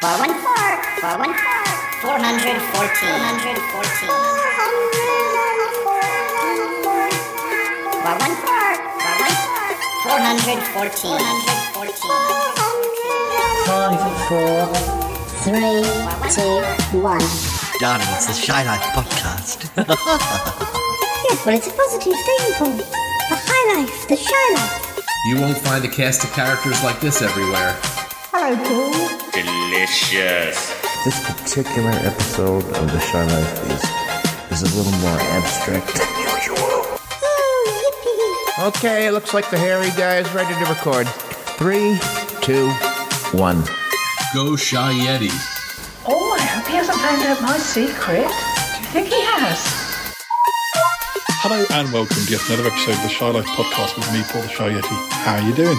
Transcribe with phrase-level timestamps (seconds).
[0.00, 4.38] 414, 414, 414.
[10.04, 11.18] 414, 414.
[13.66, 13.98] Five,
[14.28, 14.70] four,
[15.42, 15.82] three,
[16.30, 16.62] two,
[17.02, 17.18] one.
[17.80, 19.66] Darling, it's the Shy Life podcast.
[21.24, 22.76] Yes, well, it's a positive thing, Paul.
[22.76, 24.96] The high life, the shy life.
[25.26, 27.76] You won't find a cast of characters like this everywhere.
[28.30, 29.17] Hello, Paul.
[29.42, 30.74] Delicious.
[31.04, 33.70] This particular episode of The Shy Life
[34.50, 36.56] is, is a little more abstract than usual.
[36.58, 36.98] Oh,
[38.58, 38.66] yippee.
[38.68, 41.06] Okay, looks like the hairy guy is ready to record.
[41.54, 42.00] Three,
[42.42, 42.68] two,
[43.30, 43.62] one.
[44.34, 45.30] Go Shy Yeti.
[46.08, 48.26] Oh, I hope he hasn't found out my secret.
[48.26, 49.86] Do you think he has?
[51.42, 54.42] Hello and welcome to yet another episode of the Shy Life podcast with me, Paul
[54.42, 55.10] the Shy Yeti.
[55.22, 55.78] How are you doing?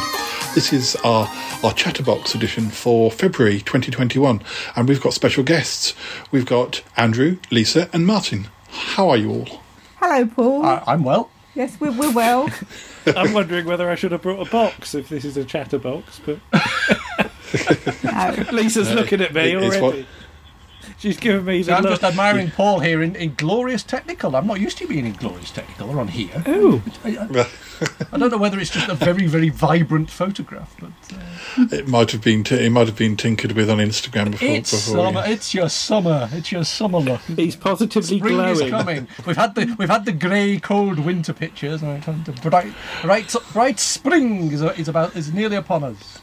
[0.55, 1.29] This is our,
[1.63, 4.41] our Chatterbox edition for February 2021,
[4.75, 5.93] and we've got special guests.
[6.31, 8.49] We've got Andrew, Lisa, and Martin.
[8.69, 9.61] How are you all?
[9.97, 10.65] Hello, Paul.
[10.85, 11.29] I'm well.
[11.55, 12.49] yes, we're, we're well.
[13.15, 16.39] I'm wondering whether I should have brought a box if this is a chatterbox, but
[18.03, 18.45] No.
[18.51, 19.99] Lisa's looking at me it- it's already.
[20.01, 20.07] what-
[20.99, 21.91] She's giving me So the I'm look.
[21.93, 24.35] just admiring Paul here in, in glorious technical.
[24.35, 26.43] I'm not used to being in glorious technical or on here.
[26.47, 27.47] Ooh, I,
[28.11, 32.11] I don't know whether it's just a very very vibrant photograph, but uh, It might
[32.11, 34.49] have been t- it might have been tinkered with on Instagram before.
[34.49, 35.23] it's before summer.
[35.25, 36.29] It's your summer.
[36.33, 37.21] It's your summer look.
[37.21, 38.71] he's positively Spring is glowing.
[38.71, 39.07] coming.
[39.25, 41.81] We've had the we've had the grey, cold winter pictures.
[41.81, 46.19] Right, and the bright, bright, bright spring is, is about is nearly upon us.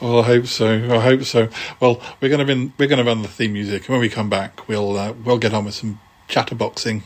[0.00, 0.68] Well, I hope so.
[0.68, 1.48] I hope so.
[1.80, 4.08] Well, we're going to run, we're going to run the theme music, and when we
[4.08, 7.02] come back, we'll uh, we'll get on with some chatterboxing.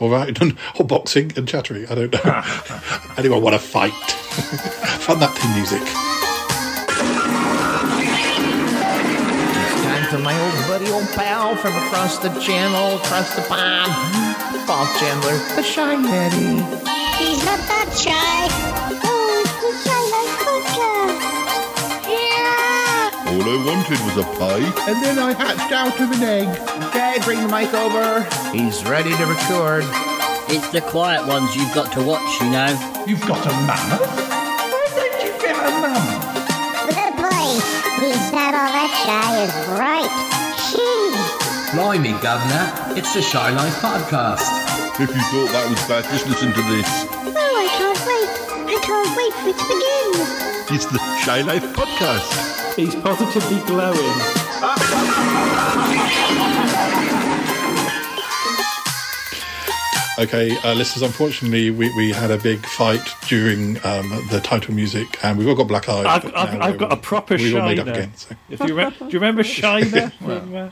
[0.00, 0.36] All right,
[0.80, 1.86] or boxing and chattering.
[1.88, 2.42] I don't know.
[3.16, 3.92] Anyone want to fight?
[5.00, 5.80] Fun that theme music.
[9.70, 13.92] It's time for my old buddy, old pal from across the channel, across the pond.
[14.66, 16.84] Bob Chandler, the Shy Yeti.
[17.18, 18.83] He's not that shy.
[23.44, 24.64] All I wanted was a pie.
[24.88, 26.48] And then I hatched out of an egg.
[26.88, 28.24] Okay, bring the mic over.
[28.56, 29.84] He's ready to record.
[30.48, 32.72] it's the quiet ones you've got to watch, you know.
[33.06, 34.00] You've got a mammoth.
[34.00, 36.24] Where did you get a mammoth?
[36.88, 37.60] Good boy.
[38.00, 40.08] He's not all that shy is right.
[40.64, 41.76] She.
[41.76, 42.96] Blimey, Governor.
[42.96, 44.48] It's the Shy Life podcast.
[45.04, 46.88] If you thought that was bad, just listen to this.
[47.12, 48.30] Oh, I can't wait.
[48.72, 50.74] I can't wait for it to begin.
[50.74, 52.63] It's the Shy Life podcast.
[52.76, 54.00] He's positively glowing.
[60.16, 61.02] Okay, uh, listeners.
[61.02, 65.56] Unfortunately, we, we had a big fight during um, the title music, and we've all
[65.56, 66.06] got black eyes.
[66.06, 67.98] I've, I've, I've we're- got a proper We've all made up shiner.
[67.98, 68.14] again.
[68.14, 68.36] So.
[68.48, 70.70] If you, remember, do you remember Shiner from uh,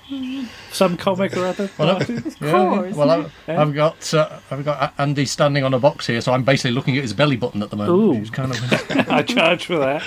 [0.71, 1.69] some comic or other?
[1.77, 2.23] Martin?
[2.23, 6.33] course, Well, I've, I've got uh, I've got Andy standing on a box here, so
[6.33, 7.99] I'm basically looking at his belly button at the moment.
[7.99, 8.13] Ooh.
[8.21, 9.09] He's kind of.
[9.11, 10.03] I charge for that.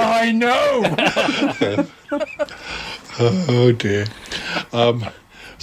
[0.00, 0.82] I know.
[3.20, 4.06] Oh dear.
[4.72, 5.04] Um,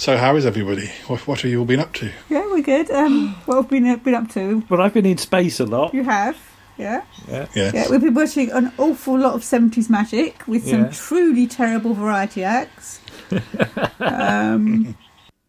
[0.00, 0.88] so, how is everybody?
[1.08, 2.10] What, what have you all been up to?
[2.30, 2.90] Yeah, we're good.
[2.90, 4.62] Um, what have we been, been up to?
[4.70, 5.92] Well, I've been in space a lot.
[5.92, 6.36] You have.
[6.78, 7.02] Yeah.
[7.28, 7.74] Yes.
[7.74, 10.90] Yeah, we've been watching an awful lot of 70s magic with some Yeah.
[10.90, 13.00] truly terrible variety acts.
[14.00, 14.96] um,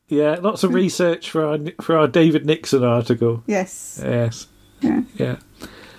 [0.10, 3.44] Yeah, lots of research for our for our David Nixon article.
[3.48, 3.98] yes.
[4.04, 4.48] Yes.
[4.82, 5.04] Yeah.
[5.16, 5.38] Yeah.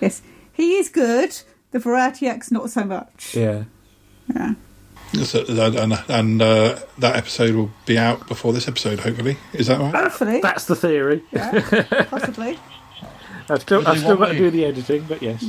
[0.03, 0.21] Yes.
[0.53, 1.35] He is good.
[1.71, 3.35] The variety acts, not so much.
[3.35, 3.65] Yeah.
[4.37, 4.53] Yeah.
[5.13, 9.37] So, and and uh, that episode will be out before this episode, hopefully.
[9.53, 9.95] Is that right?
[9.95, 10.41] Hopefully.
[10.41, 11.23] That's the theory.
[11.31, 12.59] Yeah, possibly.
[13.51, 15.45] I've still, I've still got to do the editing, but yes.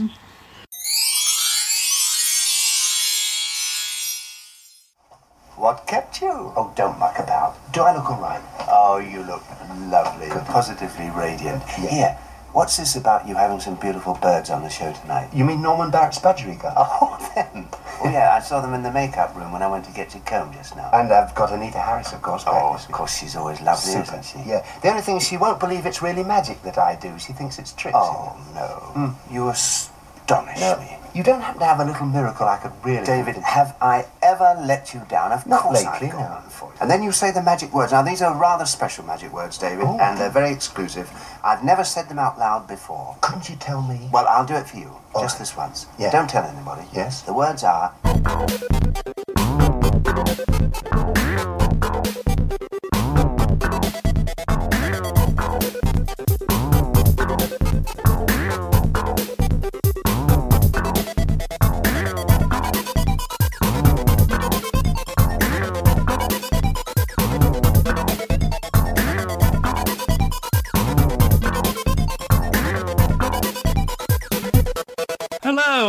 [5.55, 6.29] What kept you?
[6.29, 7.55] Oh, don't muck about.
[7.71, 8.41] Do I look all right?
[8.67, 9.43] Oh, you look
[9.89, 11.63] lovely, positively radiant.
[11.69, 12.17] Here,
[12.53, 15.29] what's this about you having some beautiful birds on the show tonight?
[15.33, 16.73] You mean Norman Barrett's budgerigar?
[17.03, 17.67] Oh, them.
[18.03, 20.21] Oh, yeah, I saw them in the makeup room when I went to get you
[20.25, 20.89] combed just now.
[20.93, 22.43] And I've got Anita Harris, of course.
[22.45, 24.19] Oh, of course, she's always lovely, Super.
[24.19, 24.49] isn't she?
[24.49, 24.65] Yeah.
[24.81, 27.17] The only thing is she won't believe it's really magic that I do.
[27.17, 27.97] She thinks it's tricks.
[27.99, 28.67] Oh, no.
[29.07, 29.33] Hmm.
[29.33, 30.97] You astonish me.
[31.13, 33.05] You don't happen to have a little miracle I could really...
[33.05, 35.31] David, have I ever let you down?
[35.31, 36.73] Of Not course lately, I've for.
[36.81, 37.91] And then you say the magic words.
[37.91, 39.99] Now, these are rather special magic words, David, Oh.
[39.99, 41.11] and they're very exclusive.
[41.43, 43.15] I've never said them out loud before.
[43.21, 44.09] Couldn't you tell me?
[44.11, 44.89] Well, I'll do it for you.
[45.13, 45.39] All just right.
[45.39, 45.85] this once.
[45.99, 46.09] Yeah.
[46.09, 46.87] Don't tell anybody.
[46.91, 47.21] Yes.
[47.21, 47.93] The words are...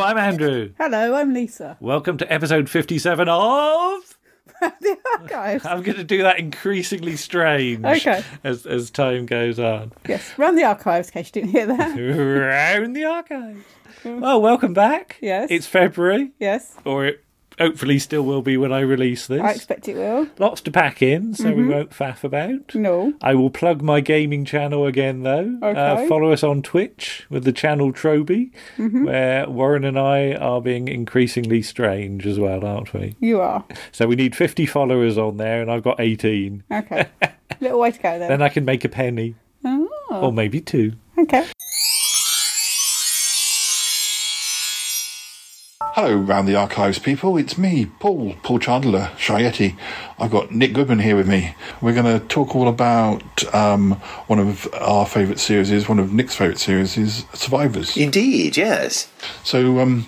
[0.05, 0.71] I'm Andrew.
[0.77, 1.79] Hello, I'm Lisa.
[1.81, 4.19] Welcome to episode 57 of.
[4.61, 5.65] the archives.
[5.65, 8.23] I'm going to do that increasingly strange Okay.
[8.45, 9.93] as, as time goes on.
[10.07, 11.99] Yes, round the archives, in case you didn't hear that.
[12.79, 13.65] Around the archives.
[14.05, 15.17] Well, welcome back.
[15.23, 15.51] Yes.
[15.51, 17.24] It's February, Yes, or it
[17.59, 19.41] hopefully still will be when I release this.
[19.41, 20.27] I expect it will.
[20.39, 21.69] Lots to pack in, so we Mhm.
[21.73, 22.75] won't faff about.
[22.75, 23.13] No.
[23.23, 25.59] I will plug my gaming channel again, though.
[25.63, 25.67] Uh,
[25.97, 26.09] Okay.
[26.09, 29.05] follow us on Twitch with the channel Troby, Mhm.
[29.07, 33.15] where Warren and I are being increasingly strange as well, aren't we?
[33.21, 33.65] You are.
[33.93, 36.63] So we need 50 followers on there, and I've got 18.
[36.73, 37.07] Okay.
[37.61, 38.29] Little way to go then.
[38.29, 39.35] Then I can make a penny,
[39.65, 39.89] Oh.
[40.11, 40.93] or maybe two.
[41.19, 41.45] Okay.
[45.95, 47.37] Hello, round the archives people.
[47.37, 49.77] It's me, Paul, Paul Chandler, Shy Yeti.
[50.19, 51.55] I've got Nick Goodman here with me.
[51.81, 53.93] We're going to talk all about um,
[54.27, 57.97] one of our favourite series, one of Nick's favourite series, is Survivors.
[57.97, 59.09] Indeed, yes.
[59.45, 60.07] So, um,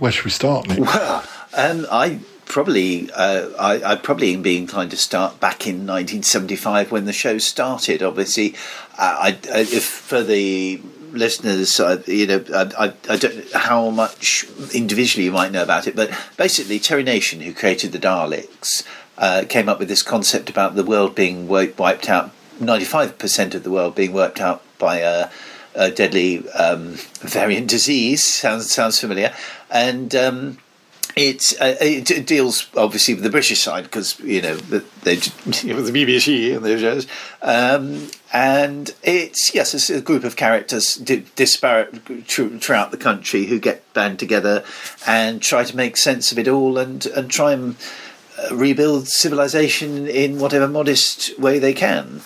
[0.00, 0.80] where should we start, Nick?
[0.80, 1.24] Well,
[1.56, 7.04] um, I probably, uh, I, I'd probably be inclined to start back in 1975 when
[7.04, 8.02] the show started.
[8.02, 8.56] Obviously,
[8.98, 10.80] uh, I, I, if for the
[11.14, 15.62] listeners, uh, you know, I, I, I don't know how much individually you might know
[15.62, 18.84] about it, but basically, Terry Nation, who created the Daleks,
[19.18, 23.70] uh, came up with this concept about the world being wiped out, 95% of the
[23.70, 25.30] world being wiped out by a,
[25.74, 28.24] a deadly um, variant disease.
[28.26, 29.34] Sounds sounds familiar,
[29.70, 30.14] and.
[30.14, 30.58] Um,
[31.16, 35.14] it's uh, it d- deals obviously with the British side because you know the- they
[35.14, 37.06] it was the BBC and those shows,
[37.42, 41.94] um, and it's yes, it's a group of characters di- disparate
[42.28, 44.64] thr- throughout the country who get band together
[45.06, 47.76] and try to make sense of it all and and try and
[48.50, 52.20] uh, rebuild civilization in whatever modest way they can.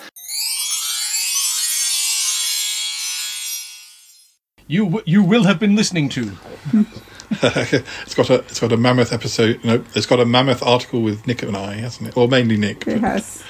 [4.67, 6.31] You w- you will have been listening to.
[7.41, 9.63] it's got a it's got a mammoth episode.
[9.63, 12.17] No, it's got a mammoth article with Nick and I, hasn't it?
[12.17, 12.87] Or mainly Nick.
[12.87, 13.43] It has.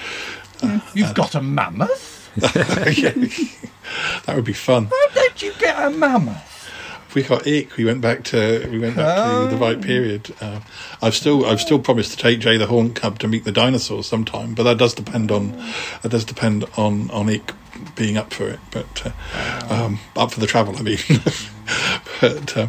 [0.93, 2.29] You've got a mammoth.
[2.35, 3.11] Yeah.
[4.25, 4.85] that would be fun.
[4.85, 6.49] How did you get a mammoth?
[7.15, 7.75] we got ick.
[7.77, 10.35] We went back to we went back to the right period.
[10.39, 10.59] Uh,
[11.01, 14.07] I've still I've still promised to take Jay the Horn Cub to meet the dinosaurs
[14.07, 15.51] sometime, but that does depend on
[16.01, 17.53] that does depend on on ick
[17.99, 18.59] being up for it.
[18.71, 20.97] But uh, um, up for the travel, I mean.
[22.21, 22.67] but uh,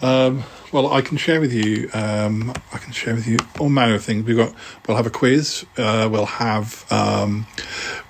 [0.00, 0.42] um,
[0.72, 1.90] well, I can share with you.
[1.92, 4.24] Um, I can share with you all manner of things.
[4.24, 4.52] We've got.
[4.88, 5.64] We'll have a quiz.
[5.76, 6.90] Uh, we'll have.
[6.90, 7.46] Um,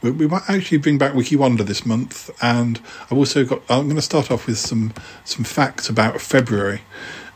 [0.00, 2.80] we, we might actually bring back Wiki Wonder this month, and
[3.10, 3.62] I've also got.
[3.68, 4.94] I'm going to start off with some
[5.24, 6.82] some facts about February.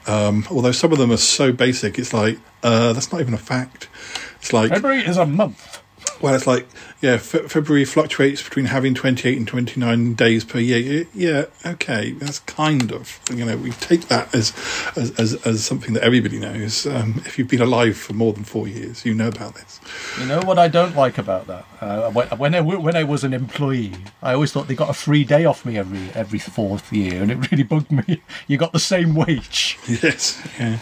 [0.06, 3.38] Um, although some of them are so basic, it's like uh, that's not even a
[3.38, 3.88] fact.
[4.37, 5.75] It's like February is a month.
[6.20, 6.66] Well, it's like
[7.02, 11.06] yeah, Fe- February fluctuates between having 28 and 29 days per year.
[11.14, 14.52] Yeah, okay, that's kind of you know we take that as
[14.96, 16.86] as as, as something that everybody knows.
[16.86, 19.80] Um, if you've been alive for more than four years, you know about this.
[20.18, 21.66] You know what I don't like about that?
[21.80, 23.92] Uh, when, when I when I was an employee,
[24.22, 27.30] I always thought they got a free day off me every every fourth year, and
[27.30, 28.22] it really bugged me.
[28.46, 29.78] You got the same wage.
[29.86, 30.78] Yes, yeah.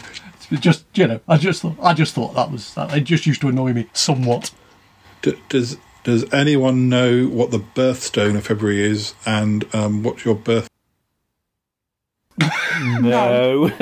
[0.51, 2.95] It's just you know, I just thought I just thought that was that.
[2.95, 4.51] It just used to annoy me somewhat.
[5.25, 10.35] D- does does anyone know what the birthstone of February is, and um, what's your
[10.35, 10.69] birth?
[13.01, 13.71] No.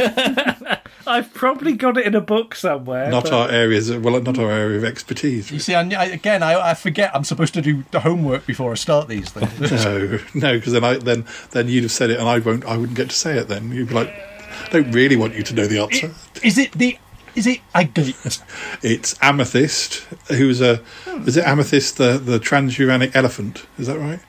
[1.06, 3.10] I've probably got it in a book somewhere.
[3.12, 5.52] Not but- our areas, well, not our area of expertise.
[5.52, 8.72] You see, I, I- again, I, I forget I'm supposed to do the homework before
[8.72, 9.72] I start these things.
[9.84, 12.64] No, no, because then I then then you'd have said it, and I won't.
[12.66, 13.50] I wouldn't get to say it.
[13.50, 16.14] Then you'd be like, I don't really want you to know the answer.
[16.42, 16.98] Is it the?
[17.36, 18.16] Is it agate?
[18.82, 19.96] It's Amethyst,
[20.28, 20.82] who's a.
[21.26, 23.66] Is it Amethyst, the the transuranic elephant?
[23.78, 24.20] Is that right?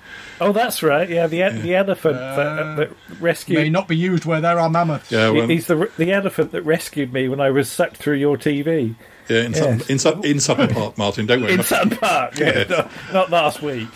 [0.41, 1.09] Oh, that's right.
[1.09, 3.59] Yeah, the e- the elephant that, that rescued.
[3.59, 5.11] May not be used where there are mammoths.
[5.13, 8.17] Yeah, He- well- he's the the elephant that rescued me when I was sucked through
[8.17, 8.95] your TV.
[9.27, 9.89] Yeah, in Sutton, Yes.
[9.89, 11.25] in, Sut- in Sutton Park, Martin.
[11.25, 11.55] Don't worry.
[11.55, 12.65] In Sutton Park, yeah, Yeah.
[12.69, 13.89] not, not last week.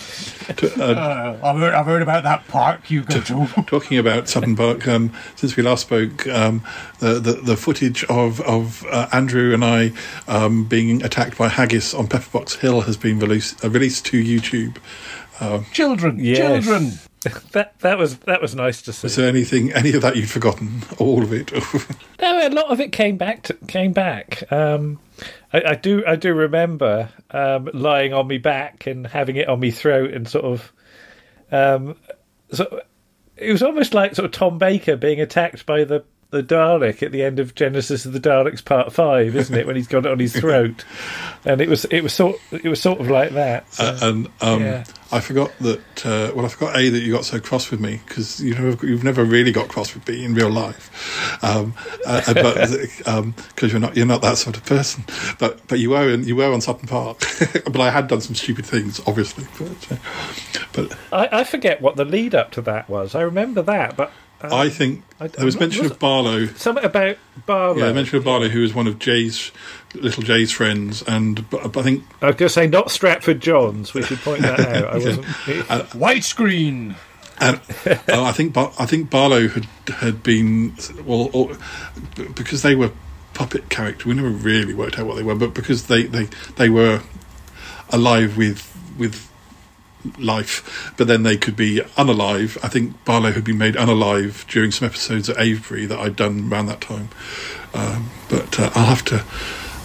[0.57, 3.47] To- uh, Uh, I've, heard, I've heard about that park you go to.
[3.67, 6.63] Talking about Sutton Park, um, since we last spoke, um,
[7.01, 9.93] the, the the footage of of uh, Andrew and I
[10.29, 14.77] um, being attacked by haggis on Pepperbox Hill has been released uh, released to YouTube.
[15.41, 16.39] Um, Children, Yes.
[16.65, 16.93] children.
[17.53, 19.07] That that was that was nice to see.
[19.09, 20.83] is there anything, any of that you'd forgotten?
[20.99, 21.51] All of it?
[22.21, 23.43] No, a lot of it came back.
[23.45, 24.51] To, came back.
[24.53, 24.99] Um,
[25.53, 26.05] I, I do.
[26.07, 30.27] I do remember um, lying on me back and having it on me throat and
[30.29, 30.73] sort of.
[31.51, 31.97] Um,
[32.53, 32.81] so
[33.37, 37.11] it was almost like sort of Tom Baker being attacked by the the Dalek at
[37.11, 39.67] the end of Genesis of the Daleks Part Five, isn't it?
[39.67, 40.85] When he's got it on his throat,
[41.45, 43.73] and it was it was sort it was sort of like that.
[43.73, 44.85] so, Uh, and um, yeah.
[45.11, 46.07] I forgot that.
[46.07, 48.77] Uh, well, I forgot a that you got so cross with me because you know
[48.83, 51.73] you've never really got cross with me in real life, um,
[52.05, 52.71] uh, uh, but
[53.49, 55.05] because you're not you're not that sort of person.
[55.39, 57.21] But but you were in, you were on Sutton Park.
[57.65, 59.47] but I had done some stupid things, obviously.
[59.59, 59.97] But, uh,
[60.75, 63.15] but I, I forget what the lead up to that was.
[63.15, 66.47] I remember that, but um, I think I- there was I'm not- mention of Barlow.
[66.47, 67.17] something about
[67.47, 67.77] Barlow.
[67.87, 69.51] Yeah, mention of Barlow, who was one of Jay's
[69.95, 73.41] little Jay's friends, and but, but I think I was going to say not Stratford
[73.41, 73.95] Johns.
[73.95, 74.85] We should point that out.
[74.85, 75.25] I wasn't.
[75.95, 76.95] Widescreen.
[77.41, 77.57] And
[78.09, 79.65] uh, I think Bar- I think Barlow had
[79.99, 81.57] had been well or,
[82.35, 82.91] because they were
[83.35, 84.09] puppet character.
[84.09, 86.25] We never really worked out what they were, but because they they,
[86.57, 87.01] they were
[87.91, 89.31] alive with with
[90.19, 92.57] life, but then they could be unalive.
[92.63, 96.51] I think Barlow had been made unalive during some episodes at Avebury that I'd done
[96.51, 97.09] around that time.
[97.75, 99.25] Um, but uh, I'll have to.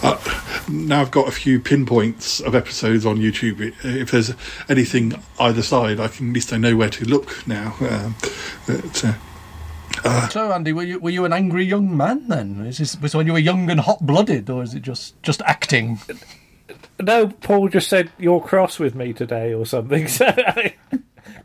[0.02, 0.20] Uh,
[0.68, 3.74] now I've got a few pinpoints of episodes on YouTube.
[3.84, 4.34] If there's
[4.68, 7.74] anything either side, I can at least I know where to look now.
[7.80, 8.14] Um,
[8.66, 9.04] but,
[10.04, 12.66] uh, so, Andy, were you were you an angry young man then?
[12.66, 15.40] Is this was when you were young and hot blooded, or is it just just
[15.42, 16.00] acting?
[17.00, 20.06] No, Paul just said you're cross with me today or something.
[20.14, 20.74] So I,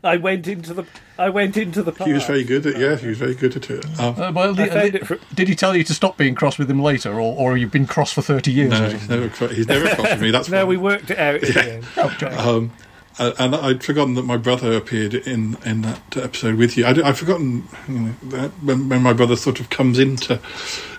[0.02, 0.84] I went into the
[1.18, 1.92] I went into the.
[1.92, 2.08] Park.
[2.08, 3.84] he was very good at yeah, he was very good at it.
[4.00, 6.58] Um, Uh, well, I the- found the- did he tell you to stop being cross
[6.58, 8.70] with him later, or, or you've been cross for thirty years?
[8.70, 10.30] no, he's never he's never crossed with me.
[10.30, 10.68] That's No, fine.
[10.68, 12.32] we worked it out at the end.
[12.38, 12.72] Um,
[13.18, 16.86] uh, and I'd forgotten that my brother appeared in, in that episode with you.
[16.86, 20.40] I'd, I'd forgotten you know, that when, when my brother sort of comes into.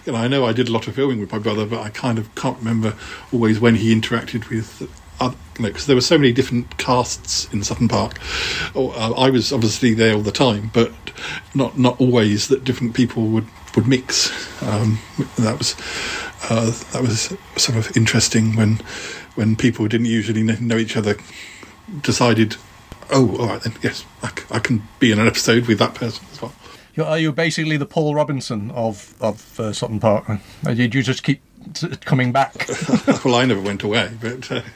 [0.05, 1.89] You know, I know I did a lot of filming with my brother, but I
[1.89, 2.95] kind of can't remember
[3.31, 4.89] always when he interacted with.
[5.19, 8.17] Other, because there were so many different casts in Sutton Park.
[8.73, 10.91] Or, uh, I was obviously there all the time, but
[11.53, 14.31] not not always that different people would would mix.
[14.63, 14.97] Um,
[15.37, 15.75] that was
[16.49, 18.79] uh, that was sort of interesting when
[19.35, 21.15] when people didn't usually know each other
[22.01, 22.55] decided,
[23.11, 25.93] oh, all right then, yes, I, c- I can be in an episode with that
[25.95, 26.53] person as well.
[26.95, 30.25] You're, are you basically the Paul Robinson of of uh, Sutton Park?
[30.65, 31.41] Or did you just keep
[31.73, 32.67] t- coming back?
[33.23, 34.61] well, I never went away, but uh,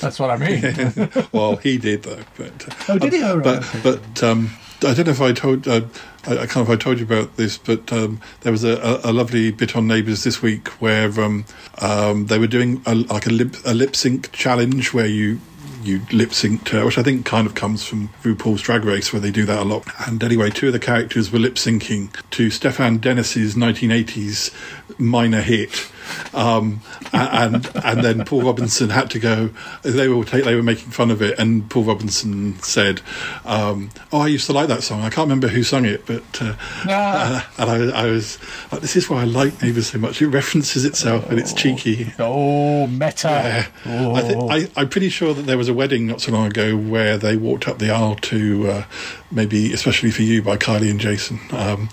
[0.00, 1.10] That's what I mean.
[1.32, 2.22] well, he did though.
[2.36, 3.22] But uh, Oh, did he?
[3.24, 4.50] Oh, right, But but um,
[4.82, 5.66] I don't know if I told.
[5.66, 5.80] Uh,
[6.26, 8.76] I, I can't know if I told you about this, but um, there was a,
[9.04, 11.46] a, a lovely bit on Neighbours this week where um,
[11.80, 15.40] um, they were doing a, like a lip a lip sync challenge where you
[15.84, 19.20] you lip synced, uh, which I think kind of comes from RuPaul's Drag Race, where
[19.20, 19.86] they do that a lot.
[20.06, 24.52] And anyway, two of the characters were lip syncing to Stefan Dennis's 1980s
[24.98, 25.90] minor hit.
[26.32, 26.80] Um,
[27.12, 29.50] and and then Paul Robinson had to go.
[29.82, 33.00] They were take, they were making fun of it, and Paul Robinson said,
[33.44, 35.00] um, "Oh, I used to like that song.
[35.02, 36.54] I can't remember who sung it, but uh,
[36.88, 37.48] Ah.
[37.58, 38.38] uh, and I, I was
[38.72, 40.20] like, this is why I like Neighbours so much.
[40.20, 42.12] It references itself and it's cheeky.
[42.18, 43.28] Oh, meta.
[43.28, 43.66] Yeah.
[43.86, 44.48] I Oh.
[44.48, 47.16] thi- I, I'm pretty sure that there was a wedding not so long ago where
[47.18, 48.84] they walked up the aisle to uh,
[49.30, 51.38] maybe, especially for you, by Kylie and Jason.
[51.52, 51.88] Um,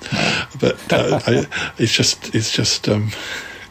[0.60, 1.46] but uh, I,
[1.77, 3.12] it's just, it's just, um,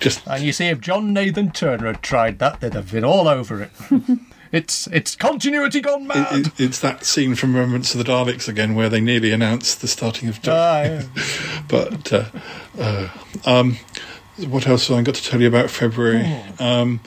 [0.00, 0.26] just.
[0.26, 3.62] And you see, if John Nathan Turner had tried that, they'd have been all over
[3.62, 3.70] it.
[4.52, 6.32] it's it's continuity gone mad.
[6.32, 9.80] It, it, it's that scene from Remembrance of the Daleks again, where they nearly announced
[9.80, 10.40] the starting of.
[10.46, 11.02] Ah, yeah.
[11.68, 12.24] but uh,
[12.78, 13.08] uh,
[13.44, 13.76] um,
[14.48, 16.24] what else have I got to tell you about February?
[16.58, 17.00] Um,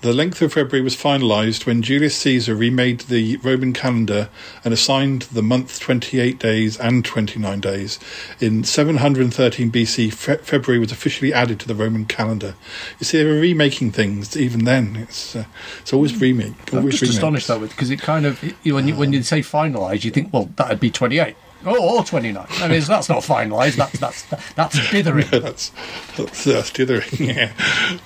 [0.00, 4.30] the length of February was finalised when Julius Caesar remade the Roman calendar
[4.64, 7.98] and assigned the month 28 days and 29 days.
[8.40, 12.54] In 713 BC, Fe- February was officially added to the Roman calendar.
[12.98, 14.96] You see, they were remaking things even then.
[14.96, 15.44] It's uh,
[15.80, 16.54] it's always remake.
[16.72, 20.04] I'm just astonished though, because it kind of you, when you when you say finalised,
[20.04, 21.36] you think, well, that'd be 28.
[21.66, 22.46] Oh, or 29.
[22.48, 23.76] I mean, that's not finalised.
[23.76, 24.22] That's that's
[24.54, 25.26] that's dithering.
[25.30, 25.72] that's
[26.16, 27.36] that's, that's dithering.
[27.36, 27.52] Yeah.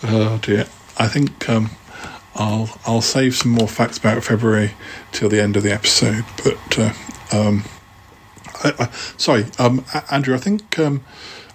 [0.03, 0.67] Oh dear.
[0.97, 1.71] I think um,
[2.35, 4.73] I'll I'll save some more facts about February
[5.13, 6.25] till the end of the episode.
[6.43, 6.93] But uh,
[7.33, 7.65] um,
[8.65, 10.35] I, I, sorry, um, Andrew.
[10.35, 11.05] I think um,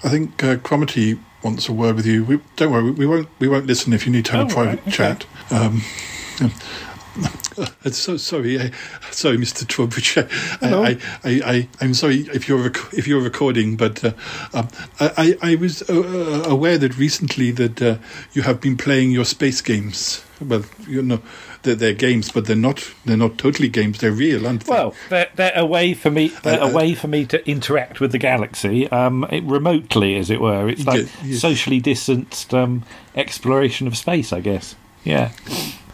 [0.04, 2.24] I think uh, Cromitty wants a word with you.
[2.24, 4.54] We, don't worry, we won't we won't listen if you need to have Oh, a
[4.54, 4.92] private right, okay.
[4.92, 5.26] chat.
[5.52, 5.82] Um,
[7.92, 8.70] so sorry, uh,
[9.12, 9.68] sorry, Mr.
[9.68, 10.18] Trowbridge.
[10.62, 14.14] I, I, I, I'm sorry if you're rec- if you're recording, but uh,
[14.54, 14.68] um,
[15.00, 17.98] I, I I was uh, uh, aware that recently that uh,
[18.34, 20.24] you have been playing your space games.
[20.42, 21.22] Well, you know,
[21.64, 24.00] they're, they're games, but they're not they're not totally games.
[24.00, 24.72] They're real, aren't they?
[24.72, 26.30] Well, they're, they're a way for me.
[26.30, 30.40] They're a way for me to interact with the galaxy, um, it, remotely, as it
[30.40, 30.70] were.
[30.70, 32.84] It's like Yeah, socially distanced um,
[33.16, 34.76] exploration of space, I guess.
[35.04, 35.32] Yeah.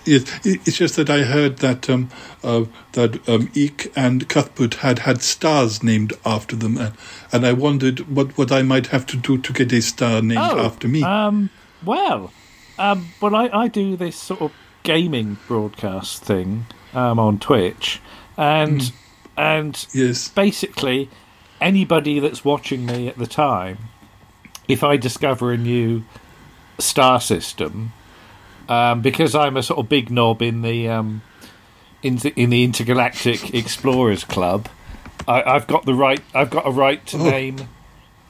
[0.05, 2.09] Yes, it- it's just that I heard that um,
[2.43, 6.93] uh, that um, Eek and Cuthbert had had stars named after them, and,
[7.31, 10.39] and I wondered what, what I might have to do to get a star named
[10.41, 11.03] Oh, after me.
[11.03, 11.49] Um,
[11.83, 12.31] well,
[12.77, 14.51] um, well, I, I do this sort of
[14.83, 17.99] gaming broadcast thing um, on Twitch,
[18.37, 18.91] and Mm.
[19.37, 21.09] and yes, basically
[21.59, 23.77] anybody that's watching me at the time,
[24.67, 26.03] if I discover a new
[26.79, 27.93] star system,
[28.69, 31.21] um, because I'm a sort of big knob in the um,
[32.03, 34.67] in the, in the intergalactic explorers club,
[35.27, 36.21] I, I've got the right.
[36.33, 37.67] I've got a right to name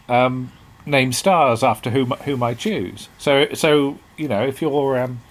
[0.08, 0.52] um,
[0.86, 3.10] name stars after whom whom I choose.
[3.18, 5.22] So so you know if you're um,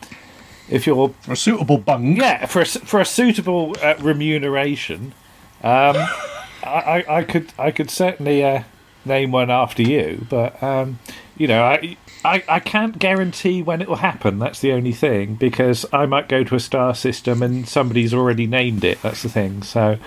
[0.68, 5.14] if you're a suitable bung, yeah, for a, for a suitable uh, remuneration,
[5.62, 5.96] um,
[6.62, 8.62] I, I I could I could certainly uh,
[9.04, 10.99] name one after you, but um,
[11.37, 11.96] you know I.
[12.26, 14.38] I, I can't guarantee when it will happen.
[14.38, 18.46] That's the only thing because I might go to a star system and somebody's already
[18.46, 19.02] named it.
[19.02, 19.62] That's the thing.
[19.62, 19.99] So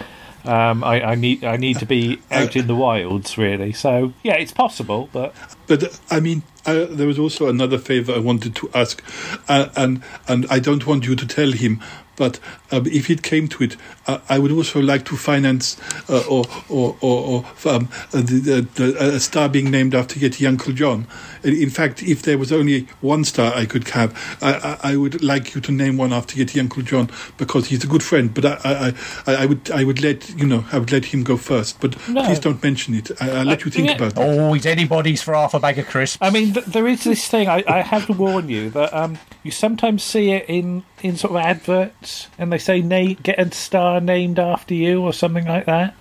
[0.44, 3.72] um, I, I need I need to be out in the wilds really.
[3.72, 5.36] So yeah, it's possible, but
[5.68, 9.04] But uh, I mean, uh, there was also another favor I wanted to ask,
[9.48, 11.82] uh, and and I don't want you to tell him.
[12.18, 12.40] But
[12.72, 15.78] um, if it came to it, uh, I would also like to finance
[16.10, 20.46] uh, or or or, or um, uh, the, the, a star being named after Yeti
[20.48, 21.08] Uncle John.
[21.48, 24.96] In- In fact, if there was only one star I could have, I, I, I
[24.98, 28.34] would like you to name one after Yeti Uncle John because he's a good friend.
[28.34, 28.94] But I, I,
[29.26, 31.80] I, I would I would let you know I would let him go first.
[31.80, 32.24] But No.
[32.26, 33.10] please don't mention it.
[33.22, 33.96] I, I'll let you think yeah.
[33.96, 34.18] about it.
[34.18, 36.18] Oh, he's anybody's for half a bag of crisps.
[36.22, 37.48] I mean, th- there is this thing.
[37.48, 41.32] I, I have to warn you that um, you sometimes see it in, in sort
[41.32, 45.66] of adverts, and they say na- "get a star named after you" or something like
[45.66, 45.96] that,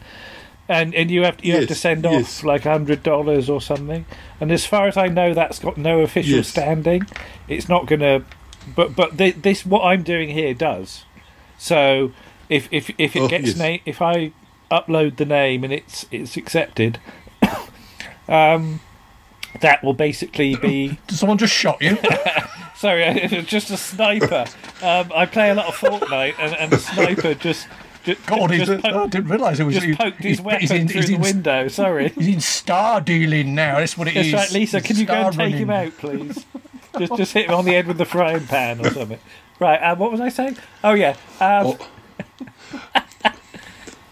[0.68, 2.44] and and you have you have to Yes, send off yes.
[2.44, 4.04] like hundred dollars or something.
[4.40, 6.48] And as far as I know, that's got no official Yes.
[6.48, 7.06] standing.
[7.48, 8.24] It's not going to.
[8.74, 11.04] But but thi- this what I'm doing here does.
[11.58, 12.12] So
[12.48, 13.56] if if if it Oh, gets yes.
[13.56, 14.32] na- if I
[14.70, 16.98] upload the name and it's it's accepted.
[18.28, 18.80] Um,
[19.60, 20.98] that will basically be.
[21.08, 21.96] Someone just shot you.
[22.76, 23.04] Sorry,
[23.46, 24.46] just a sniper.
[24.82, 27.68] Um, I play a lot of Fortnite, and, and the sniper just.
[28.06, 29.74] Just God, he's, just I didn't realise it was.
[29.74, 31.68] just he- poked his he's- weapon he's in- through he's the in- window.
[31.68, 32.08] Sorry.
[32.16, 33.78] He's in star dealing now.
[33.78, 34.32] That's what it is.
[34.32, 34.80] Right, Lisa.
[34.80, 36.46] Can you go and take him out, please?
[36.98, 39.18] just, just hit him on the head with the frying pan or something.
[39.58, 39.78] Right.
[39.78, 40.56] Um, what was I saying?
[40.84, 41.16] Oh yeah.
[41.40, 41.76] Um,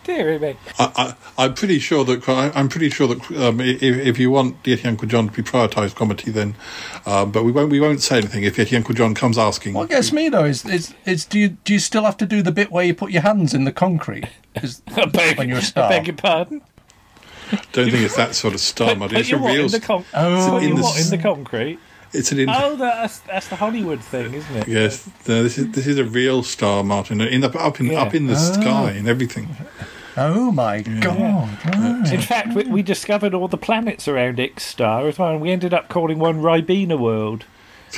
[0.04, 0.56] dearie me.
[0.78, 4.30] I, I, I'm pretty sure that I- I'm pretty sure that um, if, if you
[4.30, 6.54] want Yeti Uncle John to be prioritised Cromitty, then
[7.06, 9.74] um, but we won't we won't say anything if Yeti Uncle John comes asking.
[9.74, 12.42] What gets me though is, is is do you do you still have to do
[12.42, 14.28] the bit where you put your hands in the concrete?
[14.62, 15.88] Is, I beg, when you're a I star.
[15.88, 16.62] beg your pardon.
[17.72, 19.10] Don't think it's that sort of star Put, mod.
[19.10, 19.64] put It's a your what real.
[19.66, 20.48] in the con- Oh.
[20.50, 21.78] put in your the what in the concrete?
[22.12, 22.38] It's an.
[22.38, 24.68] In- Oh, that's that's the Hollywood thing, isn't it?
[24.68, 27.20] Yes, no, this is this is a real star, Martin.
[27.20, 28.02] In the, up in Yeah.
[28.02, 28.52] up in the Oh.
[28.52, 29.48] sky and everything.
[30.16, 31.58] Oh my god!
[31.66, 32.12] right.
[32.12, 35.50] In fact, we, we discovered all the planets around X star as well, and we
[35.50, 37.44] ended up calling one Ribena World.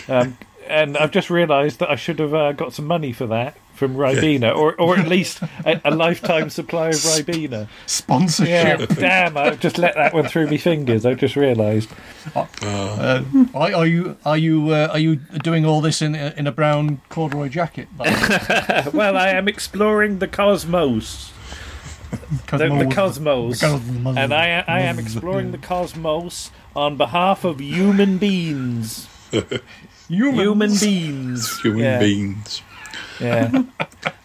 [0.09, 3.57] Um, and I've just realised that I should have uh, got some money for that
[3.75, 7.51] from Ribena, or or at least a, a lifetime supply of Ribena.
[7.51, 8.89] Yeah, Sponsorship.
[8.97, 9.37] damn!
[9.37, 11.05] I've just let that one through my fingers.
[11.05, 11.91] I've just realised.
[12.35, 13.23] Uh,
[13.55, 17.03] are, are you are you uh, are you doing all this in in a brown
[17.11, 17.89] corduroy jacket?
[17.99, 21.33] Like, well, I am exploring the cosmos.
[22.51, 24.17] The, the cosmos, The cosmos.
[24.17, 29.09] and I, I am exploring the cosmos on behalf of human beings.
[30.09, 31.61] Human beings.
[31.62, 31.99] Human Yeah.
[31.99, 32.62] beings.
[33.21, 33.62] Yeah.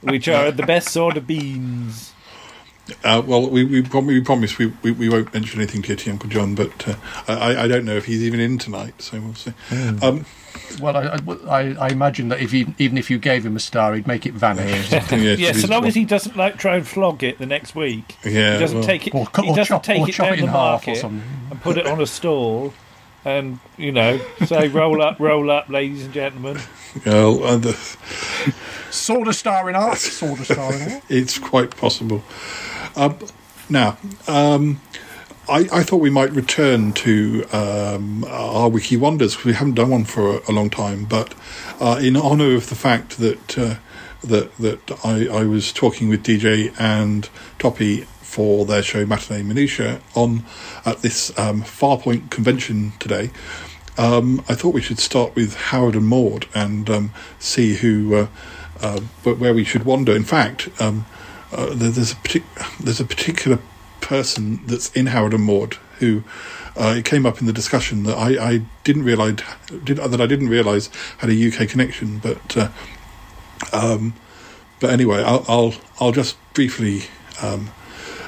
[0.02, 2.14] Which are the best sort of beans.
[3.04, 6.12] Uh, well, we we, prom- we promise we, we, we won't mention anything to Yeti
[6.12, 6.96] Uncle John, but uh,
[7.28, 9.54] I, I don't know if he's even in tonight, so we'll see.
[9.70, 10.04] Hmm.
[10.04, 10.26] Um,
[10.80, 13.94] well, I, I, I imagine that if you, even if you gave him a star,
[13.94, 14.92] he'd make it vanish.
[14.92, 17.46] yes, Yeah, it is so long as he doesn't like try and flog it the
[17.46, 18.18] next week.
[18.24, 19.16] Yeah, he doesn't well- take it.
[19.16, 20.56] Or cut- he or doesn't chop- take or it chop down it the in half
[20.56, 21.24] or market something.
[21.52, 22.74] and put it on a stall,
[23.26, 26.58] and you know, say roll up, roll up, ladies and gentlemen.
[27.06, 27.74] well, uh, the,
[28.90, 29.98] Sword of star in half.
[30.00, 31.06] Sword of star in half.
[31.12, 32.24] it's quite possible.
[32.96, 33.18] Um,
[33.70, 34.82] now, um,
[35.50, 40.06] I, I thought we might return to um, our wiki wonders we haven't done one
[40.06, 41.06] for a, a long time.
[41.06, 41.34] But
[41.80, 43.76] uh, in honour of the fact that uh,
[44.24, 47.28] that that I, I was talking with DJ and
[47.60, 50.44] Toppy for their show Matinee Minutia on
[50.86, 53.32] at this um, Farpoint convention today.
[53.98, 58.28] Um, I thought we should start with Harold and Maude and um, see who, uh,
[58.80, 60.16] uh, where we should wander.
[60.16, 61.06] In fact, um,
[61.52, 63.60] uh, there- there's a partic- there's a particular
[64.02, 66.24] person that's in Harold and Maude who
[66.76, 69.38] uh, it came up in the discussion that I, I didn't realize
[69.84, 72.58] did, that I didn't realize had a UK connection, but.
[72.58, 72.70] Uh,
[73.74, 74.14] Um,
[74.80, 77.04] but anyway, I'll, I'll I'll just briefly
[77.44, 77.70] um,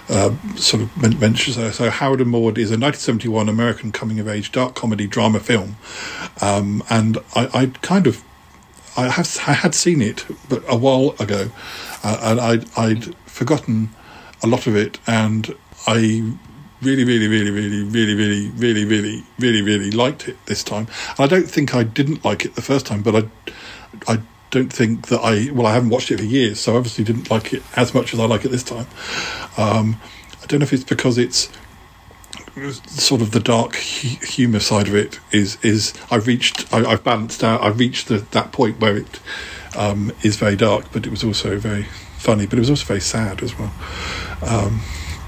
[0.10, 1.54] uh, sort of men- mention.
[1.54, 5.40] So, so Harold and Maude is a 1971 American coming of age dark comedy drama
[5.40, 5.78] film,
[6.42, 8.24] um, and I, I kind of
[8.96, 11.50] I have I had seen it, but a while ago,
[12.04, 13.90] uh, and I'd I'd forgotten
[14.44, 16.38] a lot of it, and I
[16.82, 20.88] really, really, really, really, really, really, really, really, really, really liked it this time.
[21.18, 24.20] I don't think I didn't like it the first time, but I, I
[24.52, 25.52] don't think that I.
[25.52, 28.20] Well, I haven't watched it for years, so obviously didn't like it as much as
[28.20, 28.88] I like it this time.
[29.58, 30.00] Um,
[30.42, 31.50] I don't know if it's because it's
[32.86, 37.04] sort of the dark hu- humor side of it is is I've reached I, I've
[37.04, 39.20] balanced out I've reached the, that point where it
[39.76, 41.84] um, is very dark but it was also very
[42.18, 43.74] funny but it was also very sad as well
[44.44, 44.82] um,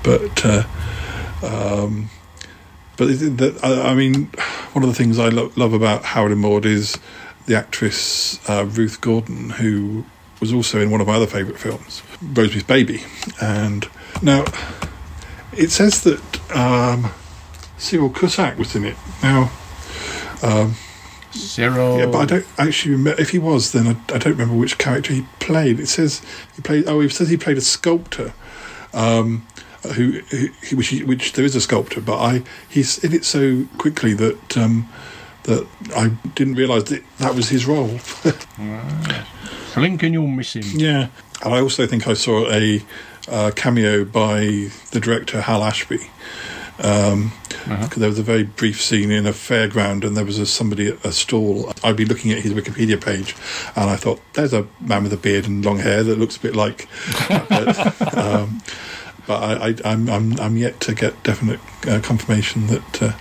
[0.05, 0.63] but uh,
[1.43, 2.09] um,
[2.95, 4.25] but that I, I mean
[4.73, 6.97] one of the things I lo- love about Harold and Maude is
[7.47, 10.05] the actress uh, Ruth Gordon who
[10.39, 13.03] was also in one of my other favourite films Rosemary's Baby
[13.41, 13.89] and
[14.21, 14.45] now
[15.57, 17.11] it says that um,
[17.77, 18.95] Cyril Cusack was in it.
[19.21, 19.51] Now,
[20.43, 20.75] um,
[21.31, 21.99] Cyril.
[21.99, 23.21] Yeah, but I don't actually remember.
[23.21, 25.79] If he was, then I, I don't remember which character he played.
[25.79, 26.21] It says
[26.55, 26.85] he played.
[26.87, 28.33] Oh, it says he played a sculptor.
[28.93, 29.45] Um,
[29.93, 34.13] who, who which, which there is a sculptor, but I he's in it so quickly
[34.13, 34.87] that um,
[35.43, 37.99] that I didn't realise that that was his role.
[39.77, 40.63] And you'll miss him.
[40.79, 41.07] Yeah,
[41.43, 42.81] and I also think I saw a
[43.27, 45.99] uh, cameo by the director Hal Ashby.
[46.79, 47.31] Um,
[47.65, 50.87] 'cause There was a very brief scene in a fairground, and there was a, somebody
[50.87, 51.73] at a stall.
[51.83, 53.35] I'd be looking at his Wikipedia page,
[53.75, 56.39] and I thought, "There's a man with a beard and long hair that looks a
[56.39, 56.87] bit like."
[58.17, 58.61] um,
[59.27, 63.01] but I, I, I'm, I'm I'm yet to get definite uh, confirmation that.
[63.03, 63.13] Uh,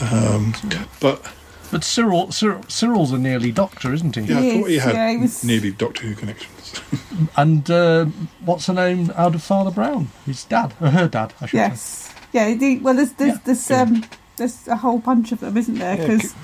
[0.00, 0.54] um,
[1.00, 1.22] but
[1.70, 4.22] But Cyril, Cyril, Cyril's a nearly doctor, isn't he?
[4.22, 6.52] yeah, I thought he had yeah, he was- nearly Doctor Who connections.
[7.36, 8.04] And uh,
[8.44, 10.08] what's her name out of Father Brown?
[10.26, 11.56] His dad, or her dad, I should say.
[11.56, 12.14] Yes.
[12.32, 12.54] Yeah.
[12.54, 14.04] The, well, there's there's there's, um,
[14.36, 15.96] there's a whole bunch of them, isn't there?
[15.96, 16.34] Yeah, Because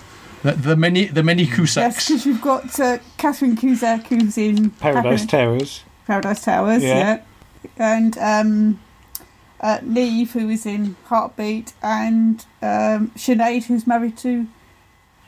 [0.43, 5.21] The, the many, the many yes, because you've got uh, Catherine Cusack who's in Paradise
[5.21, 5.85] Happy- Terrors.
[6.07, 7.23] Paradise Towers, Yeah.
[7.63, 7.71] yeah.
[7.77, 8.81] And um,
[9.63, 14.47] uh, Niamh, who is in Heartbeat, and um, Sinead, who's married to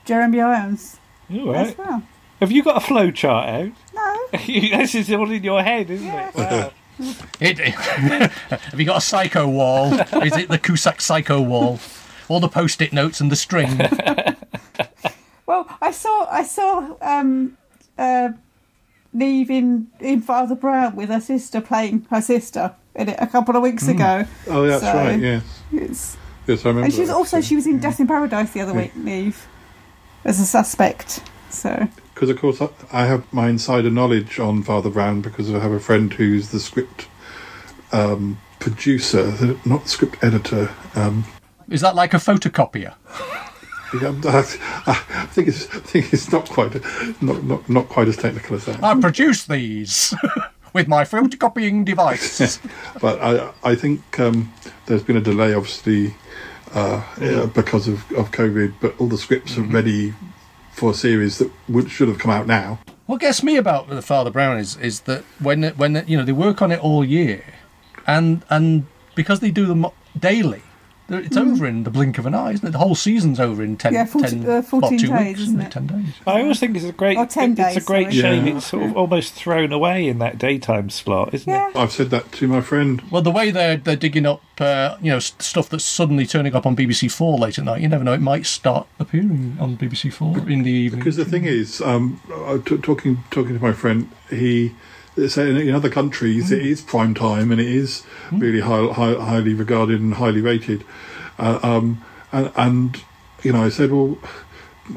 [0.04, 0.98] Jeremy Irons
[1.30, 1.78] All as right.
[1.78, 2.02] well.
[2.40, 3.72] Have you got a flow chart out?
[3.94, 4.26] No.
[4.46, 6.34] this is all in your head, isn't it?
[6.34, 6.72] Wow.
[7.40, 9.94] It, have you got a psycho wall?
[10.22, 11.80] Is it the Cusack psycho wall?
[12.28, 13.80] All the post-it notes and the string.
[15.46, 17.58] Well, I saw I saw um,
[17.98, 18.30] uh,
[19.14, 23.56] Niamh in, in Father Brown with her sister playing her sister in it a couple
[23.56, 24.24] of weeks ago.
[24.48, 25.18] Oh, that's So, right.
[25.20, 26.84] Yes, It's, yes, I remember.
[26.86, 27.14] and she's that.
[27.16, 29.34] also she was in Death in Paradise the other week, Niamh,
[30.24, 31.22] as a suspect.
[31.50, 35.58] So Because of course I- I have my insider knowledge on Father Brown because I
[35.60, 37.06] have a friend who's the script
[37.92, 40.70] um, producer, the- not script editor.
[40.94, 41.24] Um,
[41.70, 42.94] Is that like a photocopier?
[43.96, 44.44] I,
[44.86, 46.74] I think it's I think it's not quite
[47.22, 48.82] not not, not quite as technical as that.
[48.82, 50.12] I produce these
[50.74, 52.60] with my photocopying device.
[53.00, 54.52] but I I think um,
[54.84, 56.14] there's been a delay, obviously,
[56.74, 58.74] uh, yeah, because of, of COVID.
[58.80, 60.12] But all the scripts are ready
[60.72, 62.80] for a series that would should have come out now.
[63.06, 66.32] What gets me about the Father Brown is is that when when you know they
[66.32, 67.44] work on it all year,
[68.06, 69.86] and and because they do them
[70.18, 70.62] daily,
[71.08, 72.70] they're- it's over in the blink of an eye, isn't it?
[72.72, 75.60] The whole season's over in ten, Yeah, 40 10 uh, 14 two days, weeks, isn't
[75.60, 75.66] it?
[75.66, 75.70] it?
[75.72, 76.06] Ten days.
[76.26, 77.16] I always think it's a great.
[77.18, 78.14] Or 10 it's a great sorry.
[78.20, 78.46] shame.
[78.46, 78.56] Yeah.
[78.56, 81.76] It's sort of almost thrown away in that daytime slot, isn't yeah, it?
[81.76, 83.02] I've said that to my friend.
[83.10, 86.66] Well, the way they're they're digging up, uh, you know, stuff that's suddenly turning up
[86.66, 87.80] on BBC Four late at night.
[87.82, 91.00] You never know; it might start appearing on BBC Four in the evening.
[91.00, 94.72] Because the thing is, um, uh, t- talking talking to my friend, he
[95.28, 99.14] say in, in other countries it is prime time and it is really high, high,
[99.14, 100.84] highly regarded and highly rated.
[101.38, 103.02] Uh, um, and, and
[103.42, 104.18] you know, I said, well,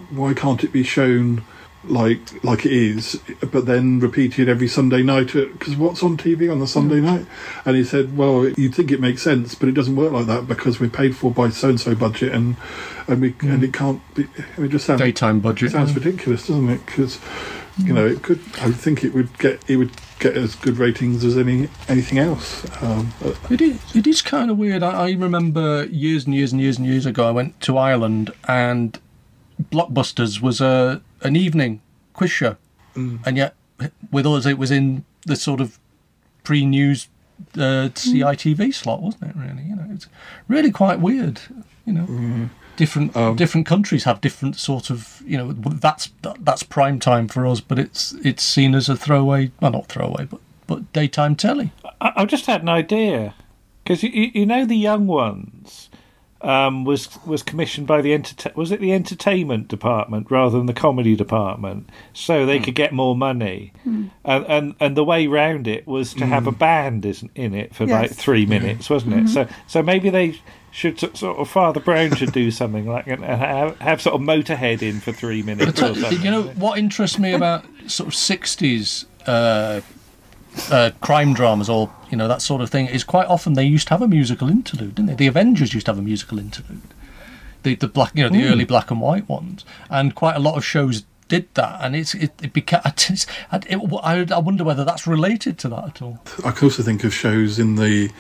[0.10, 1.43] why can't it be shown
[1.84, 5.34] like like it is, but then repeated every Sunday night?
[5.34, 7.25] Because what's on TV on the Sunday night?
[7.65, 10.47] And he said, well, you'd think it makes sense, but it doesn't work like that
[10.47, 12.56] because we're paid for by so and so budget, and
[13.08, 14.27] and we and it can't be.
[14.58, 15.69] It just sounds Daytime budget.
[15.69, 16.86] it sounds ridiculous, doesn't it?
[16.86, 17.19] Because
[17.77, 18.39] you know, it could.
[18.60, 22.65] I think it would get it would get as good ratings as any anything else.
[22.82, 23.13] Um,
[23.49, 24.84] It is, it is kind of weird.
[24.84, 28.32] I, I remember years and years and years and years ago, I went to Ireland
[28.47, 28.99] and
[29.71, 31.82] Blockbusters was a an evening
[32.13, 32.56] quiz show,
[32.95, 33.56] and yet
[34.12, 35.77] with us it was in the sort of
[36.43, 37.08] pre-news
[37.56, 39.36] uh, CITV slot, wasn't it?
[39.36, 40.08] Really, you know, it's
[40.47, 41.41] really quite weird.
[41.86, 47.27] You know, different different countries have different sort of you know that's that's prime time
[47.27, 51.35] for us, but it's it's seen as a throwaway, well not throwaway, but but daytime
[51.35, 51.71] telly.
[51.99, 53.33] I, I've just had an idea
[53.83, 55.89] because you, you, you know the young ones
[56.41, 60.73] um, was was commissioned by the enter- was it the entertainment department rather than the
[60.73, 64.05] comedy department, so they could get more money, Hmm.
[64.23, 67.73] and, and and the way round it was to have a band isn't in it
[67.73, 69.23] for like three minutes, wasn't it?
[69.23, 69.29] Mhm.
[69.29, 70.39] So so maybe they.
[70.77, 74.21] Should sort sort of Father Brown should do something like and have, have sort of
[74.21, 76.21] Motorhead in for three minutes But, uh, something.
[76.21, 79.81] you know what interests me about sort of sixties uh,
[80.71, 83.87] uh, crime dramas or you know that sort of thing is quite often they used
[83.87, 85.15] to have a musical interlude, didn't they?
[85.15, 86.81] The Avengers used to have a musical interlude.
[87.63, 88.51] The the black you know the Mm.
[88.51, 92.13] early black and white ones, and quite a lot of shows did that, and it's
[92.13, 92.81] it, it became.
[92.85, 96.19] It's, it, I, I wonder whether that's related to that at all.
[96.45, 98.11] I can also think of shows in the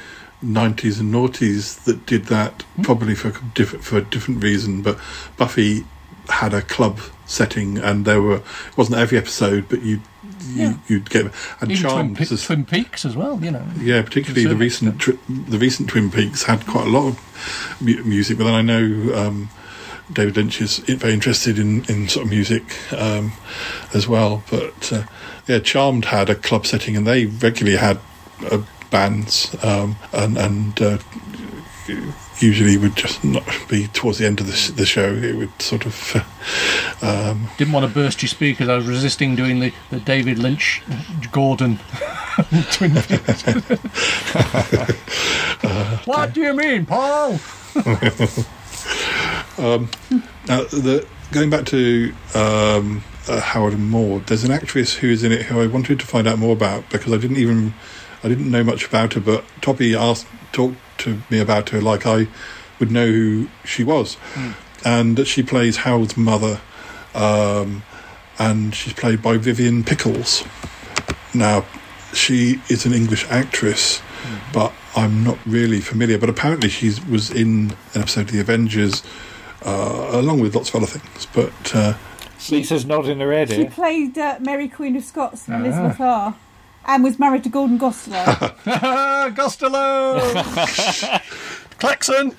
[0.43, 4.81] 90s and noughties that did that probably for a different for a different reason.
[4.81, 4.97] But
[5.37, 5.85] Buffy
[6.29, 10.01] had a club setting, and there were it wasn't every episode, but you
[10.49, 10.73] you Yeah.
[10.87, 11.25] you'd get
[11.61, 12.17] and Even Twin, Charmed.
[12.17, 13.65] Pe- Twin Peaks as well, you know.
[13.79, 18.03] yeah, particularly the recent tri- the recent Twin Peaks had quite a lot of mu-
[18.03, 18.37] music.
[18.37, 19.49] But then I know um,
[20.13, 23.33] David Lynch is very interested in, in sort of music um,
[23.93, 24.43] as well.
[24.49, 25.03] But uh,
[25.47, 27.99] yeah, Charmed had a club setting, and they regularly had
[28.51, 30.97] uh, bands, um, and and uh,
[32.39, 35.13] usually would just not be towards the end of the, the show.
[35.13, 36.15] It would sort of.
[37.01, 38.69] Uh, um, Didn't want to burst your speakers.
[38.69, 40.81] I was resisting doing the, the David Lynch,
[41.31, 41.79] Gordon
[42.71, 43.43] Twin Peaks.
[46.05, 47.31] what do you mean, Paul?
[49.57, 49.89] um,
[50.47, 55.23] now, the, going back to um, uh, Harold and Maude, there's an actress who is
[55.23, 57.73] in it who I wanted to find out more about because I didn't even
[58.23, 59.19] I didn't know much about her.
[59.21, 62.27] But Toppy asked talked to me about her like I
[62.79, 64.17] would know who she was,
[64.85, 66.59] and that she plays Harold's mother,
[67.15, 67.83] um,
[68.39, 70.43] and she's played by Vivian Pickles.
[71.33, 71.65] Now,
[72.13, 74.01] she is an English actress,
[74.53, 76.17] but I'm not really familiar.
[76.17, 79.03] But apparently, she was in an episode of The Avengers,
[79.65, 81.27] uh, along with lots of other things.
[81.33, 81.93] But uh,
[82.49, 85.57] Lisa's nodding her head She played uh, Mary Queen of Scots in Ah.
[85.59, 86.35] Elizabeth R.
[86.87, 88.55] And was married to Gordon Gostelow.
[89.35, 90.19] Costello!
[91.79, 92.35] Klaxon!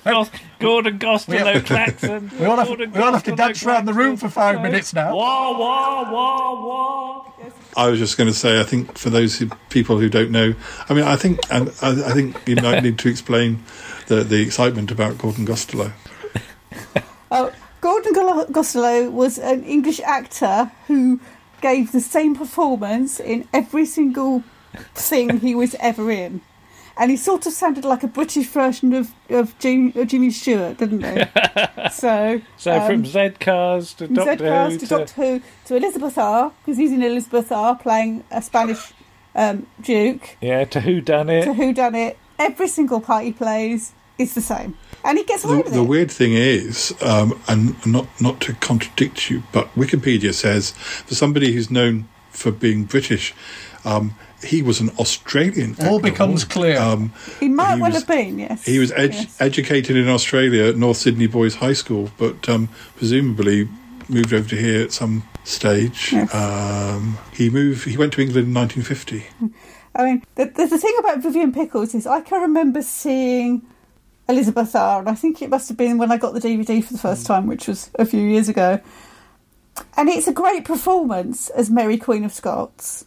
[0.59, 2.31] Gordon Costello, We- Claxon.
[2.39, 5.15] We all have, we all have to dance around the room for five minutes now.
[5.15, 7.25] Wah, wah, wah, wah.
[7.77, 10.55] I was just going to say, I think for those who, people who don't know,
[10.89, 13.63] I mean, I think, and I, I think you might need to explain
[14.07, 15.91] the the excitement about Gordon Gostelow.
[17.31, 18.47] Oh, Gordon Gol-
[19.11, 21.19] was an English actor who
[21.61, 24.43] gave the same performance in every single
[24.93, 26.41] thing he was ever in.
[26.97, 30.77] And he sort of sounded like a British version of, of Jimmy, of Jimmy Stewart,
[30.77, 31.23] didn't he?
[31.91, 35.75] so, So um, from Z Cars to Doctor Z-Cars Who to to, Doctor Who to
[35.77, 38.91] Elizabeth R, because he's in Elizabeth R playing a Spanish
[39.33, 40.35] um, Duke.
[40.41, 41.45] yeah, to Who Done It.
[41.45, 42.17] To Who Done It.
[42.37, 44.77] Every single part he plays is the same.
[45.03, 48.53] And he gets away The, with the weird thing is, um, and not not to
[48.53, 53.33] contradict you, but Wikipedia says for somebody who's known for being British,
[53.85, 55.75] um, he was an Australian.
[55.81, 56.11] All actor.
[56.11, 56.77] becomes clear.
[56.79, 58.65] Um, He might he well was- have been, yes.
[58.65, 59.35] He was ed- Yes.
[59.41, 63.67] educated in Australia at North Sydney Boys High School, but um, presumably
[64.07, 66.13] moved over to here at some stage.
[66.33, 67.87] Um, he moved.
[67.87, 69.25] He went to England in 1950.
[69.95, 73.61] I mean, the, the, the thing about Vivian Pickles is I can remember seeing
[74.29, 76.93] Elizabeth R, and I think it must have been when I got the DVD for
[76.93, 78.79] the first time, which was a few years ago.
[79.97, 83.05] And it's a great performance as Mary Queen of Scots.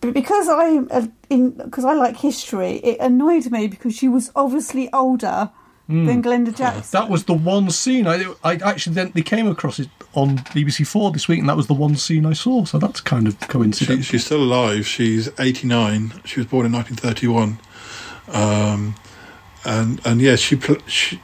[0.00, 4.08] But because I am a- in because I like history, it annoyed me because she
[4.08, 5.50] was obviously older
[5.88, 6.22] than Mm.
[6.22, 7.00] Glenda Jackson.
[7.00, 11.28] That was the one scene I I accidentally came across it on BBC Four this
[11.28, 12.64] week, and that was the one scene I saw.
[12.64, 14.02] So that's kind of She, coincidental.
[14.02, 14.86] she's still alive.
[14.86, 16.12] She's 89.
[16.24, 17.58] She was born in 1931.
[18.32, 18.94] Um,
[19.64, 21.20] and and yeah, she she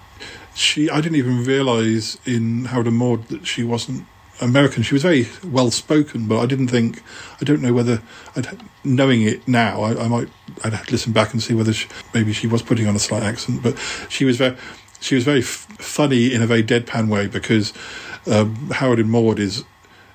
[0.55, 0.91] she.
[0.91, 4.07] I didn't even realise in Harold and Maude that she wasn't
[4.41, 4.83] American.
[4.83, 7.03] She was very well spoken, but I didn't think.
[7.41, 8.03] I don't know whether
[8.37, 10.29] I'd, knowing it now, I, I might
[10.63, 13.01] I'd have to listen back and see whether she, maybe she was putting on a
[13.01, 13.63] slight accent.
[13.63, 14.57] But she was very
[15.01, 17.73] she was very f- funny in a very deadpan way because
[18.27, 19.65] um, Harold and Maude is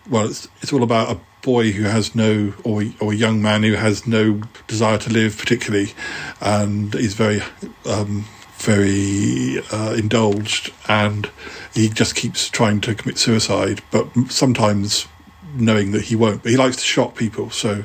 [0.10, 3.64] well, it's, it's all about a boy who has no, or or a young man
[3.64, 5.94] who has no desire to live particularly,
[6.42, 7.42] and is very,
[7.86, 8.26] um,
[8.58, 11.30] very uh, indulged, and
[11.74, 15.08] he just keeps trying to commit suicide, but sometimes
[15.56, 16.44] knowing that he won't.
[16.44, 17.84] But he likes to shock people, so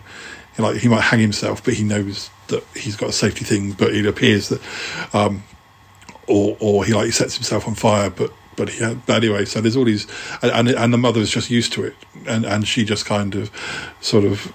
[0.57, 3.73] he like he might hang himself, but he knows that he's got a safety thing.
[3.73, 4.61] But it appears that.
[5.13, 5.45] Um,
[6.27, 9.77] or, or he like sets himself on fire, but but had, but anyway, so there's
[9.77, 10.07] all these,
[10.43, 11.95] and and, and the mother is just used to it,
[12.27, 13.51] and and she just kind of,
[14.01, 14.53] sort of,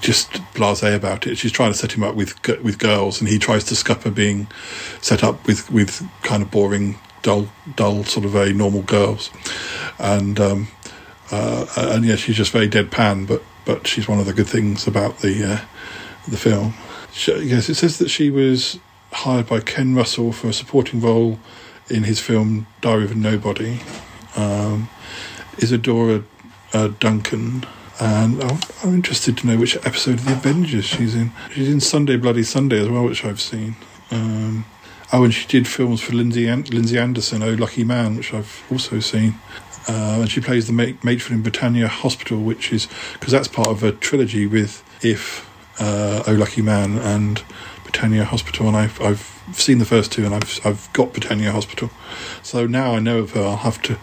[0.00, 1.36] just blasé about it.
[1.36, 4.48] She's trying to set him up with with girls, and he tries to scupper being
[5.00, 9.30] set up with with kind of boring, dull, dull, sort of very normal girls,
[9.98, 10.68] and um,
[11.30, 14.86] uh, and yeah, she's just very deadpan, but but she's one of the good things
[14.86, 15.60] about the uh,
[16.28, 16.74] the film.
[17.12, 18.78] She, yes, it says that she was
[19.12, 21.38] hired by Ken Russell for a supporting role
[21.88, 23.80] in his film Diary of a Nobody.
[24.36, 24.88] Um,
[25.58, 26.24] Isadora
[26.72, 27.64] uh, Duncan.
[28.00, 31.30] And I'm, I'm interested to know which episode of The Avengers she's in.
[31.52, 33.76] She's in Sunday Bloody Sunday as well, which I've seen.
[34.10, 34.64] Um,
[35.12, 38.64] oh, and she did films for Lindsay, An- Lindsay Anderson, Oh Lucky Man, which I've
[38.70, 39.36] also seen.
[39.86, 43.68] Uh, and she plays the ma- matron in Britannia Hospital, which is because that's part
[43.68, 47.42] of a trilogy with If, uh, Oh Lucky Man, and
[47.82, 48.68] Britannia Hospital.
[48.68, 51.90] And I've I've seen the first two, and I've I've got Britannia Hospital.
[52.42, 53.42] So now I know of her.
[53.42, 53.98] I'll have to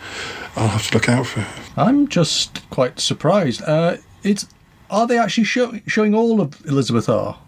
[0.55, 1.63] I'll have to look out for her.
[1.77, 3.61] I'm just quite surprised.
[3.63, 4.47] Uh, it's
[4.89, 7.39] are they actually show, showing all of Elizabeth R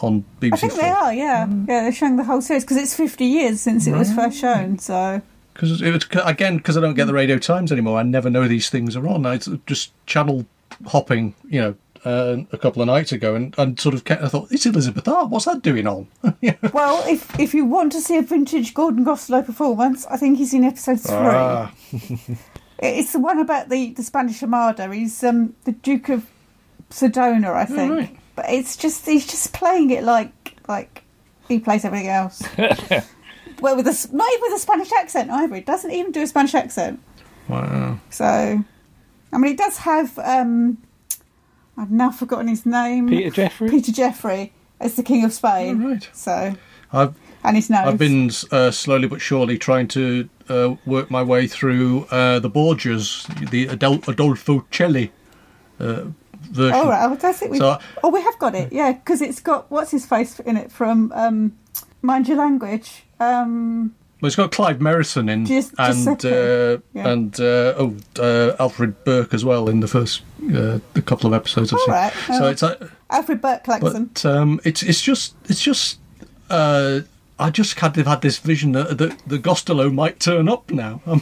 [0.00, 1.46] on BBC I think they are, yeah.
[1.46, 4.78] Yeah, they're showing the whole series because it's 50 years since it was first shown,
[4.78, 5.22] so.
[5.54, 7.98] Because it was again because I don't get the Radio Times anymore.
[7.98, 9.26] I never know these things are on.
[9.26, 10.46] I just channel
[10.86, 14.28] hopping, you know, uh, a couple of nights ago, and, and sort of kept, I
[14.28, 15.26] thought it's Elizabeth R.
[15.26, 16.08] What's that doing on?
[16.72, 20.52] Well, if if you want to see a vintage Gordon Gostelow performance, I think he's
[20.54, 21.16] in episode three.
[21.16, 21.72] Ah.
[22.84, 24.92] It's the one about the, the Spanish Armada.
[24.92, 26.26] He's um, the Duke of
[26.90, 27.92] Sedona, I think.
[27.92, 28.18] right.
[28.34, 31.04] But it's just he's just playing it like like
[31.46, 32.42] he plays everything else.
[33.60, 35.54] well, with a s- not even with a Spanish accent either.
[35.54, 37.00] He doesn't even do a Spanish accent.
[37.48, 38.00] Wow.
[38.10, 38.24] So,
[39.32, 40.18] I mean, he does have.
[40.18, 40.78] Um,
[41.76, 43.08] I've now forgotten his name.
[43.08, 43.70] Peter Jeffrey?
[43.70, 45.82] Peter Jeffrey as the King of Spain.
[45.82, 46.08] right.
[46.12, 46.54] So,
[46.92, 47.86] I've and his nose.
[47.86, 52.50] I've been uh, slowly but surely trying to uh, work my way through uh, the
[52.50, 55.10] Borgias, the Adol- Adolfo Celi
[55.80, 56.04] uh,
[56.50, 56.74] version.
[56.76, 57.04] Oh, right.
[57.10, 57.58] I don't think we.
[57.58, 58.72] So- oh, we have got it.
[58.72, 61.56] Yeah, because it's got what's his face in it from um,
[62.02, 63.04] Mind Your Language.
[63.18, 67.08] Um, Well, it's got Clive Merrison in, Gius- and Giuseppe, uh, yeah.
[67.12, 71.34] and uh, oh, uh, Alfred Burke as well in the first uh, the couple of
[71.34, 71.94] episodes I've All seen.
[71.94, 72.12] right.
[72.28, 74.04] So Uh, it's uh, Alfred Burke Clarkson.
[74.14, 75.98] but um, it's it's just it's just
[76.50, 77.00] uh,
[77.40, 81.00] I just kind of had this vision that that the Gostelow might turn up now.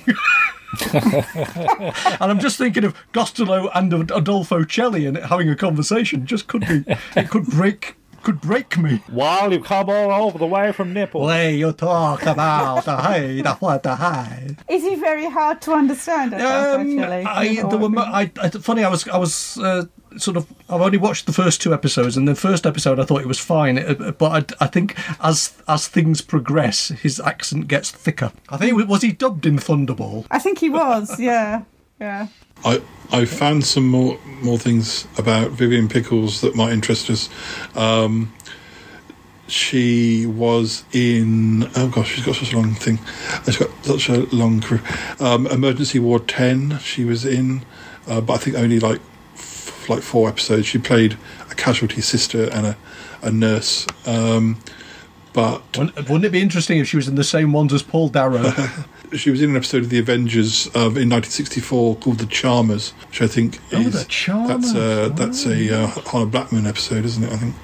[0.93, 6.27] And I'm just thinking of Gostelow and Adolfo Celi and having a conversation.
[6.27, 6.85] Just could be
[7.17, 9.02] it could break could break me.
[9.09, 11.22] While you come all over the way from Nipple.
[11.22, 14.56] Way you talk about the hey, the what, the hey.
[14.68, 16.35] Is he very hard to understand?
[16.35, 17.24] Adolfo Um, Celi?
[17.24, 18.85] I, Or- there were, mo- I, I, funny.
[18.85, 19.85] I was, I was uh,
[20.16, 20.46] sort of.
[20.68, 23.38] I've only watched the first two episodes, and the first episode I thought it was
[23.40, 23.78] fine.
[23.78, 28.33] uh, But I, I think as as things progress, his accent gets thicker.
[28.48, 30.26] I think was, was he dubbed in Thunderball.
[30.30, 31.18] I think he was.
[31.20, 31.62] Yeah,
[32.01, 32.29] yeah.
[32.65, 32.83] I
[33.13, 37.29] I found some more more things about Vivian Pickles that might interest us.
[37.77, 38.33] Um,
[39.47, 42.99] she was in oh gosh, she's got such a long thing.
[43.45, 44.83] She's got such a long career.
[45.19, 46.79] Um, Emergency Ward Ten.
[46.79, 47.65] She was in,
[48.07, 49.01] uh, but I think only like
[49.35, 50.67] f- like four episodes.
[50.67, 51.17] She played
[51.51, 52.77] a casualty sister and a
[53.23, 53.87] a nurse.
[54.07, 54.59] Um,
[55.33, 58.09] but Wouldn't, wouldn't it be interesting if she was in the same ones as Paul
[58.09, 58.53] Darrow?
[59.14, 63.23] she was in an episode of The Avengers um, in 1964 called The Charmers, which
[63.23, 67.33] I think Oh, is that's uh, that's a uh, Honor Blackman episode, isn't it?
[67.33, 67.55] I think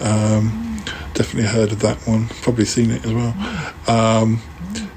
[0.00, 0.82] um,
[1.14, 2.28] definitely heard of that one.
[2.42, 3.34] Probably seen it as well.
[3.86, 4.40] Um,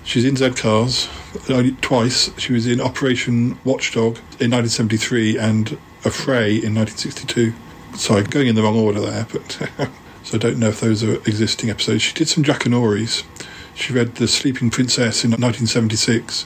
[0.04, 1.10] she's in Z Cars
[1.50, 2.32] only twice.
[2.38, 7.54] She was in Operation Watchdog in 1973 and Affray in 1962.
[7.96, 9.52] Sorry, going in the wrong order there, but
[10.24, 12.02] so I don't know if those are existing episodes.
[12.02, 13.24] She did some Jackanories.
[13.76, 16.46] She read The Sleeping Princess in 1976,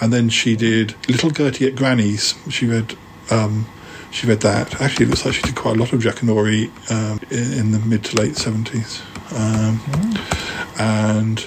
[0.00, 2.34] and then she did Little Gertie at Granny's.
[2.48, 2.96] She read
[3.30, 3.66] um,
[4.10, 4.80] she read that.
[4.80, 7.78] Actually, it looks like she did quite a lot of Jackanory um, in, in the
[7.80, 9.02] mid to late 70s.
[9.36, 9.80] Um,
[10.78, 11.46] And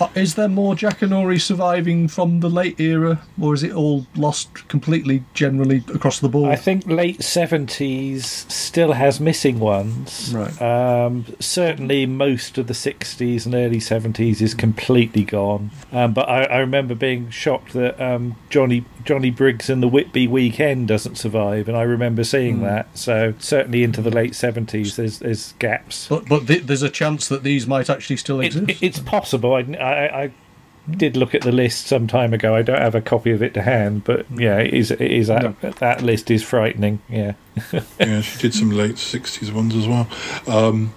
[0.00, 4.68] Uh, Is there more Jackanory surviving from the late era, or is it all lost
[4.68, 6.50] completely, generally across the board?
[6.50, 10.32] I think late seventies still has missing ones.
[10.34, 10.60] Right.
[10.62, 15.70] Um, certainly, most of the sixties and early seventies is completely gone.
[15.92, 20.26] Um, but I, I remember being shocked that um, Johnny Johnny Briggs and the Whitby
[20.28, 22.64] Weekend doesn't survive, and I remember seeing Hmm.
[22.64, 22.98] that.
[22.98, 26.06] So certainly into the late seventies, there's there's gaps.
[26.08, 28.68] But but th- there's a chance that these might actually still exist.
[28.70, 29.54] It, it's possible.
[29.54, 30.30] I, I, I
[30.90, 32.54] did look at the list some time ago.
[32.54, 34.90] I don't have a copy of it to hand, but yeah, it is.
[34.90, 37.00] It is that, that list is frightening.
[37.08, 37.34] Yeah.
[38.00, 40.08] yeah, she did some late 60s ones as well.
[40.46, 40.94] Um,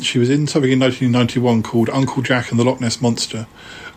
[0.00, 3.46] she was in something in 1991 called Uncle Jack and the Loch Ness Monster,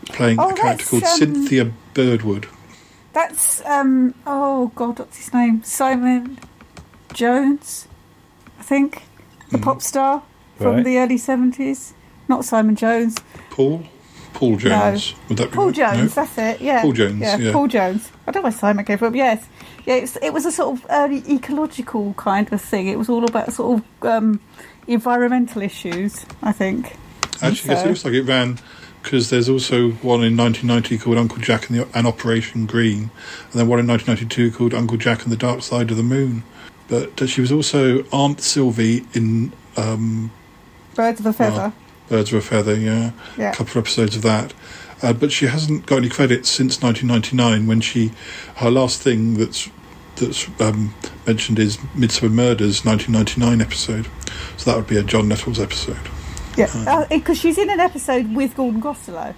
[0.06, 2.48] playing Oh, a character called um, Cynthia Birdwood.
[3.12, 5.64] That's um oh god, what's his name?
[5.64, 6.38] Simon
[7.14, 7.88] Jones,
[8.60, 9.04] I think,
[9.52, 10.22] the pop star
[10.58, 10.76] from Mm.
[10.76, 10.86] Right.
[10.86, 11.94] the early seventies.
[12.28, 13.18] Not Simon Jones.
[13.50, 13.84] Paul?
[14.34, 15.16] Paul Jones.
[15.28, 15.72] Would that be Paul?
[15.72, 16.16] Jones.
[16.16, 16.24] No?
[16.24, 16.62] That's it.
[16.62, 16.82] Yeah.
[16.82, 17.52] Paul Jones, yeah.
[17.52, 18.12] Paul Jones.
[18.28, 19.16] I don't know why Simon came from.
[19.16, 19.46] Yes.
[19.86, 19.96] Yeah.
[19.96, 22.88] It's, it was a sort of early ecological kind of thing.
[22.88, 24.40] It was all about sort of um,
[24.88, 26.26] environmental issues.
[26.42, 26.98] I think.
[27.42, 28.60] Actually, yes, it looks like it ran
[29.02, 33.04] because there's also one in 1990 called Uncle Jack and, the, and Operation Green,
[33.52, 36.44] and then one in 1992 called Uncle Jack and the Dark Side of the Moon.
[36.88, 40.32] But uh, she was also Aunt Sylvie in um,
[40.96, 41.56] Birds of a feather.
[41.56, 41.74] well,
[42.10, 43.12] Birds of a Feather, yeah.
[43.38, 43.52] Yeah.
[43.52, 44.54] A couple of episodes of that.
[45.02, 48.12] Uh, but she hasn't got any credits since 1999 when she,
[48.56, 49.70] her last thing that's
[50.18, 50.94] that's um,
[51.26, 54.08] mentioned is Midsomer Murders 1999 episode.
[54.58, 55.98] So that would be a John Nettles episode.
[56.58, 59.34] Yeah, because she's in an episode with Gordon Gostelow.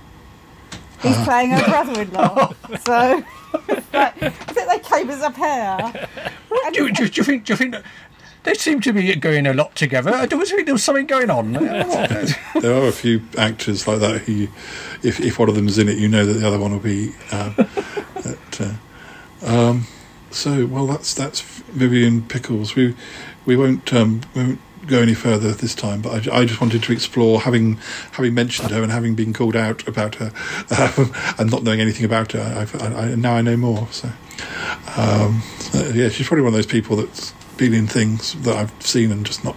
[1.04, 1.24] He's Ah.
[1.26, 2.54] playing her brother-in-law.
[2.84, 3.24] so
[3.94, 6.08] like, I think they came as a pair.
[6.74, 7.46] Do, do, do you think?
[7.46, 7.76] Do you think?
[8.44, 10.14] They seem to be going a lot together.
[10.14, 11.54] I don't think there was something going on.
[11.54, 14.48] there are a few actors like that who,
[15.04, 16.80] if if one of them is in it, you know that the other one will
[16.80, 17.14] be.
[17.32, 17.56] Um,
[18.26, 18.74] at, uh,
[19.46, 19.88] um,
[20.32, 22.76] so well, that's that's Vivian Pickles.
[22.76, 22.96] We
[23.46, 26.02] we won't um, we won't go any further this time.
[26.02, 27.78] But I, I just wanted to explore having
[28.12, 30.32] having mentioned her and having been called out about her
[30.78, 32.42] um, and not knowing anything about her.
[32.42, 33.88] I, I, now I know more.
[33.92, 34.10] So,
[34.98, 38.74] um, so, yeah, she's probably one of those people that's been in things that I've
[38.82, 39.56] seen and just not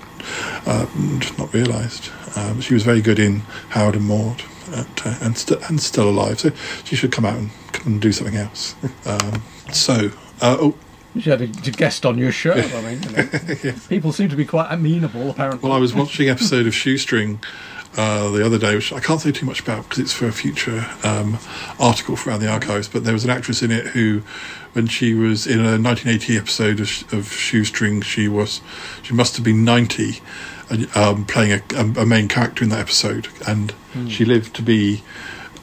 [0.66, 0.84] uh,
[1.20, 2.10] just not realised.
[2.36, 3.40] Um, she was very good in
[3.70, 4.42] Harold and Maude,
[4.74, 6.38] at, uh, and st- and still alive.
[6.38, 6.50] So
[6.84, 8.76] she should come out and come and do something else.
[9.06, 9.42] Um,
[9.72, 10.74] so, uh, oh,
[11.14, 12.52] You had a, guest on your show.
[12.52, 13.74] I mean, you know.
[13.88, 15.30] people seem to be quite amenable.
[15.30, 17.42] Apparently, Well, I was watching an episode of Shoestring
[17.96, 20.32] uh, the other day, which I can't say too much about because it's for a
[20.32, 21.38] future um,
[21.78, 22.88] article around the archives.
[22.88, 24.22] But there was an actress in it who,
[24.72, 28.60] when she was in a 1980 episode of, of Shoestring, she was
[29.02, 30.20] she must have been 90,
[30.94, 34.08] um, playing a, a, main character in that episode, and Hmm.
[34.08, 35.02] she lived to be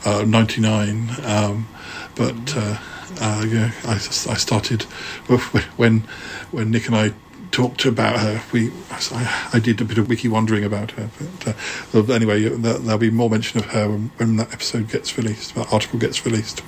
[0.06, 1.10] uh, 99.
[1.26, 1.68] Um,
[2.16, 2.78] but uh,
[3.20, 4.84] uh, yeah, I, I started
[5.78, 6.00] when
[6.52, 7.12] when Nick and I
[7.52, 8.42] talked about her.
[8.52, 11.10] We I, I did a bit of wiki wandering about her.
[11.92, 15.18] But, uh, anyway, there, there'll be more mention of her when, when that episode gets
[15.18, 16.62] released, that article gets released.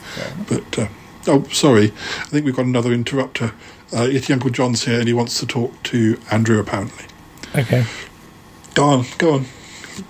[0.47, 0.87] But uh,
[1.27, 1.85] oh, sorry,
[2.19, 3.53] I think we've got another interrupter.
[3.91, 6.59] Uh, Uncle John's here, and he wants to talk to Andrew.
[6.59, 7.05] Apparently,
[7.55, 7.85] Okay.
[8.73, 9.45] go on, go on.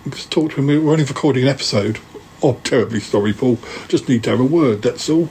[0.09, 0.67] Just talk to him.
[0.67, 1.99] We're only recording an episode.
[2.41, 3.57] Oh, terribly sorry, Paul.
[3.89, 4.81] Just need to have a word.
[4.81, 5.29] That's all.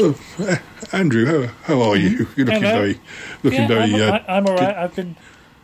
[0.00, 0.58] Oh, eh,
[0.92, 2.26] Andrew, how, how are you?
[2.36, 2.78] You're looking Hello.
[2.80, 3.00] very,
[3.42, 3.94] looking yeah, very.
[3.94, 4.76] I'm, uh, I, I'm all right.
[4.76, 5.16] I've been,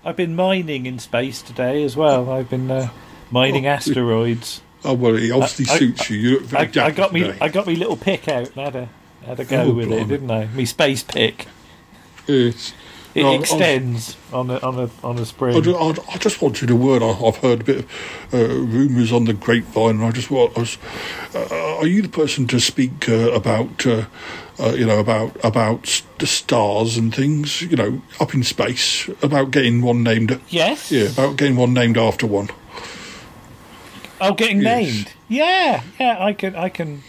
[0.05, 2.31] I've been mining in space today as well.
[2.31, 2.91] I've been uh,
[3.31, 4.61] mining Oh, asteroids.
[4.85, 6.17] Oh well, it obviously I- I- suits you.
[6.19, 7.31] You look very I, I got me.
[7.41, 8.89] I got me little pick out and had a,
[9.25, 10.03] had a go Oh, with blimey.
[10.03, 10.47] it, didn't I?
[10.49, 11.47] Me space pick.
[12.27, 12.75] Yes.
[13.15, 15.57] It No, extends on a on a on a spring.
[15.57, 15.79] I just,
[16.11, 17.01] I, I just wanted a word.
[17.01, 20.57] I, I've heard a bit of uh, rumours on the grapevine, and I just want.
[20.57, 20.79] I was,
[21.33, 24.07] uh, are you the person to speak uh, about, uh,
[24.59, 29.53] uh, you know, about about the stars and things, you know, up in space, about
[29.53, 30.41] getting one named?
[30.49, 30.91] Yes.
[30.91, 32.49] Yeah, about getting one named after one.
[34.21, 34.87] Oh, getting Yes.
[34.87, 35.13] named.
[35.29, 36.17] Yeah, yeah.
[36.19, 37.03] I can, I can,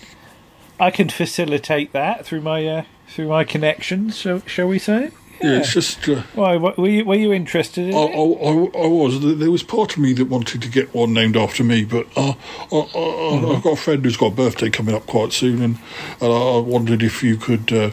[0.79, 4.17] I can facilitate that through my uh, through my connections.
[4.17, 5.09] Shall, shall we say?
[5.41, 6.07] Yeah, it's just.
[6.07, 6.57] Uh, Why?
[6.57, 8.15] What, were you were you interested in I, it?
[8.15, 9.37] I, I, I was.
[9.37, 12.33] There was part of me that wanted to get one named after me, but uh,
[12.71, 15.77] I, I, I've got a friend who's got a birthday coming up quite soon, and,
[16.21, 17.91] and I wondered if you could uh,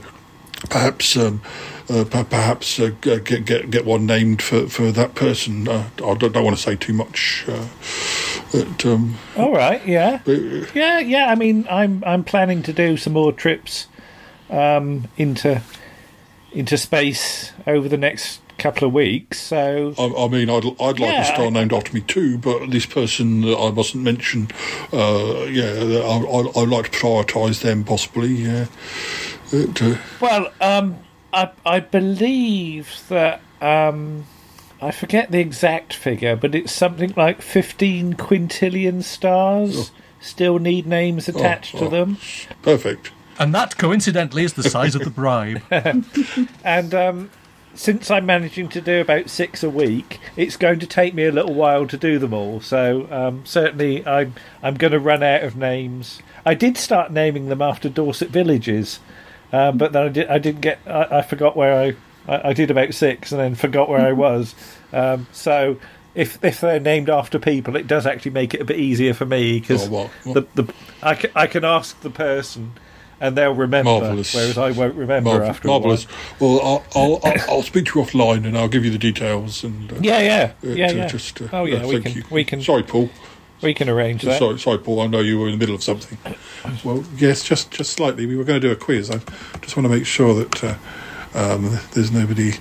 [0.70, 1.16] perhaps.
[1.16, 1.42] Um,
[1.90, 5.68] uh, per- perhaps uh, get get get one named for, for that person.
[5.68, 7.44] Uh, I don't, don't want to say too much.
[7.48, 7.66] Uh,
[8.52, 9.84] but, um, All right.
[9.86, 10.20] Yeah.
[10.24, 10.38] but,
[10.74, 11.00] Yeah.
[11.00, 11.26] Yeah.
[11.26, 13.88] I mean, I'm I'm planning to do some more trips
[14.48, 15.60] um, into
[16.54, 19.38] into space over the next couple of weeks.
[19.40, 22.38] So I, I mean, I'd, I'd like Yeah, a star I- named after me too,
[22.38, 24.48] but this person that I mustn't mention,
[24.92, 25.72] uh, yeah,
[26.04, 28.66] I, I, I'd like to prioritise them possibly, yeah.
[29.50, 30.98] But, uh, Well, um,
[31.32, 34.24] I I believe that um,
[34.80, 39.90] I forget the exact figure, but it's something like fifteen quintillion stars
[40.20, 41.88] still need names attached to oh.
[41.88, 42.16] them.
[42.62, 43.10] Perfect.
[43.38, 45.62] And that, coincidentally, is the size of the bribe.
[46.64, 47.30] and um,
[47.74, 51.32] since I'm managing to do about six a week, it's going to take me a
[51.32, 52.60] little while to do them all.
[52.60, 56.20] So um, certainly, I'm I'm going to run out of names.
[56.44, 59.00] I did start naming them after Dorset villages,
[59.52, 60.78] um, but then I, did, I didn't get.
[60.86, 61.74] I, I forgot where
[62.28, 62.48] I, I.
[62.50, 64.54] I did about six and then forgot where I was.
[64.92, 65.78] Um, so
[66.14, 69.24] if if they're named after people, it does actually make it a bit easier for
[69.24, 70.10] me because Oh, what?
[70.24, 70.54] What?
[70.54, 72.72] the the I can, I can ask the person
[73.22, 74.34] and they'll remember, Marvellous.
[74.34, 76.06] whereas I won't remember Marvel- after a marvelous.
[76.40, 79.64] Well, I'll, I'll, I'll, I'll speak to you offline and I'll give you the details.
[79.64, 81.06] And uh, Yeah, yeah, uh, yeah, to yeah.
[81.06, 82.24] Just, uh, Oh, yeah, uh, we thank can- you.
[82.30, 83.08] we can- Sorry, Paul.
[83.62, 84.40] We can arrange that.
[84.40, 85.00] Sorry, sorry, Paul.
[85.02, 86.18] I know you were in the middle of something.
[86.84, 88.26] Well, yes, just just slightly.
[88.26, 89.08] We were going to do a quiz.
[89.08, 89.18] I
[89.60, 90.74] just want to make sure that uh,
[91.34, 92.54] um, there's nobody.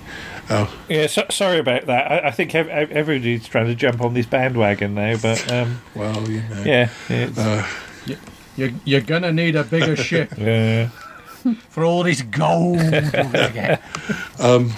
[0.48, 2.10] Uh, Yeah, so, sorry about that.
[2.24, 5.80] I, I think ev- ev- everybody's trying to jump on this bandwagon now, but um,
[5.96, 7.66] well, you know, yeah, it's, uh,
[8.56, 10.88] You're, you're gonna need a bigger ship yeah.
[11.70, 12.76] for all this gold.
[12.78, 13.82] we're gonna get.
[14.40, 14.72] um,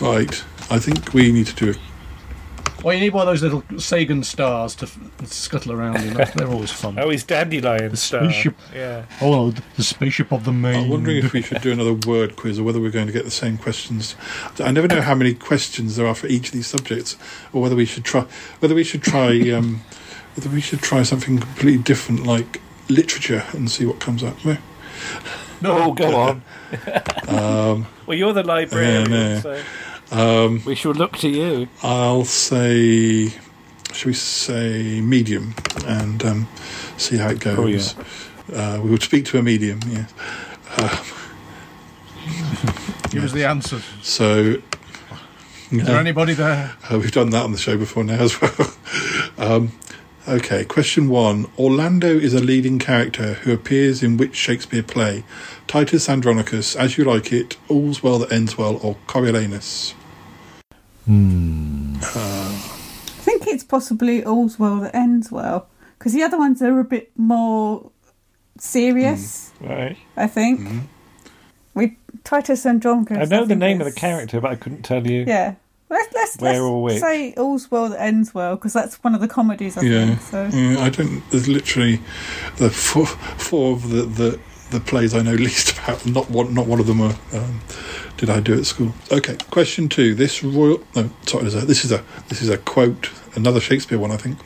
[0.00, 0.44] right.
[0.70, 1.70] I think we need to do.
[1.70, 6.14] A, Well, you need one of those little Sagan stars to f- scuttle around in.
[6.14, 6.98] They're they're always fun.
[6.98, 8.24] Oh, he's dandelion The star.
[8.24, 8.54] spaceship.
[8.74, 9.04] Yeah.
[9.20, 10.84] Oh, the spaceship of the main.
[10.84, 13.24] I'm wondering if we should do another word quiz or whether we're going to get
[13.24, 14.16] the same questions.
[14.58, 17.16] I never know how many questions there are for each of these subjects,
[17.52, 18.22] or whether we should try
[18.60, 19.82] whether we should try um,
[20.34, 24.42] whether we should try something completely different like literature and see what comes up.
[24.44, 24.56] No.
[25.60, 26.42] No, go on.
[27.28, 29.40] Um, Well, you're the librarian, Yeah, no.
[29.40, 29.62] so
[30.46, 31.68] um, we shall look to you.
[31.82, 33.28] I'll say,
[33.92, 35.54] should we say medium
[35.86, 36.48] and um,
[36.98, 37.94] see how it goes?
[38.52, 40.12] Oh, uh, we would speak to a medium, yes.
[40.76, 41.04] Uh,
[43.10, 43.80] Give us the answer.
[44.02, 44.56] so,
[45.70, 46.74] Is there anybody there?
[46.90, 48.54] Uh, we've done that on the show before now as well.
[49.38, 49.72] um,
[50.28, 51.46] okay, question one.
[51.58, 55.24] Orlando is a leading character who appears in which Shakespeare play?
[55.66, 59.94] Titus Andronicus, As You Like It, All's Well That Ends Well, or Coriolanus?
[61.06, 61.96] Hmm.
[62.02, 62.52] Uh,
[63.16, 65.68] I think it's possibly all's well that ends well
[65.98, 67.90] because the other ones are a bit more
[68.58, 69.52] serious.
[69.60, 69.96] Right.
[70.16, 70.88] I think
[71.74, 73.06] we Titus and John.
[73.10, 75.24] I know the name of the character, but I couldn't tell you.
[75.26, 75.54] Yeah,
[75.88, 77.00] let's let's, Where let's or which?
[77.00, 79.76] say all's well that ends well because that's one of the comedies.
[79.76, 80.48] I yeah, think so.
[80.52, 81.22] yeah, I don't.
[81.30, 82.00] There's literally
[82.56, 86.04] the four, four of the, the the plays I know least about.
[86.06, 86.54] Not one.
[86.54, 87.14] Not one of them are.
[87.32, 87.60] Um,
[88.16, 88.92] did I do at school?
[89.12, 89.36] Okay.
[89.50, 90.14] Question two.
[90.14, 90.80] This royal.
[90.94, 91.44] No, sorry.
[91.44, 91.66] This is a.
[91.66, 93.10] This is a, this is a quote.
[93.34, 94.38] Another Shakespeare one, I think.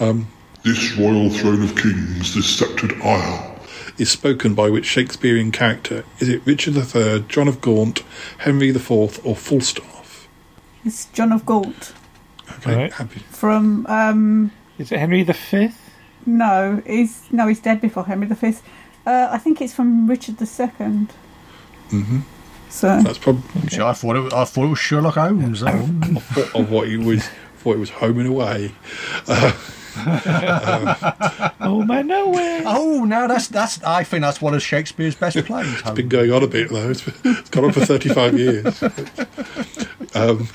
[0.00, 0.28] Um,
[0.64, 3.58] This royal throne of kings, this sceptred isle,
[3.98, 6.04] is spoken by which Shakespearean character?
[6.20, 8.02] Is it Richard III, John of Gaunt,
[8.38, 8.90] Henry IV,
[9.26, 9.91] or Falstaff?
[10.84, 11.92] It's John of Gaunt
[12.58, 12.92] Okay, Right.
[12.92, 13.20] happy.
[13.30, 13.86] from.
[13.86, 15.78] Um, Is it Henry the Fifth?
[16.26, 18.54] no, he's no, he's dead before Henry V.
[19.06, 21.06] Uh, I think it's from Richard II.
[21.90, 22.20] hmm
[22.68, 24.20] So That's probably Actually, I thought it.
[24.20, 25.60] Was, I thought it was Sherlock Holmes.
[25.60, 26.16] that one.
[26.16, 27.28] of, of what he was.
[27.58, 28.74] Thought it was home and away.
[29.28, 29.52] Uh,
[31.64, 32.62] Oh man, no way!
[32.66, 33.82] oh, now that's that's.
[33.84, 35.72] I think that's one of Shakespeare's best plays.
[35.72, 35.96] It's Holmes.
[35.96, 36.90] been going on a bit though.
[36.90, 38.82] It's, it's gone on for thirty-five years.
[40.14, 40.48] Um,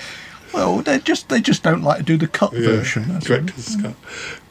[0.53, 3.19] Well, they just they just don't like to do the cut yeah, version.
[3.19, 3.95] Director's cut.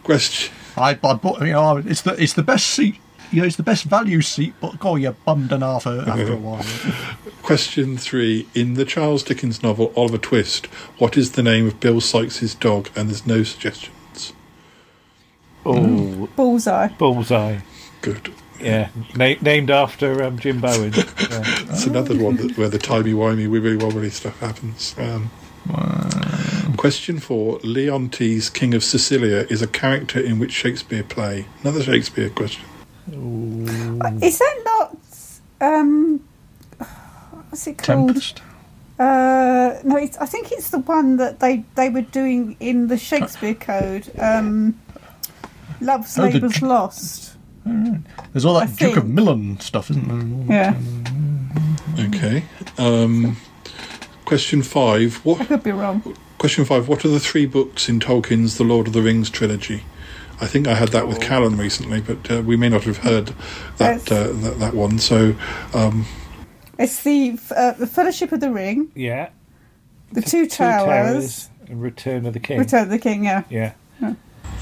[0.03, 0.55] Question.
[0.76, 2.97] I, I bought, you know, it's the it's the best seat.
[3.32, 6.32] You know, it's the best value seat, but God, you're bummed and half a- after
[6.32, 6.64] a while.
[7.43, 8.47] Question three.
[8.55, 10.66] In the Charles Dickens novel Oliver Twist,
[10.99, 12.89] what is the name of Bill Sykes' dog?
[12.97, 13.93] And there's no suggestions.
[15.67, 16.89] Oh, bullseye.
[16.99, 17.59] bullseye.
[18.03, 18.33] Good.
[18.61, 20.93] Yeah, Na- named after um, Jim Bowen.
[21.31, 21.43] Yeah.
[21.71, 24.95] It's another one that, where the timey wimey wibbly wobbly stuff happens.
[24.99, 25.31] Um,
[26.77, 31.47] question four: Leontes, King of Sicilia, is a character in which Shakespeare play?
[31.62, 32.64] Another Shakespeare question.
[33.09, 34.97] Is that not?
[35.61, 36.21] Um,
[37.51, 38.09] what's it called?
[38.09, 38.43] Tempest.
[38.99, 42.97] Uh, no, it's, I think it's the one that they, they were doing in the
[42.97, 44.11] Shakespeare Code.
[44.19, 44.81] Um,
[45.81, 47.33] Love's Oh, the Labour's Ju- Lost.
[48.33, 50.74] There's all I that Duke of Milan stuff, isn't there?
[51.97, 52.45] Yeah, Okay.
[52.79, 53.37] Um,
[54.24, 55.47] question five: I What?
[55.49, 56.16] could be wrong.
[56.39, 59.83] Question five: What are the three books in Tolkien's The Lord of the Rings trilogy?
[60.41, 63.33] I think I had that with Calum recently, but uh, we may not have heard
[63.79, 64.99] that uh, that, that one.
[64.99, 65.35] So,
[65.74, 66.05] um,
[66.79, 69.31] It's the uh, the Fellowship of the Ring, yeah.
[70.12, 72.59] the Two Two Towers, and Return of the King.
[72.59, 73.24] Return of the King.
[73.24, 73.72] Yeah, Yeah.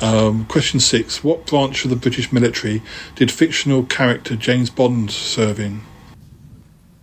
[0.01, 2.83] Um, question six: What branch of the British military
[3.15, 5.81] did fictional character James Bond serve in?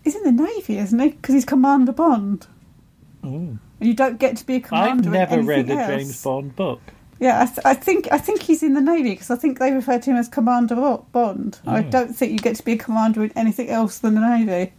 [0.04, 1.10] he's in the Navy, isn't he?
[1.10, 2.48] Because he's Commander Bond.
[3.24, 5.10] And you don't get to be a I've commander.
[5.10, 5.88] I've never read a else.
[5.88, 6.82] James Bond book.
[7.20, 9.72] Yeah, I, th- I think I think he's in the navy because I think they
[9.72, 11.60] refer to him as Commander Bo- Bond.
[11.68, 14.74] I don't think you get to be a commander in anything else than the navy.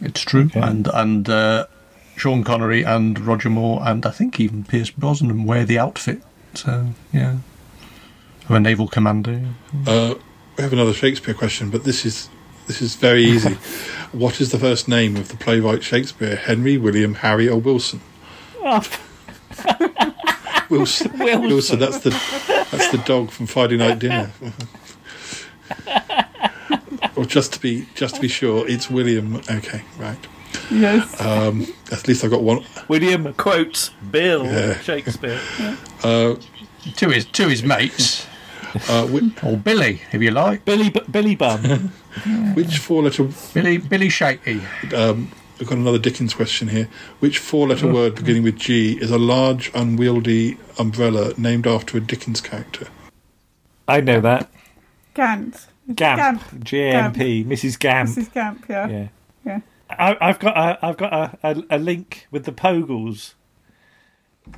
[0.00, 0.50] It's true.
[0.54, 1.66] And and uh,
[2.16, 6.22] Sean Connery and Roger Moore and I think even Pierce Brosnan wear the outfit.
[6.54, 7.38] So yeah,
[8.44, 9.42] of a naval commander.
[9.86, 10.14] Uh,
[10.56, 12.28] we have another Shakespeare question, but this is
[12.66, 13.54] this is very easy.
[14.12, 16.36] what is the first name of the playwright Shakespeare?
[16.36, 18.00] Henry, William, Harry, or Wilson?
[18.60, 18.82] Oh,
[20.70, 21.18] Wilson.
[21.18, 21.42] Wilson.
[21.42, 21.78] Wilson.
[21.78, 22.10] That's the
[22.70, 24.30] that's the dog from Friday Night Dinner.
[27.16, 29.36] or just to be just to be sure, it's William.
[29.50, 30.18] Okay, right.
[30.70, 31.20] Yes.
[31.20, 32.64] Um, at least I've got one.
[32.88, 34.78] William quotes Bill Yeah.
[34.80, 35.40] Shakespeare.
[36.04, 36.34] Uh,
[36.96, 38.26] to his to his mates.
[38.88, 39.06] Uh,
[39.44, 40.64] or Billy, if you like.
[40.64, 41.62] Billy Billy Bum.
[42.54, 44.60] Which four-letter Billy Billy Shaky?
[44.92, 46.88] Um, I've got another Dickens question here.
[47.20, 52.40] Which four-letter word beginning with G is a large, unwieldy umbrella named after a Dickens
[52.40, 52.88] character?
[53.86, 54.50] I know that.
[55.14, 55.66] Gant.
[55.94, 56.42] Gamp.
[56.64, 57.44] G-A-M-P.
[57.44, 57.78] Mrs.
[57.78, 58.10] Gamp.
[58.10, 58.32] Mrs.
[58.32, 58.88] Gamp, yeah.
[58.88, 59.08] Yeah.
[59.44, 59.60] Yeah.
[59.98, 63.34] I, I've got a, I've got a, a, a link with the Pogles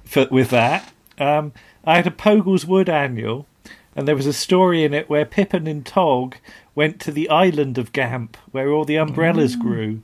[0.04, 0.92] for with that.
[1.18, 1.52] Um,
[1.84, 3.46] I had a Pogles Wood annual,
[3.94, 6.36] and there was a story in it where Pippin and Tog
[6.74, 9.60] went to the island of Gamp, where all the umbrellas mm.
[9.60, 10.02] grew.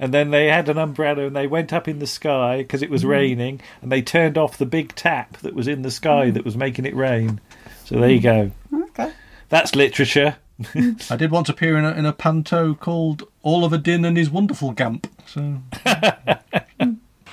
[0.00, 2.90] And then they had an umbrella and they went up in the sky because it
[2.90, 3.08] was mm.
[3.08, 6.34] raining, and they turned off the big tap that was in the sky mm.
[6.34, 7.40] that was making it rain.
[7.84, 8.52] So there you go.
[8.72, 9.12] Okay.
[9.48, 10.36] That's literature.
[11.10, 14.72] I did once appear in a, in a panto called Oliver Din and his Wonderful
[14.72, 15.06] Gamp.
[15.26, 15.58] So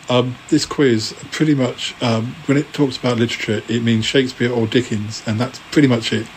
[0.07, 4.67] Um, this quiz pretty much, um, when it talks about literature, it means Shakespeare or
[4.67, 6.27] Dickens, and that's pretty much it.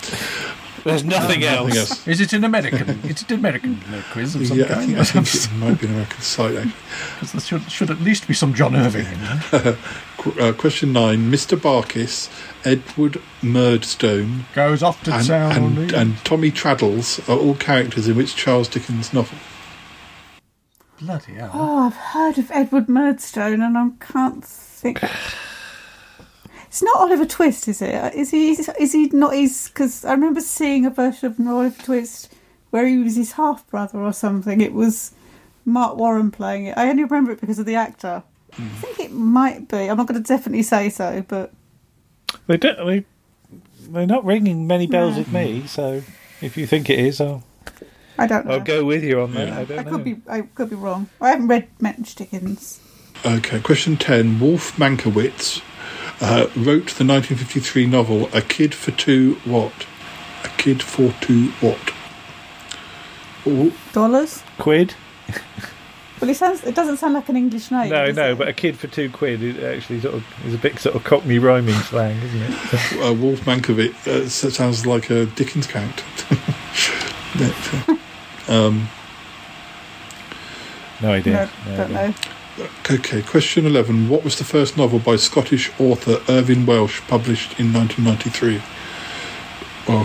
[0.89, 1.91] There's nothing, Nothing else.
[1.91, 2.09] else.
[2.09, 3.01] is it an American?
[3.05, 3.81] it's an American
[4.13, 4.87] quiz of some Yeah, I kind.
[4.87, 6.57] think, I think it might be an American site.
[6.57, 6.73] Actually.
[7.21, 9.21] 'Cause there should, should at least be some John Irving in
[10.41, 11.57] uh, question nine: Mr.
[11.59, 12.29] Barkis,
[12.65, 15.53] Edward Murdstone, Goes off to and, town.
[15.53, 19.39] and, and Tommy Traddles are all characters in which Charles Dickens novel?
[21.01, 21.51] Bloody hell.
[21.55, 25.01] Oh, I've heard of Edward Murdstone and I can't think.
[26.69, 28.15] It's not Oliver Twist, is it?
[28.15, 28.51] Is he?
[28.51, 29.69] Is he not his?
[29.69, 32.35] Because I remember seeing a version of Oliver Twist
[32.71, 34.61] where he was his half brother or something.
[34.61, 35.13] It was
[35.65, 36.77] Marc Warren playing it.
[36.77, 38.23] I only remember it because of the actor.
[38.53, 38.69] I hmm.
[38.81, 39.89] think it might be.
[39.89, 41.53] I'm not going to definitely say so, but
[42.47, 42.87] They don't.
[42.87, 43.05] They,
[43.89, 45.67] they're not ringing many bells with me.
[45.67, 46.03] So
[46.43, 47.45] if you think it is, I'll
[48.19, 48.55] I don't know.
[48.55, 49.53] I'll go with you on that.
[49.53, 49.93] I I don't know.
[49.93, 50.17] could be.
[50.29, 51.09] I could be wrong.
[51.21, 52.81] I haven't read Mensch Dickens.
[53.25, 54.39] Okay, question 10.
[54.39, 55.63] Wolf Mankowitz
[56.21, 59.87] uh, wrote the 1953 novel A Kid for Two What?
[60.45, 61.93] A Kid for Two What?
[63.47, 64.43] Oh, Dollars.
[64.59, 64.95] Quid?
[66.21, 66.65] Well, it sounds.
[66.65, 67.91] It doesn't sound like an English name.
[67.91, 68.39] No, no, it?
[68.39, 71.05] but a kid for two quid is actually sort of is a bit sort of
[71.05, 72.93] Cockney rhyming slang, isn't it?
[73.05, 76.05] uh, Wolf Mankowitz uh, sounds like a Dickens character.
[77.37, 77.99] But,
[78.49, 78.89] uh, um,
[81.03, 81.51] no idea.
[81.67, 82.15] No, don't know.
[82.91, 84.09] Okay, question 11.
[84.09, 88.61] What was the first novel by Scottish author Irvine Welsh published in 1993?
[89.87, 90.05] Well,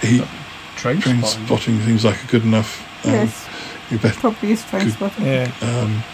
[0.00, 0.18] he.
[0.76, 1.46] Train Train spotting.
[1.46, 2.86] spotting seems like a good enough.
[3.06, 3.46] Um, Yes.
[3.90, 4.14] You bet.
[4.14, 4.92] Probably is train Good.
[4.94, 5.24] spotting.
[5.26, 5.52] Yeah.
[5.62, 6.04] Um,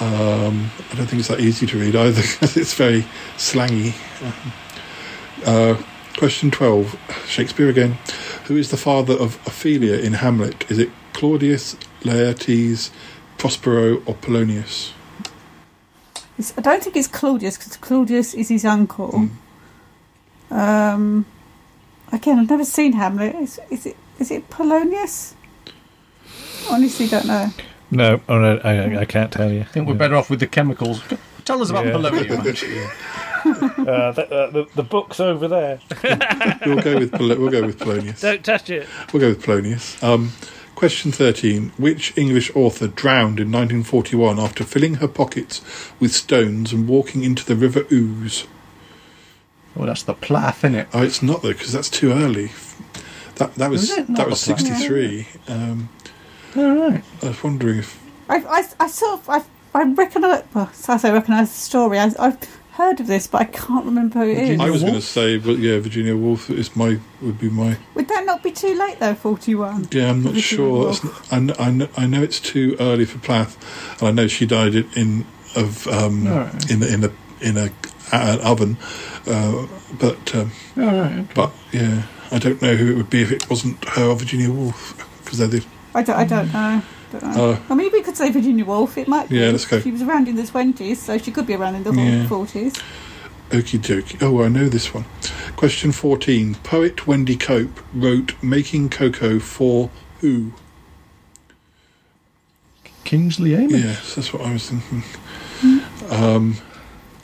[0.00, 3.04] um, I don't think it's that easy to read either because it's very
[3.36, 3.94] slangy.
[5.44, 5.80] Uh,
[6.16, 6.96] question 12,
[7.26, 7.98] Shakespeare again.
[8.44, 10.70] Who is the father of Ophelia in Hamlet?
[10.70, 12.90] Is it Claudius, Laertes,
[13.42, 14.92] Prospero, or Polonius?
[16.38, 19.30] It's, I don't think it's Claudius because Claudius is his uncle.
[20.48, 21.26] Um,
[22.12, 23.34] again, I've never seen Hamlet.
[23.34, 23.96] Is, is it?
[24.20, 25.34] Is it Polonius?
[26.70, 27.48] Honestly, don't know.
[27.90, 29.62] No, oh no, I, I can't tell you.
[29.62, 31.02] I think we're better off with the chemicals.
[31.44, 31.94] Tell us about Yeah.
[31.94, 32.90] polonium.
[33.44, 35.80] Uh, the, uh, the, the book's over there.
[36.64, 38.20] We'll go with we'll go with Polonius.
[38.20, 38.86] Don't touch it.
[39.12, 40.00] We'll go with Polonius.
[40.00, 40.30] Um,
[40.82, 41.70] question 13.
[41.76, 45.62] Which English author drowned in 1941 after filling her pockets
[46.00, 48.48] with stones and walking into the River Ouse?
[49.76, 50.88] Well, that's the Plath, isn't it?
[50.92, 52.50] Oh, it's not though, because that's too early.
[53.36, 55.28] That that was Is that was sixty three.
[55.46, 55.88] Um,
[56.56, 57.04] All right.
[57.22, 61.12] I was wondering if I, I, I sort of, I, I recognise, well, so I
[61.12, 62.00] recognise the story.
[62.00, 62.40] I, I've
[62.72, 64.60] heard of this, but I can't remember who it is.
[64.60, 67.76] I was going to say, but yeah, Virginia Woolf is my would be my.
[67.94, 69.14] Would that not be too late though?
[69.14, 69.88] Forty-one.
[69.92, 70.84] Yeah, I'm not Virginia sure.
[70.92, 74.26] That's, I, kn- I, know, I know it's too early for Plath, and I know
[74.26, 76.70] she died in- in of um, All right.
[76.70, 77.10] in in a
[77.40, 77.70] in a
[78.12, 78.76] an oven,
[79.26, 79.66] uh,
[79.98, 81.12] but um, All right.
[81.12, 81.26] okay.
[81.34, 84.50] but yeah, I don't know who it would be if it wasn't her or Virginia
[84.50, 85.64] Woolf because they're the
[85.94, 86.82] I don't, I don't know.
[87.12, 87.50] Don't know.
[87.52, 88.96] Uh, I mean, we could say Virginia Woolf.
[88.98, 89.28] It might.
[89.28, 89.38] Be.
[89.38, 89.80] Yeah, let's go.
[89.80, 92.26] She was around in the twenties, so she could be around in the Yeah.
[92.26, 92.74] forties.
[93.50, 94.22] Okie dokie.
[94.22, 95.04] Oh, I know this one.
[95.56, 96.54] Question 14.
[96.64, 99.90] Poet Wendy Cope wrote Making Cocoa for
[100.20, 100.52] who?
[103.04, 103.84] Kingsley Amis.
[103.84, 105.02] Yes, that's what I was thinking.
[106.08, 106.56] Um,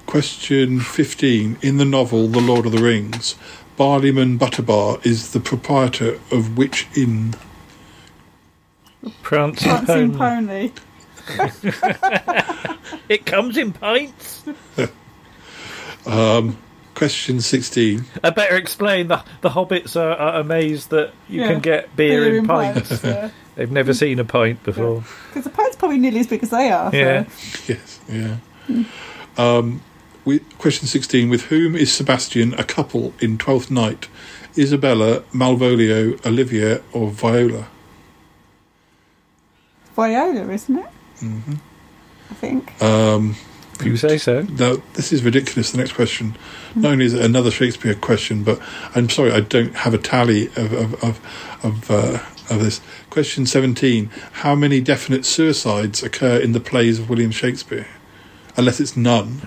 [0.06, 1.56] question 15.
[1.62, 3.34] In the novel The Lord of the Rings,
[3.78, 7.34] Barliman Butterbur is the proprietor of which inn?
[9.22, 10.70] Prancing Prancing pony.
[10.70, 10.72] pony.
[13.08, 14.44] It comes in pints.
[16.06, 16.56] Um,
[16.94, 18.04] question 16.
[18.24, 21.48] I better explain the the hobbits are, are amazed that you Yeah.
[21.48, 22.88] can get beer, Beer in in pints.
[22.88, 23.30] pints, yeah.
[23.56, 25.04] They've never seen a pint before.
[25.28, 26.90] Because the pint's probably nearly as big as they are.
[26.90, 27.24] so- Yeah.
[27.66, 28.36] Yes, yeah.
[29.36, 29.82] Um,
[30.24, 31.28] we, question 16.
[31.28, 34.08] With whom is Sebastian a couple in Twelfth Night?
[34.56, 37.68] Isabella, Malvolio, Olivia, or Viola?
[40.08, 40.86] Viola, isn't it?
[41.18, 41.54] hmm
[42.30, 42.80] I think.
[42.82, 43.34] Um,
[43.82, 44.42] you say so.
[44.42, 45.72] No, this is ridiculous.
[45.72, 46.36] The next question.
[46.76, 48.60] Not only is it another Shakespeare question, but
[48.94, 51.20] I'm sorry, I don't have a tally of of of
[51.64, 52.18] of, uh,
[52.54, 52.80] of this.
[53.10, 54.10] Question seventeen:
[54.44, 57.86] How many definite suicides occur in the plays of William Shakespeare?
[58.56, 59.42] Unless it's none.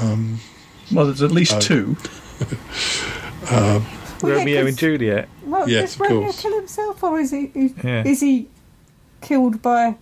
[0.00, 0.40] Um,
[0.92, 1.60] Well, there's at least Oh.
[1.60, 1.96] two.
[3.50, 3.86] um,
[4.22, 5.28] Well, yeah, and Juliet.
[5.44, 6.40] Well, Yes, does of Romeo course.
[6.42, 8.04] kill himself, or is he is, Yeah.
[8.06, 8.46] is he
[9.22, 9.96] killed by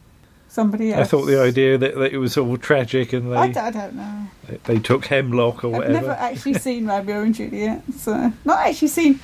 [0.49, 1.07] somebody else?
[1.07, 3.71] I thought the idea that, that it was all tragic and I, they d- I
[3.71, 4.27] don't know.
[4.49, 5.93] they, they took hemlock or I've whatever.
[5.93, 9.21] never actually seen Romeo and Juliet, so not actually seen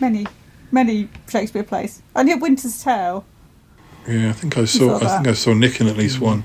[0.00, 0.26] many
[0.70, 2.02] many Shakespeare plays.
[2.16, 3.24] I knew Winter's Tale.
[4.08, 4.98] yeah, I think I saw.
[4.98, 5.28] saw I think.
[5.28, 6.44] I saw Nick in at least one.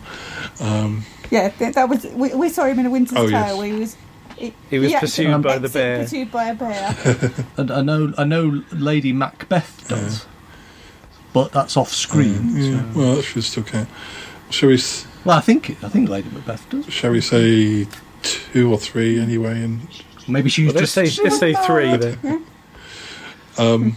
[0.60, 3.32] Um, Yeah, th- that was we, we saw him in a Winter's Oh, Tale.
[3.32, 3.58] yes.
[3.58, 3.98] Where he was
[4.38, 6.04] he, He was actually pursued by the bear.
[6.04, 6.96] Pursued by a bear.
[7.58, 10.26] And I know, I know, Lady Macbeth does,
[11.44, 12.56] but that's off screen.
[12.56, 13.90] yeah, so- well, that should still count.
[14.50, 14.76] Shall we?
[14.76, 16.86] s- Well, I think I think Lady Macbeth does.
[16.92, 17.86] Shall we say
[18.24, 19.62] two or three anyway?
[19.64, 19.88] And
[20.28, 22.46] Maybe she's Well, just say let's say three then.
[23.60, 23.96] Um,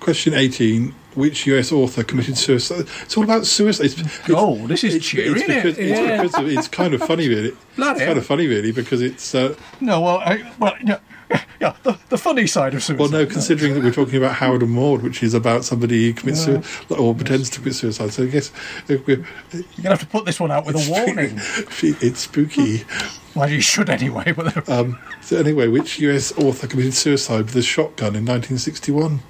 [0.00, 0.94] question 18.
[1.14, 2.86] Which US author committed suicide?
[3.02, 3.86] It's all about suicide.
[3.86, 5.62] It's, it's, Oh, this is it's, cheery, it's, isn't it?
[5.62, 6.22] because, it's, Yeah.
[6.22, 7.52] because of, it's kind of funny, really.
[7.76, 9.34] Bloody it's kind of funny, really, because it's.
[9.34, 10.00] Uh, no.
[10.00, 10.98] Well, I, well, yeah,
[11.60, 11.74] yeah.
[11.82, 13.00] The, the funny side of suicide.
[13.00, 16.12] well, no, considering that we're talking about Harold and Maude, which is about somebody who
[16.14, 16.60] commits Yeah.
[16.62, 18.12] suicide or pretends to commit suicide.
[18.12, 18.50] So I guess
[18.88, 21.38] if we're, You're gonna have to put this one out with a warning.
[22.02, 22.84] it's spooky.
[23.34, 24.32] well, you should anyway.
[24.32, 29.20] But Um, so anyway, which US author committed suicide with a shotgun in 1961?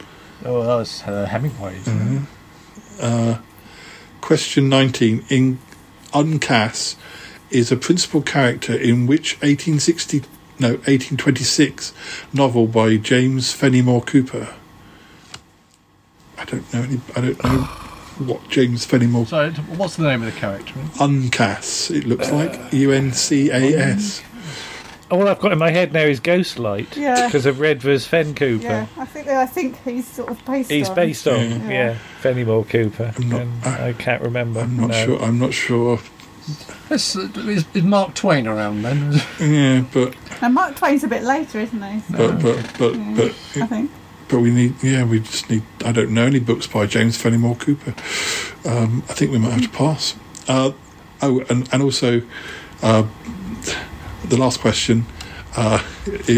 [0.45, 1.79] oh, that was uh, Hemingway.
[1.81, 2.25] Mm-hmm.
[3.01, 3.39] Uh,
[4.21, 5.25] question 19.
[5.29, 5.59] In
[6.13, 6.97] Uncas
[7.51, 10.23] is a principal character in which 1860
[10.61, 11.93] no 1826
[12.33, 14.49] novel by James Fenimore Cooper.
[16.37, 17.51] I don't know any I don't know
[18.27, 20.75] what James Fenimore So, what's the name of the character?
[20.99, 21.91] Uncas.
[21.95, 24.23] it looks like uh, U N C A S.
[25.11, 27.25] All I've got in my head now is Ghostlight Yeah.
[27.27, 28.63] because of Redvers Fenn-Cooper.
[28.63, 30.71] yeah, I think I think he's sort of based.
[30.71, 30.95] He's on.
[30.97, 31.69] based on Yeah.
[31.71, 33.15] yeah, Fenimore Cooper.
[33.17, 34.61] I'm not- and I can't remember.
[34.61, 35.07] I'm not no.
[35.07, 35.99] sure I'm not sure
[36.91, 39.21] Is, is, is Mark Twain around then?
[39.41, 42.01] yeah but And Mark Twain's a bit later, isn't he?
[42.13, 43.91] So, but but but yeah, but I think.
[44.29, 45.63] But we need, yeah, we just need.
[45.85, 47.95] I don't know any books by James Fenimore Cooper.
[48.69, 50.17] Um, I think we might have to pass.
[50.47, 50.73] Uh,
[51.23, 52.23] oh, and and also,
[52.83, 53.07] uh,
[54.25, 55.07] the last question.
[55.57, 55.83] Uh,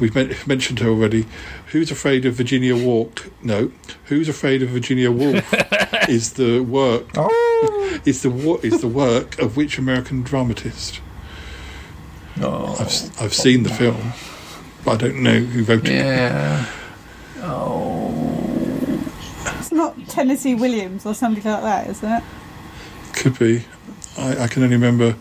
[0.00, 1.26] we've men- mentioned her already.
[1.70, 3.30] Who's afraid of Virginia Walk?
[3.42, 3.70] No.
[4.06, 5.44] Who's afraid of Virginia Woolf?
[6.08, 7.06] is the work.
[7.16, 8.00] Oh.
[8.04, 11.00] Is the wo- is the work of which American dramatist?
[12.40, 14.12] Oh, I've s- I've seen the film,
[14.84, 15.92] but I don't know who wrote it.
[15.94, 16.66] yeah.
[19.58, 22.22] It's not Tennessee Williams or somebody like that, is it?
[23.12, 23.64] Could be.
[24.18, 25.14] I, I can only remember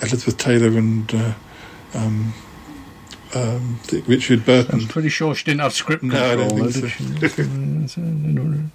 [0.00, 1.32] Elizabeth Taylor and uh,
[1.94, 2.34] um,
[3.34, 8.62] um, Richard I'm pretty sure she didn't have script No, I don't think she?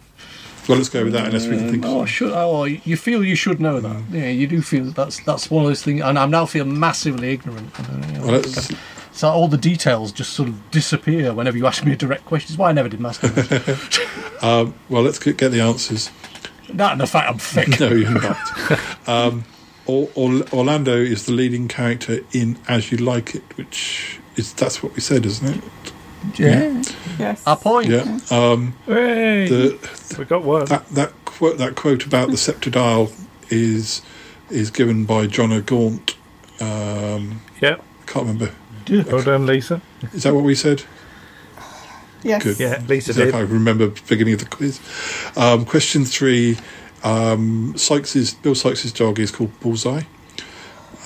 [0.67, 1.85] Well, let's go with that unless we can think.
[1.85, 4.03] Oh, should, oh, you feel you should know that.
[4.11, 6.65] Yeah, you do feel that that's that's one of those things, and I'm now feel
[6.65, 7.71] massively ignorant.
[7.79, 8.73] Know, Well, let's,
[9.13, 12.51] so all the details just sort of disappear whenever you ask me a direct question.
[12.51, 13.23] It's why I never did maths.
[14.43, 16.11] um, well, let's get the answers.
[16.69, 17.67] that and the fact I'm thick.
[17.79, 19.07] No, you're not.
[19.07, 19.45] um,
[19.85, 24.81] Or, or, Orlando is the leading character in As You Like It, which is that's
[24.81, 25.63] what we said, isn't it?
[26.39, 26.83] Yeah.
[27.19, 27.45] Yes.
[27.45, 27.87] Our point.
[27.89, 28.19] Yeah.
[28.31, 30.65] Um, the, we got one.
[30.65, 33.11] that that quote that quote about the scepter dial
[33.49, 34.01] is
[34.49, 36.15] is given by John O'Gaunt.
[36.59, 37.83] Um, Yep.
[38.05, 38.51] can't remember.
[38.89, 39.81] Well done, Lisa.
[40.13, 40.83] Is that what we said?
[42.23, 42.43] Yes.
[42.43, 42.59] Good.
[42.59, 44.79] Yeah, Lisa So I can't remember the beginning of the quiz.
[45.35, 46.57] Um, question three.
[47.03, 50.03] Um, Sykes's Bill Sykes's dog is called Bullseye.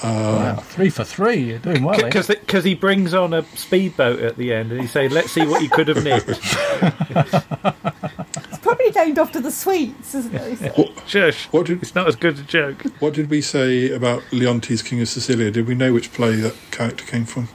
[0.04, 1.38] Wow, three for three.
[1.38, 2.04] You're doing well.
[2.04, 2.10] eh?
[2.10, 5.62] Because he brings on a speedboat at the end and he say, "Let's see what
[5.62, 6.30] you could have nicked."
[8.34, 11.00] It's probably named after the sweets, isn't it?
[11.08, 11.46] Shush!
[11.48, 12.84] What did It's not as good a joke.
[13.00, 15.52] what did we say about Leontes, King of Sicilia?
[15.52, 17.50] Did we know which play that character came from?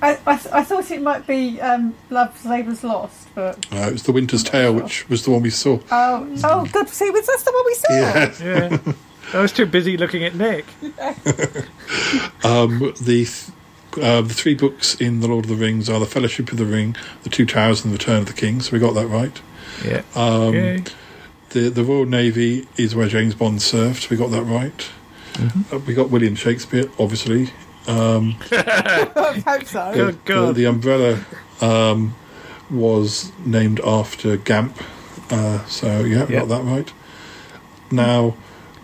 [0.00, 3.92] I, I, th- I thought it might be um, Love Labour's Lost, but Uh, it
[3.92, 5.78] was The Winter's Tale, which was the one we saw.
[5.90, 6.88] oh, oh, good.
[6.88, 7.92] See, was that's the one we saw?
[7.94, 8.34] Yeah.
[8.42, 8.78] Yeah,
[9.32, 10.66] I was too busy looking at Nick.
[12.44, 13.50] Um, the th-
[14.02, 16.64] uh, the three books in the Lord of the Rings are the Fellowship of the
[16.64, 18.60] Ring, the Two Towers, and the Return of the King.
[18.60, 19.40] So we got that right.
[19.84, 20.02] Yeah.
[20.16, 20.84] Um, Yay.
[21.50, 24.10] the the Royal Navy is where James Bond served.
[24.10, 24.90] We got that right.
[25.34, 25.74] Mm-hmm.
[25.74, 27.50] Uh, we got William Shakespeare, obviously.
[27.86, 29.92] Um, I hope so.
[29.92, 31.24] the, the, the umbrella
[31.60, 32.14] um,
[32.70, 34.76] was named after Gamp.
[35.30, 36.40] Uh, so yeah, we Yeah.
[36.40, 36.92] got that right.
[37.90, 38.34] Now,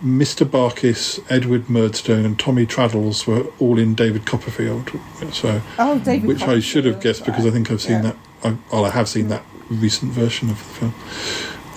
[0.05, 0.47] Mr.
[0.47, 4.91] Barkis, Edward Murdstone, and Tommy Traddles were all in David Copperfield.
[5.33, 8.13] So, Oh, David which I should have guessed because I think I've seen Yeah.
[8.13, 8.17] that.
[8.45, 10.95] I, well, I have seen that recent version of the film.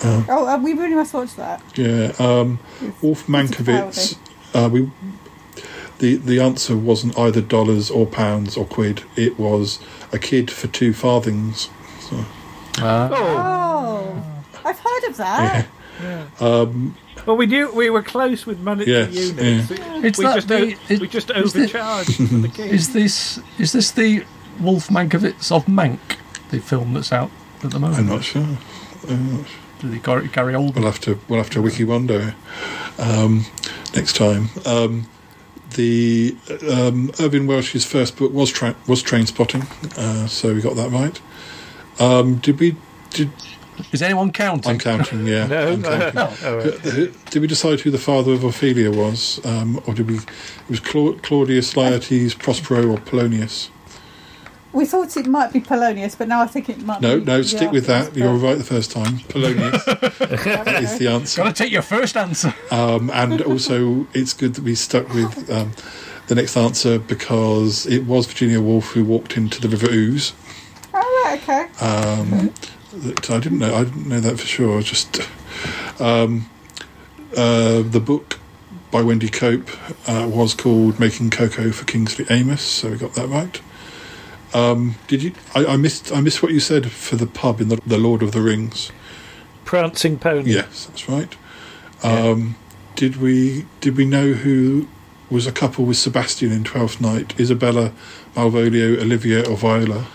[0.04, 1.62] Uh, Oh, uh, we really must watch that.
[1.74, 2.58] yeah, um,
[3.02, 4.16] Wolf Mankowitz.
[4.54, 4.90] Uh, we
[5.98, 9.02] the the answer wasn't either dollars or pounds or quid.
[9.16, 9.78] It was
[10.12, 11.68] a kid for two farthings.
[12.00, 12.24] So,
[12.80, 14.22] Oh,
[14.64, 15.66] I've heard of that.
[16.40, 16.96] um,
[17.26, 19.70] Well, we knew we were close with monetary Yes, units.
[19.70, 19.98] yeah.
[20.00, 22.68] We, It's we that just, the- o- we just is the- overcharged for the king.
[22.70, 24.24] Is this is this the
[24.60, 25.98] Wolf Mankowitz of Mank,
[26.50, 27.30] the film that's out
[27.62, 28.00] at the moment?
[28.00, 28.42] I'm not sure.
[29.08, 29.56] I'm not sure.
[29.80, 30.76] Did he Gary, Gary Oldman?
[30.76, 32.34] We'll have to we'll have to wiki wonder
[32.98, 33.46] um,
[33.94, 34.48] next time.
[34.66, 35.08] Um,
[35.74, 36.36] the
[36.70, 39.62] um, Irvine Welsh's first book was tra- was Train Spotting,
[39.96, 41.20] uh, so we got that right.
[42.00, 42.76] Um, did we?
[43.10, 43.30] Did
[43.92, 44.70] Is anyone counting?
[44.72, 45.26] I'm counting.
[45.26, 45.72] Yeah, No.
[45.72, 46.38] I'm counting.
[46.44, 47.30] Oh, right.
[47.30, 50.16] Did we decide who the father of Ophelia was, um, or did we?
[50.18, 50.24] It
[50.68, 53.70] was Cla- Claudius, Laertes, Prospero, or Polonius?
[54.74, 57.24] We thought it might be Polonius, but now I think it might No, be.
[57.26, 58.04] no, the stick with that.
[58.04, 59.18] Archers, You were right the first time.
[59.28, 61.42] Polonius that is the answer.
[61.42, 62.54] Got to take your first answer.
[62.70, 65.72] Um, and also, it's good that we stuck with um,
[66.28, 70.32] the next answer because it was Virginia Woolf who walked into the River Ouse.
[70.94, 71.84] Oh, right, okay.
[71.84, 72.54] Um,
[72.92, 73.74] that I didn't know.
[73.74, 74.82] I didn't know that for sure.
[74.82, 75.20] Just
[76.00, 76.48] um,
[77.36, 78.38] uh, the book
[78.90, 79.68] by Wendy Cope
[80.08, 83.60] uh, was called "Making Cocoa for Kingsley Amis," so we got that right.
[84.54, 85.32] Um, did you?
[85.54, 86.12] I, I missed.
[86.12, 88.92] I missed what you said for the pub in the, the Lord of the Rings.
[89.64, 90.52] Prancing pony.
[90.52, 91.34] Yes, that's right.
[92.02, 92.56] Um,
[92.96, 94.88] Did we did we know who
[95.30, 97.38] was a couple with Sebastian in Twelfth Night?
[97.40, 97.92] Isabella,
[98.34, 100.06] Malvolio, Olivia, or Viola?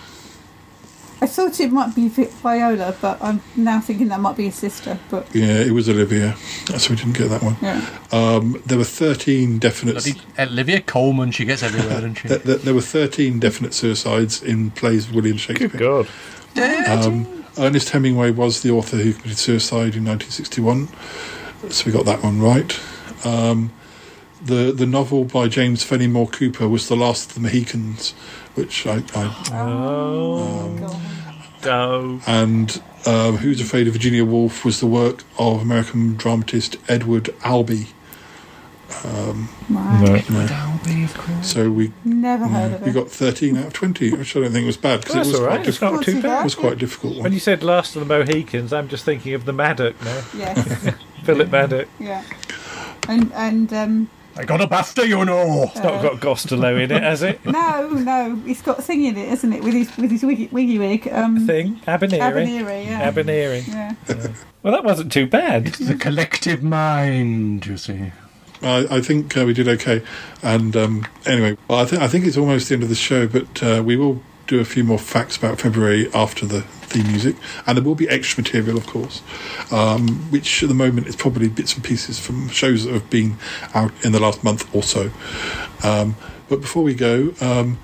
[1.20, 5.00] I thought it might be Viola, but I'm now thinking that might be his sister.
[5.10, 6.36] But Yeah, it was Olivia.
[6.78, 7.58] So we didn't get that one.
[7.62, 9.94] yeah, Um, there were thirteen definite.
[9.94, 12.28] Bloody Olivia Colman, she gets everywhere, doesn't she?
[12.28, 15.70] There, there- there were thirteen definite suicides in plays of William Shakespeare.
[15.70, 16.08] Good God.
[16.88, 20.88] Um, Ernest Hemingway was the author who committed suicide in 1961,
[21.72, 22.80] so we got that one right.
[23.26, 23.72] Um,
[24.44, 28.14] the the novel by James Fenimore Cooper was The Last of the Mohicans,
[28.58, 29.04] which I.
[29.16, 31.02] I Oh.
[31.66, 32.22] No.
[32.28, 37.88] and um, Who's Afraid of Virginia Woolf was the work of American dramatist Edward Albee.
[39.04, 40.28] Um, Right.
[40.30, 40.48] you know.
[40.50, 41.52] Albee, of course.
[41.54, 42.86] So we never heard of it.
[42.86, 45.32] we got 13 out of 20, which I don't think was bad because That's it
[45.32, 45.56] was all right.
[45.58, 46.16] quite It's not difficult.
[46.16, 46.42] too bad.
[46.42, 49.34] It was quite a difficult When you said Last of the Mohicans, I'm just thinking
[49.34, 50.22] of the Madoc now.
[50.38, 50.90] Yes,
[51.24, 51.88] Philip Madoc.
[52.00, 52.24] yeah,
[53.10, 55.64] and and um, I got a BAFTA, you know.
[55.64, 57.44] It's not got Gostelow in it, has it?
[57.46, 59.64] no, no, it's got a thing in it, isn't it?
[59.64, 61.08] With his with his wiggy, wiggy wig.
[61.12, 61.78] Um, Thing?
[61.88, 62.20] Abaneri.
[62.20, 63.12] Abaneri, yeah.
[63.12, 63.68] Abaneri.
[63.68, 63.96] yeah.
[64.62, 65.68] Well, that wasn't too bad.
[65.68, 68.12] The collective mind, you see.
[68.62, 70.04] I, I think uh, we did okay.
[70.44, 73.28] And um, anyway, well, I think I think it's almost the end of the show,
[73.28, 77.36] but uh, we will do a few more facts about February after the theme music,
[77.66, 79.22] and there will be extra material, of course,
[79.72, 83.38] um, which at the moment is probably bits and pieces from shows that have been
[83.74, 85.12] out in the last month or so.
[85.84, 86.16] Um,
[86.50, 87.78] but before we go, um,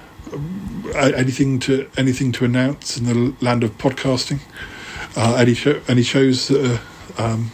[0.95, 4.39] anything to anything to announce in the land of podcasting?
[5.15, 6.81] Uh, any show, any shows that
[7.17, 7.51] are, um,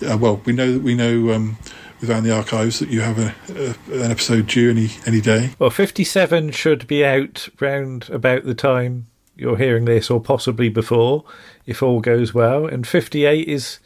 [0.00, 1.58] well, we know that we know um,
[2.00, 5.50] without the archives that you have a, a, an episode due any any day.
[5.58, 11.24] Well, 57 should be out round about the time you're hearing this, or possibly before,
[11.66, 12.66] if all goes well.
[12.66, 13.78] And 58 is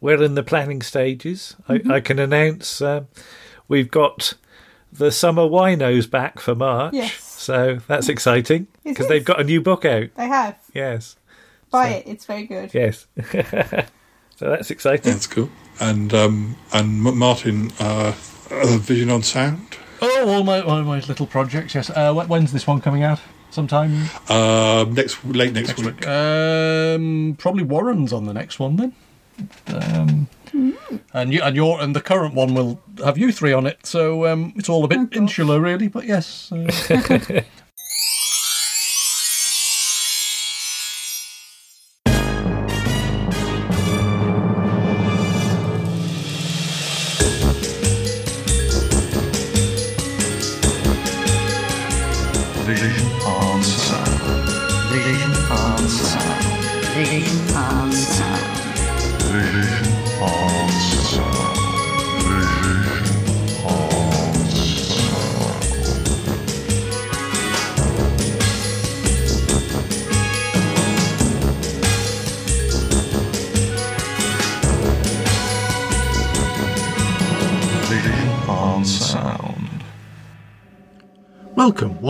[0.00, 1.56] well in the planning stages.
[1.68, 3.08] I, I can announce um,
[3.68, 4.34] we've got
[4.92, 6.94] the summer winos back for March.
[6.94, 7.22] Yes.
[7.22, 10.08] So that's exciting because they've got a new book out.
[10.14, 10.56] They have.
[10.72, 11.16] Yes.
[11.70, 12.06] Buy it.
[12.06, 12.72] It's very good.
[12.72, 13.06] Yes.
[13.30, 13.84] so
[14.38, 15.12] that's exciting.
[15.12, 15.50] That's cool.
[15.80, 18.14] And um, and M- Martin, uh,
[18.50, 19.76] uh, Vision on Sound.
[20.00, 21.74] Oh, all my all my little projects.
[21.74, 21.90] Yes.
[21.90, 23.20] Uh, when's this one coming out?
[23.54, 26.00] Sometime Uh, next late next, next week.
[26.00, 26.08] week.
[26.08, 28.92] Um, probably Warren's on the next one then.
[29.68, 30.26] Um,
[31.12, 33.86] and you and your and the current one will have you three on it.
[33.86, 35.86] So um, it's all a bit insular, really.
[35.88, 36.50] But yes.
[36.52, 37.42] Uh,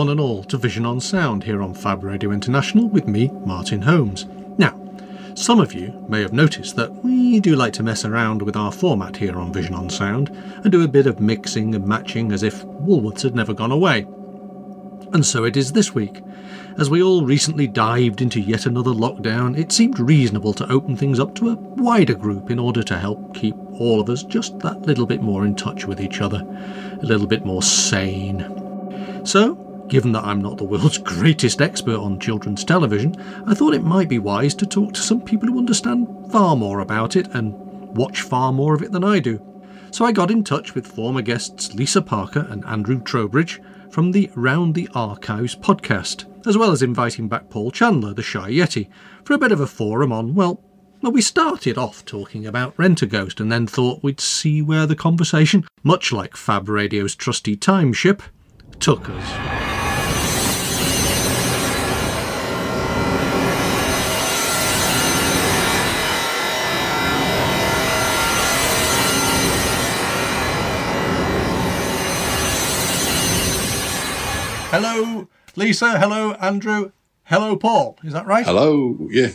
[0.05, 3.81] one and all, to Vision on Sound here on Fab Radio International with me, Martin
[3.81, 4.27] Holmes.
[4.55, 4.79] Now,
[5.33, 8.71] some of you may have noticed that we do like to mess around with our
[8.71, 12.43] format here on Vision on Sound and do a bit of mixing and matching as
[12.43, 14.05] if Woolworths had never gone away.
[15.11, 16.21] And so it is this week.
[16.77, 21.19] As we all recently dived into yet another lockdown, it seemed reasonable to open things
[21.19, 24.83] up to a wider group in order to help keep all of us just that
[24.83, 26.45] little bit more in touch with each other,
[27.01, 28.61] a little bit more sane.
[29.25, 33.15] So, given that I'm not the world's greatest expert on children's television,
[33.47, 36.79] I thought it might be wise to talk to some people who understand far more
[36.79, 37.53] about it and
[37.95, 39.41] watch far more of it than I do.
[39.91, 44.29] So I got in touch with former guests Lisa Parker and Andrew Trowbridge from the
[44.35, 48.89] Round the Archives podcast, as well as inviting back Paul Chandler, the Shy Yeti,
[49.23, 50.61] for a bit of a forum on, well,
[51.01, 54.87] well, we started off talking about Rent a Ghost and then thought we'd see where
[54.87, 58.21] the conversation, much like Fab Radio's trusty timeship,
[58.79, 59.54] took us.
[74.77, 75.97] Hello, Lisa.
[75.97, 76.91] Hello, Andrew.
[77.23, 77.97] Hello, Paul.
[78.03, 78.45] Is that right?
[78.45, 78.97] Hello.
[79.09, 79.29] Yeah.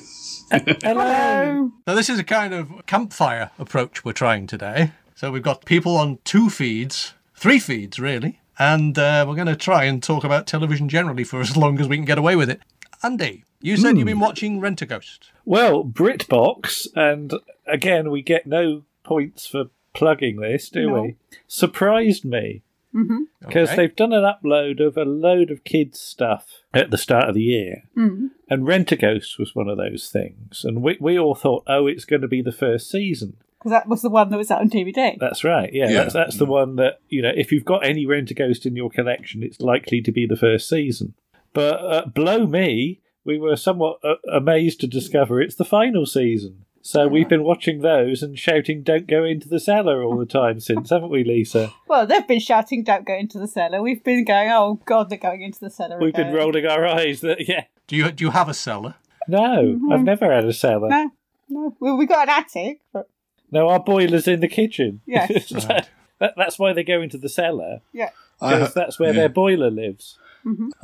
[0.50, 1.72] Hello.
[1.88, 4.92] So this is a kind of campfire approach we're trying today.
[5.14, 9.56] So we've got people on two feeds, three feeds really, and uh, we're going to
[9.56, 12.50] try and talk about television generally for as long as we can get away with
[12.50, 12.60] it.
[13.02, 15.30] Andy, you said you've been watching Rent a Ghost.
[15.46, 17.32] Well, BritBox, and
[17.66, 21.02] again, we get no points for plugging this, do No.
[21.02, 21.16] we?
[21.48, 22.60] Surprised me
[22.94, 23.18] Mm-hmm.
[23.40, 23.76] because Okay.
[23.76, 27.42] they've done an upload of a load of kids' stuff at the start of the
[27.42, 27.84] year.
[27.96, 28.30] Mm.
[28.48, 30.64] And Rent a Ghost was one of those things.
[30.64, 33.36] And we, we all thought, oh, it's going to be the first season.
[33.58, 35.16] Because that was the one that was out on DVD.
[35.20, 35.70] That's right.
[35.72, 35.96] Yeah, Yeah.
[36.02, 37.32] that's that's the one that you know.
[37.36, 40.36] If you've got any Rent a Ghost in your collection, it's likely to be the
[40.36, 41.14] first season.
[41.52, 46.64] But uh, blow me, we were somewhat uh, amazed to discover it's the final season.
[46.82, 50.60] So we've been watching those and shouting, "Don't go into the cellar" all the time
[50.60, 51.72] since, haven't we, Lisa?
[51.88, 55.18] Well, they've been shouting, "Don't go into the cellar." We've been going, "Oh God, they're
[55.18, 57.20] going into the cellar." We've been rolling our eyes.
[57.20, 58.94] That yeah, Do you do you have a cellar?
[59.28, 59.92] no, mm-hmm.
[59.92, 60.88] I've never had a cellar.
[60.88, 61.10] No,
[61.48, 61.76] no.
[61.80, 63.08] Well, we got an attic, but
[63.50, 65.00] No, our boiler's in the kitchen.
[65.06, 65.52] Yes.
[65.60, 65.80] So
[66.20, 68.10] that, that's why they go into the cellar yeah.
[68.38, 69.20] Because ha- that's where yeah.
[69.20, 70.18] their boiler lives.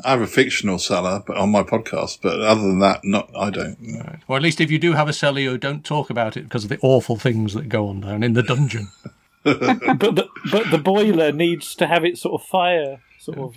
[0.04, 2.18] I have a fictional cellar, but on my podcast.
[2.22, 3.30] But other than that, not.
[3.36, 3.80] I don't.
[3.80, 4.16] no.
[4.28, 6.64] Or at least if you do have a cellar, you don't talk about it because
[6.64, 8.88] of the awful things that go on down in the dungeon.
[9.44, 13.56] but the but the boiler needs to have its sort of fire sort of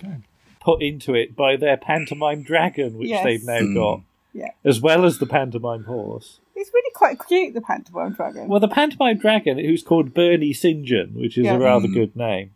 [0.60, 3.24] put into it by their pantomime dragon, which Yes.
[3.24, 3.74] they've now Hmm.
[3.74, 4.00] got,
[4.32, 4.50] Yeah.
[4.64, 6.38] as well as the pantomime horse.
[6.54, 8.46] It's really quite cute, the pantomime dragon.
[8.48, 10.84] Well, the pantomime dragon, who's called Bernie St.
[10.84, 11.54] John, which is Yeah.
[11.54, 11.94] a rather Hmm.
[11.94, 12.50] good name.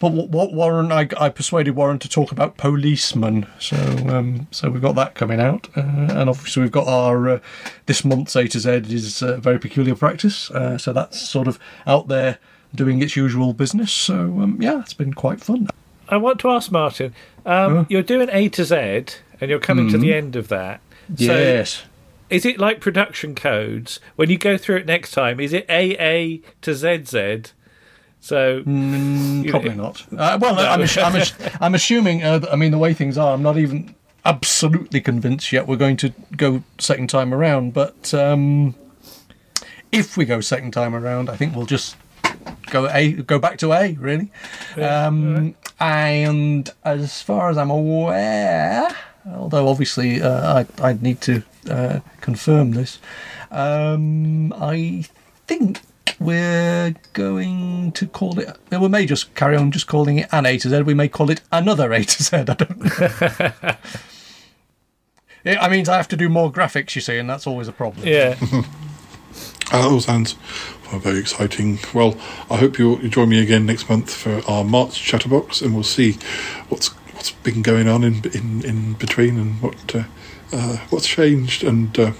[0.00, 3.46] But what, what Warren, I, I persuaded Warren to talk about policemen.
[3.58, 3.76] So
[4.08, 7.40] um, so we've got that coming out, uh, and obviously we've got our uh,
[7.86, 10.50] this month's A to Z is uh, very peculiar practice.
[10.50, 12.38] Uh, so that's sort of out there
[12.74, 13.92] doing its usual business.
[13.92, 15.68] So um, yeah, it's been quite fun.
[16.08, 18.76] I want to ask Martin, um, you're doing A to Z,
[19.38, 20.00] and you're coming to Mhm.
[20.00, 20.80] the end of that.
[21.16, 21.82] So Yes.
[22.30, 23.98] Is it like production codes?
[24.16, 27.52] When you go through it next time, is it AA to ZZ?
[28.20, 30.04] So Mm, you- probably not.
[30.16, 30.62] Uh, well, No.
[30.68, 31.22] I'm, I'm,
[31.60, 32.22] I'm assuming.
[32.22, 33.94] Uh, I mean, the way things are, I'm not even
[34.24, 35.66] absolutely convinced yet.
[35.66, 38.74] We're going to go second time around, but um,
[39.90, 41.96] if we go second time around, I think we'll just
[42.70, 44.30] go A, go back to A, really.
[44.76, 48.86] Um, And as far as I'm aware,
[49.26, 52.98] although obviously uh, I I need to uh, confirm this,
[53.50, 55.04] um, I
[55.46, 55.80] think
[56.20, 58.56] we're going to call it.
[58.70, 60.82] We may just carry on just calling it an A to Z.
[60.82, 62.36] We may call it another A to Z.
[62.36, 63.72] I don't know.
[65.42, 67.72] It, I mean, I have to do more graphics, you see, and that's always a
[67.72, 68.06] problem.
[68.06, 68.38] Yeah.
[69.70, 70.34] That all sounds
[70.90, 71.78] well, very exciting.
[71.94, 72.16] Well,
[72.50, 75.84] I hope you'll, you join me again next month for our March Chatterbox, and we'll
[75.84, 76.14] see
[76.68, 80.02] what's what's been going on in in, in between and what uh,
[80.52, 82.12] uh, what's changed, and uh,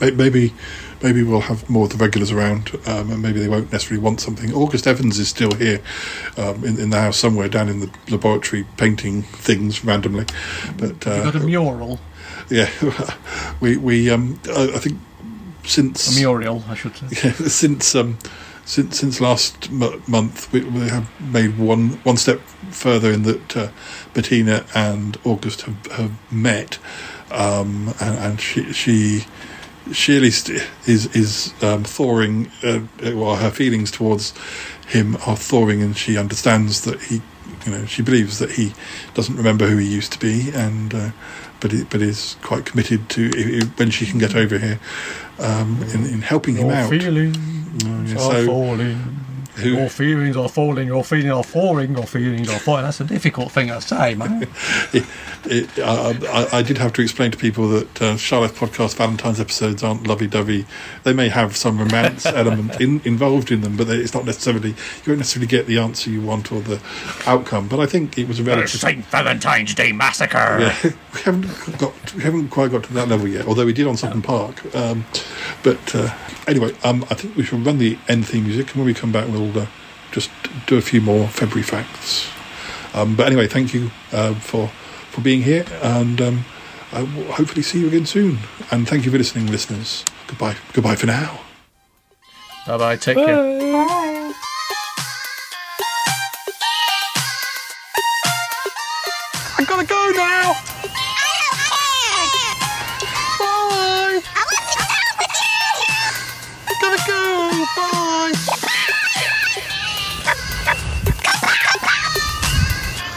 [0.00, 0.54] may- maybe
[1.02, 4.20] maybe we'll have more of the regulars around, um, and maybe they won't necessarily want
[4.20, 4.52] something.
[4.52, 5.80] August Evans is still here
[6.36, 10.26] um, in, in the house somewhere down in the laboratory painting things randomly.
[10.76, 12.00] But uh, You got a mural,
[12.50, 12.70] yeah,
[13.60, 14.98] we we um, I, I think
[15.64, 17.06] since a muriel, I should say.
[17.24, 18.18] yeah, since um,
[18.64, 22.40] since since last m- month, we, we have made one one step
[22.70, 23.68] further in that uh,
[24.14, 26.78] Bettina and August have, have met,
[27.30, 29.24] um, and, and she she
[29.92, 30.48] Shirley is
[31.14, 32.50] is um, thawing.
[32.62, 32.80] Uh,
[33.14, 34.32] well, her feelings towards
[34.86, 37.22] him are thawing, and she understands that he,
[37.64, 38.72] you know, she believes that he
[39.14, 40.94] doesn't remember who he used to be, and.
[40.94, 41.10] Uh,
[41.58, 44.78] but it, but is quite committed to i- i- when she can get over here
[45.38, 46.90] um, in, in helping him out.
[46.90, 47.34] feelings
[47.86, 49.16] Oh, yeah, so- falling.
[49.56, 50.86] Who- Your feelings are falling.
[50.86, 51.94] Your feelings are falling.
[51.96, 52.84] Your feelings are falling.
[52.84, 54.42] That's a difficult thing to say, man.
[54.92, 55.04] it,
[55.44, 56.18] it, I,
[56.52, 60.06] I, I did have to explain to people that uh, Charlotte podcast Valentine's episodes aren't
[60.06, 60.66] lovey-dovey.
[61.04, 64.70] They may have some romance element in, involved in them, but they, it's not necessarily
[64.70, 66.80] you don't necessarily get the answer you want or the
[67.26, 67.68] outcome.
[67.68, 68.80] But I think it was a relative.
[68.80, 69.04] St.
[69.06, 70.36] Valentine's Day massacre.
[70.60, 70.76] Yeah,
[71.14, 73.46] we haven't got we haven't quite got to that level yet.
[73.46, 74.74] Although we did on Sutton Park.
[74.74, 75.04] Um,
[75.62, 76.14] but uh,
[76.46, 79.12] anyway, um, I think we should run the end theme music, and when we come
[79.12, 79.66] back, we'll uh,
[80.12, 80.30] just
[80.66, 82.28] do a few more February facts.
[82.94, 84.68] Um, but anyway, thank you uh, for
[85.10, 86.44] for being here, and um,
[86.92, 88.38] I will hopefully see you again soon.
[88.70, 90.04] And thank you for listening, listeners.
[90.26, 90.56] Goodbye.
[90.72, 91.40] Goodbye for now.
[92.66, 92.96] Bye bye.
[92.96, 93.36] Take care.
[93.72, 94.42] Bye.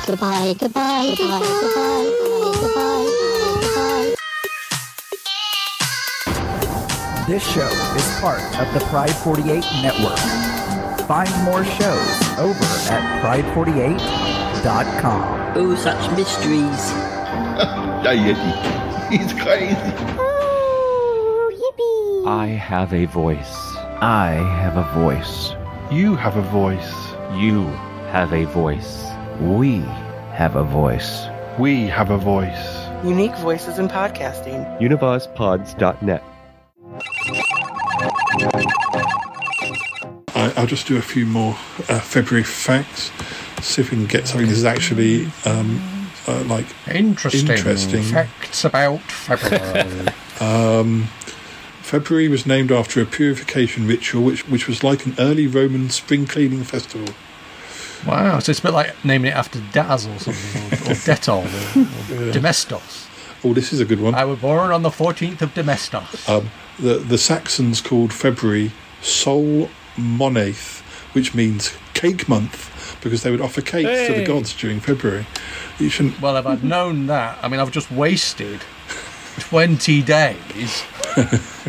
[0.09, 2.09] Goodbye, goodbye, goodbye, goodbye,
[2.61, 3.05] goodbye,
[3.61, 4.15] goodbye.
[7.27, 10.17] This show is part of the Pride 48 network.
[11.07, 15.53] Find more shows over at pride48.com.
[15.55, 16.91] Oh, such mysteries.
[19.11, 19.77] He's crazy.
[20.17, 21.51] Oh,
[22.25, 23.55] I have a voice.
[24.01, 25.53] I have a voice.
[25.91, 26.95] You have a voice.
[27.35, 27.67] You
[28.09, 29.08] have a voice.
[29.39, 29.77] We
[30.33, 31.25] have a voice.
[31.57, 32.87] We have a voice.
[33.05, 34.77] Unique voices in podcasting.
[34.81, 36.21] UnivazPods.net.
[40.35, 41.53] I, I'll just do a few more
[41.87, 43.11] uh, February facts.
[43.61, 47.49] See if we can get something that's actually um, uh, like Interesting.
[47.49, 48.03] Interesting.
[48.03, 50.07] Facts about February.
[50.41, 51.09] Um,
[51.81, 56.25] February was named after a purification ritual, which which was like an early Roman spring
[56.25, 57.13] cleaning festival.
[58.05, 58.39] Wow.
[58.39, 62.29] So it's a bit like naming it after Daz or something, or, or Dettol, or,
[62.29, 63.07] or Domestos.
[63.43, 64.15] Oh, this is a good one.
[64.15, 66.27] I was born on the 14th of Domestos.
[66.27, 68.71] Um, the the Saxons called February
[69.01, 70.81] Sol Monath,
[71.13, 75.25] which means cake month, because they would offer cakes to the gods during February.
[75.79, 76.21] You shouldn't.
[76.21, 78.61] Well, if I'd known that, I mean, I've just wasted
[79.39, 80.83] 20 days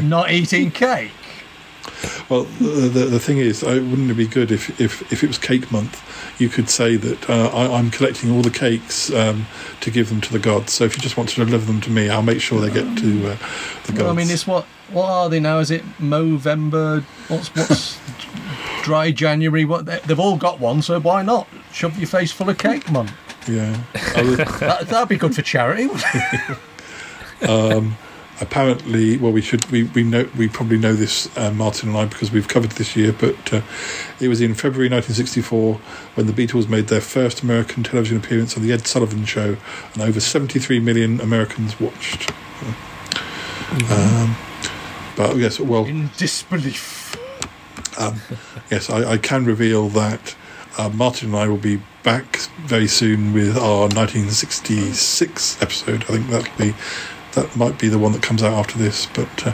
[0.01, 1.13] not eating cake.
[2.29, 5.27] Well, the, the, the thing is, uh, wouldn't it be good if, if, if it
[5.27, 6.01] was cake month?
[6.41, 9.47] You could say that uh, I, I'm collecting all the cakes um,
[9.81, 10.73] to give them to the gods.
[10.73, 12.99] So if you just want to deliver them to me, I'll make sure they get
[12.99, 13.37] to uh,
[13.87, 14.03] the gods.
[14.03, 15.59] Well, I mean, it's what what are they now?
[15.59, 17.03] Is it Movember?
[17.29, 17.99] What's what's
[18.83, 19.65] dry January?
[19.65, 22.91] What they, they've all got one, so why not shove your face full of cake,
[22.91, 23.09] mum?
[23.49, 23.77] yeah.
[23.95, 25.89] I That, that'd be good for charity.
[27.49, 27.97] um,
[28.41, 32.07] apparently, well, we should we we know we probably know this, uh, Martin and I,
[32.07, 33.13] because we've covered this year.
[33.13, 33.63] But uh,
[34.21, 35.75] it was in February 1964
[36.15, 39.57] when the Beatles made their first American television appearance on the Ed Sullivan Show,
[39.95, 42.31] and over 73 million Americans watched.
[43.91, 44.37] Um,
[45.17, 47.17] but yes, well, In disbelief.
[47.99, 48.21] um,
[48.71, 50.35] yes, I, I can reveal that
[50.79, 56.03] uh, Martin and I will be back very soon with our 1966 episode.
[56.05, 56.75] I think that'll be
[57.33, 59.07] that might be the one that comes out after this.
[59.07, 59.53] But uh,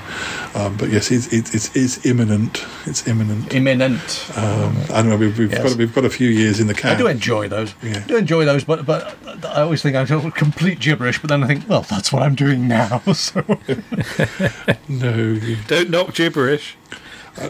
[0.54, 2.64] um, but yes, it's it's it's, it's imminent.
[2.86, 3.52] It's imminent.
[3.54, 4.30] Imminent.
[4.36, 5.16] Um, I don't know.
[5.16, 5.62] We've, we've Yes.
[5.62, 6.92] got we've got a few years in the can.
[6.92, 7.74] I do enjoy those.
[7.82, 7.98] Yeah.
[7.98, 11.20] I do enjoy those, but but I always think I'm complete gibberish.
[11.20, 13.02] But then I think, well, that's what I'm doing now.
[13.14, 13.40] So
[14.88, 16.76] no, you- Don't knock gibberish.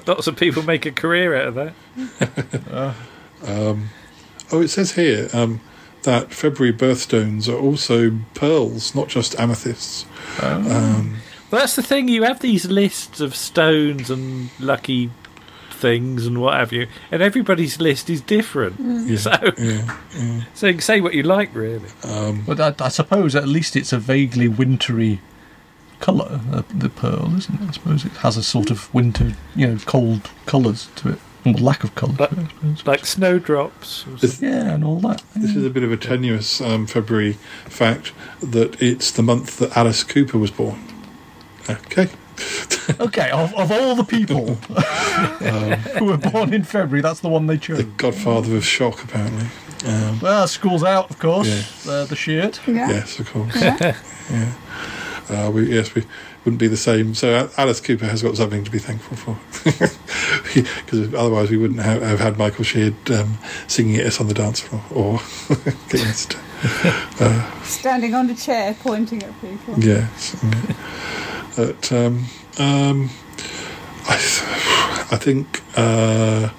[0.07, 2.95] Lots of people make a career out of that.
[3.47, 3.91] Um,
[4.51, 5.61] oh, it says here um,
[6.07, 10.07] that February birthstones are also pearls, not just amethysts.
[10.41, 11.17] Um,
[11.51, 12.09] Well, that's the thing.
[12.09, 15.11] You have these lists of stones and lucky
[15.71, 18.81] things and what have you, and everybody's list is different.
[18.81, 19.19] Mm.
[19.19, 20.43] So, yeah, yeah.
[20.55, 21.89] so you can say what you like, really.
[22.03, 25.21] Um, but I, I suppose at least it's a vaguely wintry
[26.01, 27.69] colour, uh, the pearl, isn't it?
[27.69, 31.53] I suppose it has a sort of winter, you know, cold colours to it, or
[31.55, 32.15] lack of colour.
[32.17, 32.87] to it, I suppose.
[32.87, 34.05] Like snowdrops.
[34.41, 35.23] yeah, and all that.
[35.35, 37.35] This is a bit of a tenuous um, February
[37.67, 40.81] fact that it's the month that Alice Cooper was born.
[41.69, 42.09] Okay.
[43.01, 44.55] Okay, of, of all the people
[45.99, 47.79] who were born in February, that's the one they chose.
[47.79, 49.47] The godfather of shock, apparently.
[49.85, 51.49] Um, Well, school's out, of course.
[51.49, 51.87] Yes.
[51.89, 52.61] Uh, the shirt.
[52.69, 53.57] Yes, of course.
[53.61, 54.53] yeah.
[55.29, 56.05] Uh, we, yes, we
[56.45, 57.15] wouldn't be the same.
[57.15, 59.37] So uh, Alice Cooper has got something to be thankful for,
[60.55, 64.35] because otherwise we wouldn't have, have had Michael Sheard um, singing at us on the
[64.35, 65.21] dance floor or
[65.89, 66.39] getting us to.
[67.21, 69.79] Uh, Standing on a chair, pointing at people.
[69.79, 70.37] yes.
[70.43, 70.77] yeah.
[71.57, 72.25] But um,
[72.59, 73.11] um,
[74.07, 76.51] I, I think uh,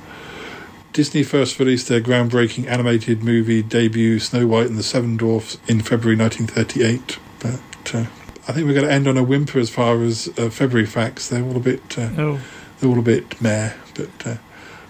[0.94, 5.82] Disney first released their groundbreaking animated movie debut, Snow White and the Seven Dwarfs, in
[5.82, 7.20] February 1938.
[7.40, 8.06] But uh,
[8.48, 11.30] I think we're going to end on a whimper as far as uh, February facts.
[11.30, 12.40] They're all a bit, uh, Oh.
[12.80, 13.74] They're all a bit meh.
[13.96, 14.36] But uh,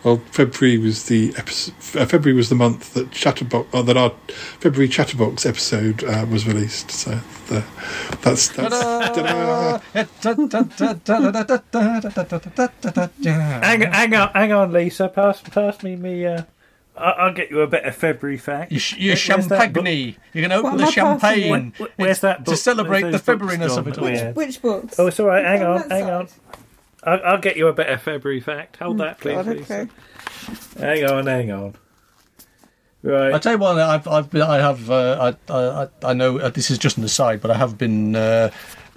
[0.04, 4.12] well, February was the episode, uh, February was the month that Chatterbox, uh, that our
[4.60, 6.92] February Chatterbox episode uh, was released.
[6.92, 7.64] So the,
[8.22, 9.78] that's that's.
[12.48, 15.10] Hang, hang on, hang on, Lisa.
[15.10, 16.26] Pass, pass me me.
[16.26, 16.44] Uh,
[16.96, 18.72] I- I'll get you a bit of February fact.
[18.72, 19.86] Your, your Where's that book?
[19.86, 20.16] champagne.
[20.34, 21.48] You can open What the am I passing you?
[21.50, 21.88] champagne.
[21.98, 24.10] Where's that To celebrate Where's the those books Februaryness of it all.
[24.10, 24.32] Yeah.
[24.32, 25.00] Which books?
[25.00, 25.46] Oh, it's all right.
[25.46, 26.14] Hang On on, hang side.
[26.14, 26.28] on.
[27.08, 28.78] I'll, I'll get you a better February fact.
[28.78, 29.36] Hold that, please.
[29.36, 29.82] God, Lisa.
[29.82, 29.92] okay.
[30.80, 31.76] Hang on, hang on.
[33.04, 33.34] Right.
[33.34, 36.50] I tell you what, I've, I've been, I have, uh, I, I, I know uh,
[36.50, 38.50] this is just an aside, but I have been uh,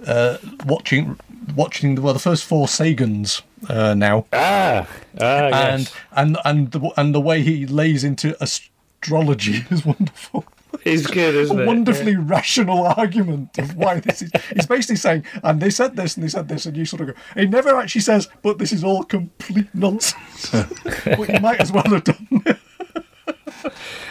[0.05, 1.17] uh, watching,
[1.55, 4.87] watching the, well, the first four Sagans uh, now, Ah,
[5.19, 5.93] ah, and yes.
[6.15, 10.43] and and the, and the way he lays into astrology is wonderful.
[10.83, 11.67] It's good, isn't a it?
[11.67, 14.31] wonderfully rational argument of why this is.
[14.53, 17.07] He's basically saying, and they said this, and they said this, and you sort of
[17.07, 17.13] go.
[17.35, 20.49] He never actually says, but this is all complete nonsense.
[21.05, 22.43] but you might as well have done.
[22.45, 22.57] I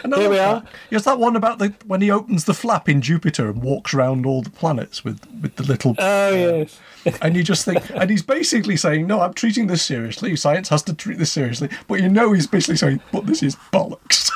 [0.15, 0.55] Here we that.
[0.55, 0.63] are.
[0.89, 4.25] Yes, that one about the when he opens the flap in Jupiter and walks around
[4.25, 5.95] all the planets with with the little.
[5.99, 6.65] Oh uh,
[7.05, 7.19] yes.
[7.21, 10.35] and you just think, and he's basically saying, "No, I'm treating this seriously.
[10.35, 13.55] Science has to treat this seriously." But you know, he's basically saying, "But this is
[13.73, 14.31] bollocks."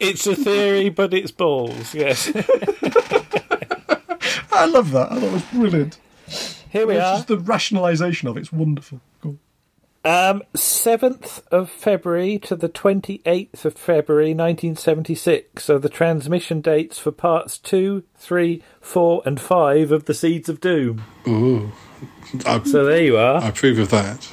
[0.00, 1.94] It's a theory, but it's balls.
[1.94, 2.30] Yes.
[4.52, 5.08] I love that.
[5.12, 5.98] I thought it was brilliant.
[6.70, 7.16] Here we it's are.
[7.16, 8.40] Just the rationalisation of it.
[8.40, 9.00] it's wonderful.
[9.22, 9.38] Cool.
[10.04, 17.10] Um, 7th of February to the 28th of February 1976 are the transmission dates for
[17.10, 21.02] parts 2, 3, 4, and 5 of The Seeds of Doom.
[21.26, 21.72] Ooh.
[22.46, 23.42] I, So there you are.
[23.42, 24.32] I approve of that.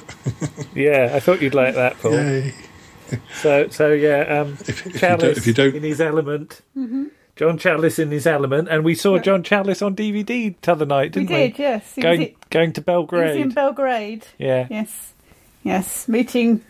[0.74, 2.12] Yeah, I thought you'd like that, Paul.
[2.12, 2.54] Yay.
[3.34, 6.60] So, so yeah, um, If, if, you don't, if you don't, in his element.
[6.76, 7.04] Mm-hmm.
[7.36, 11.28] John Challis in his element, and we saw John Challis on DVD t'other night, didn't
[11.28, 11.48] we?
[11.48, 11.94] did, yes.
[11.94, 13.40] He was Going, it- going to He was Belgrade.
[13.40, 14.26] in Belgrade.
[14.38, 14.66] Yeah.
[14.70, 15.12] Yes.
[15.62, 16.08] Yes.
[16.08, 16.62] Meeting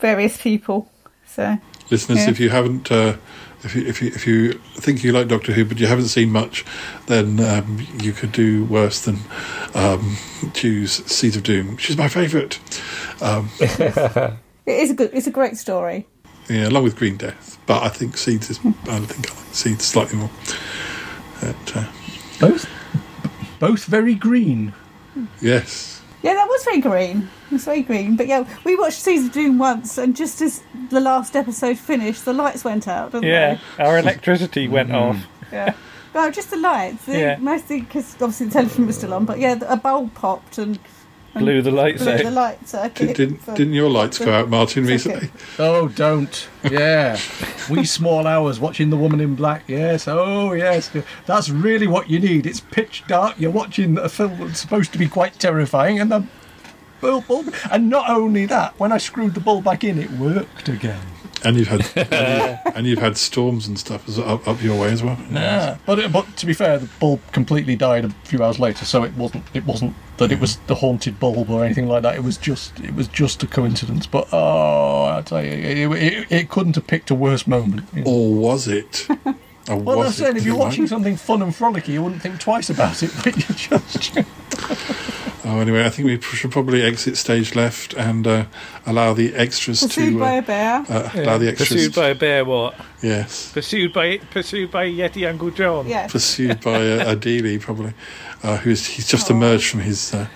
[0.00, 0.90] various people.
[1.26, 1.56] So.
[1.88, 2.30] listeners, Yeah.
[2.30, 3.14] if you haven't, uh,
[3.62, 6.30] if you if you if you think you like Doctor Who but you haven't seen
[6.32, 6.64] much,
[7.06, 9.18] then um, you could do worse than
[9.74, 10.16] um,
[10.52, 12.58] choose Seeds of Doom, which is my favourite.
[13.20, 13.50] Um,
[14.66, 15.10] It is a good.
[15.12, 16.06] It's a great story.
[16.48, 18.58] yeah, along with Green Death, but I think Seeds is.
[18.58, 20.30] I think I like Seeds slightly more.
[21.40, 21.84] But, uh,
[22.40, 22.68] Both,
[23.58, 24.72] both very green.
[25.40, 27.28] yes, Yeah, that was very green.
[27.50, 28.14] It was very green.
[28.16, 32.24] But yeah, we watched Seeds of Doom once, and just as the last episode finished,
[32.24, 35.16] the lights went out, didn't Yeah, our electricity went off.
[35.52, 35.74] Yeah.
[36.14, 37.06] No, just the lights.
[37.06, 37.36] The- Yeah.
[37.40, 39.24] Mostly because obviously the television was still on.
[39.24, 40.78] But yeah, a bulb popped and.
[41.34, 42.22] And Blew the lights blew out.
[42.22, 42.94] the lights out.
[42.94, 45.30] Did, didn't didn't your lights go out, Martin, It's recently?
[45.58, 46.48] Oh, don't.
[46.70, 47.18] Yeah.
[47.70, 49.64] Wee small hours watching The Woman in Black.
[49.66, 50.06] Yes.
[50.08, 50.90] Oh, yes.
[51.26, 52.44] That's really what you need.
[52.46, 53.38] It's pitch dark.
[53.40, 56.26] You're watching a film that's supposed to be quite terrifying, and the
[57.00, 57.54] bulb, bulb.
[57.70, 61.00] And not only that, when I screwed the bulb back in, it worked again.
[61.44, 64.80] And you've had and, you, and you've had storms and stuff as, up, up your
[64.80, 65.18] way as well.
[65.30, 65.78] Yeah.
[65.86, 69.14] But, but to be fair, the bulb completely died a few hours later, so it
[69.14, 69.44] wasn't.
[69.54, 72.14] It wasn't that it was the haunted bulb or anything like that.
[72.14, 72.78] It was just.
[72.80, 74.06] It was just a coincidence.
[74.06, 77.86] But oh, I tell you, it, it, it couldn't have picked a worse moment.
[77.94, 78.10] you know.
[78.10, 79.08] Or was it?
[79.68, 80.36] Or Well, was that's it.
[80.38, 80.64] If you're Right?
[80.64, 83.10] watching something fun and frolicky, you wouldn't think twice about it.
[83.24, 84.18] But you just.
[85.44, 88.44] Oh, anyway, I think we should probably exit stage left and uh,
[88.86, 90.74] allow the extras Pursued to Pursued by uh, a bear.
[90.88, 91.68] uh, allow the extras.
[91.68, 92.74] Pursued by a bear, what?
[93.02, 95.88] yes, Pursued by pursued by Yeti Uncle John.
[95.88, 96.12] Yes.
[96.12, 97.92] pursued by a, a Dealey probably,
[98.44, 100.28] uh, who's he's just emerged from his uh,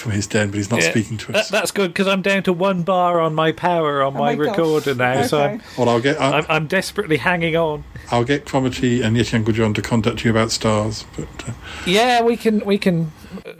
[0.00, 0.90] from his den, but he's not Yeah.
[0.90, 1.48] speaking to That, us.
[1.48, 4.94] that's good because I'm down to one bar on my power on my, my recorder
[4.94, 7.84] now, so I'm, Well, I'll get I'll, I'm, I'm desperately hanging on.
[8.10, 11.04] I'll get Cromitty and Yeti Uncle John to contact you about stars.
[11.16, 11.52] But uh,
[11.86, 13.12] Yeah, we can we can,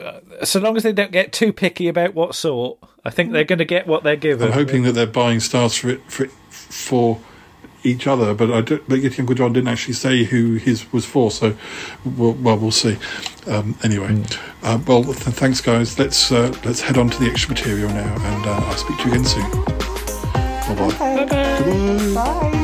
[0.02, 2.78] uh, so long as they don't get too picky about what sort.
[3.04, 4.48] I think they're going to get what they're given.
[4.48, 7.18] I'm hoping that they're buying stars for it for it, for
[7.82, 8.34] each other.
[8.34, 11.56] But I don't, but Yeti Uncle John didn't actually say who his was for, so
[12.04, 12.98] we'll, well we'll see.
[13.46, 14.22] Um, anyway,
[14.62, 15.98] uh, well th- thanks guys.
[15.98, 19.04] Let's uh, let's head on to the extra material now, and uh, I'll speak to
[19.04, 19.50] you again soon.
[19.50, 21.22] Bye bye.
[21.22, 22.14] Okay.
[22.14, 22.56] Bye.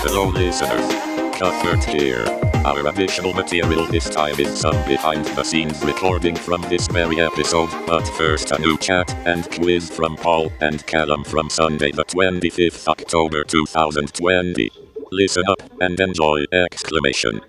[0.00, 1.38] Hello listeners.
[1.38, 2.47] Cuthbert here.
[2.68, 7.70] Our additional material this time is some behind the scenes recording from this very episode,
[7.86, 12.86] but first a new chat and quiz from Paul and Calum from Sunday the 25th
[12.86, 14.70] October 2020.
[15.10, 16.44] Listen up and enjoy!
[16.52, 17.40] Exclamation.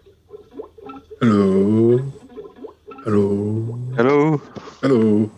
[1.20, 1.98] Hello.
[3.04, 3.78] Hello.
[3.98, 4.42] Hello.
[4.82, 5.32] Hello.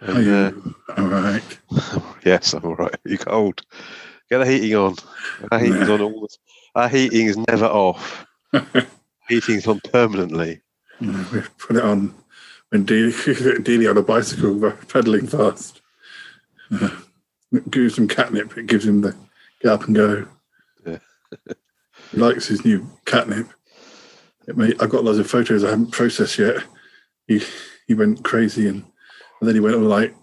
[0.00, 0.74] How And, uh, you?
[0.96, 1.58] All right.
[2.24, 2.96] yes, I'm all right.
[3.04, 3.62] You cold?
[4.28, 4.96] Get the heating on.
[5.52, 6.36] Our heating's on all the.
[6.74, 8.26] Our heating is never off.
[9.28, 10.60] Heating's on permanently.
[11.00, 12.14] Yeah, we put it on
[12.70, 13.12] when Dealey,
[13.64, 15.80] Dealey on a bicycle pedaling fast.
[16.70, 16.90] Uh,
[17.70, 18.56] gives him catnip.
[18.56, 19.14] It gives him the
[19.60, 20.26] get up and go.
[20.86, 20.98] Yeah.
[22.10, 23.48] he likes his new catnip.
[24.46, 26.62] It made, I've got loads of photos I haven't processed yet.
[27.26, 27.42] He
[27.86, 28.84] he went crazy and,
[29.40, 30.14] and then he went on like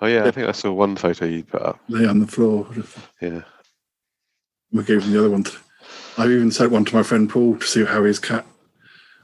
[0.00, 1.80] Oh yeah, I think I saw one photo you put up.
[1.88, 2.68] lay on the floor.
[3.22, 3.42] Yeah.
[4.72, 5.44] We gave him the other one.
[5.44, 5.56] To,
[6.16, 8.46] I even sent one to my friend Paul to see how his cat.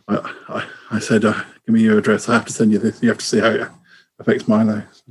[0.08, 1.34] I I, I said, uh,
[1.66, 2.28] "Give me your address.
[2.28, 3.02] I have to send you this.
[3.02, 3.68] You have to see how it
[4.18, 5.02] affects Milo." It's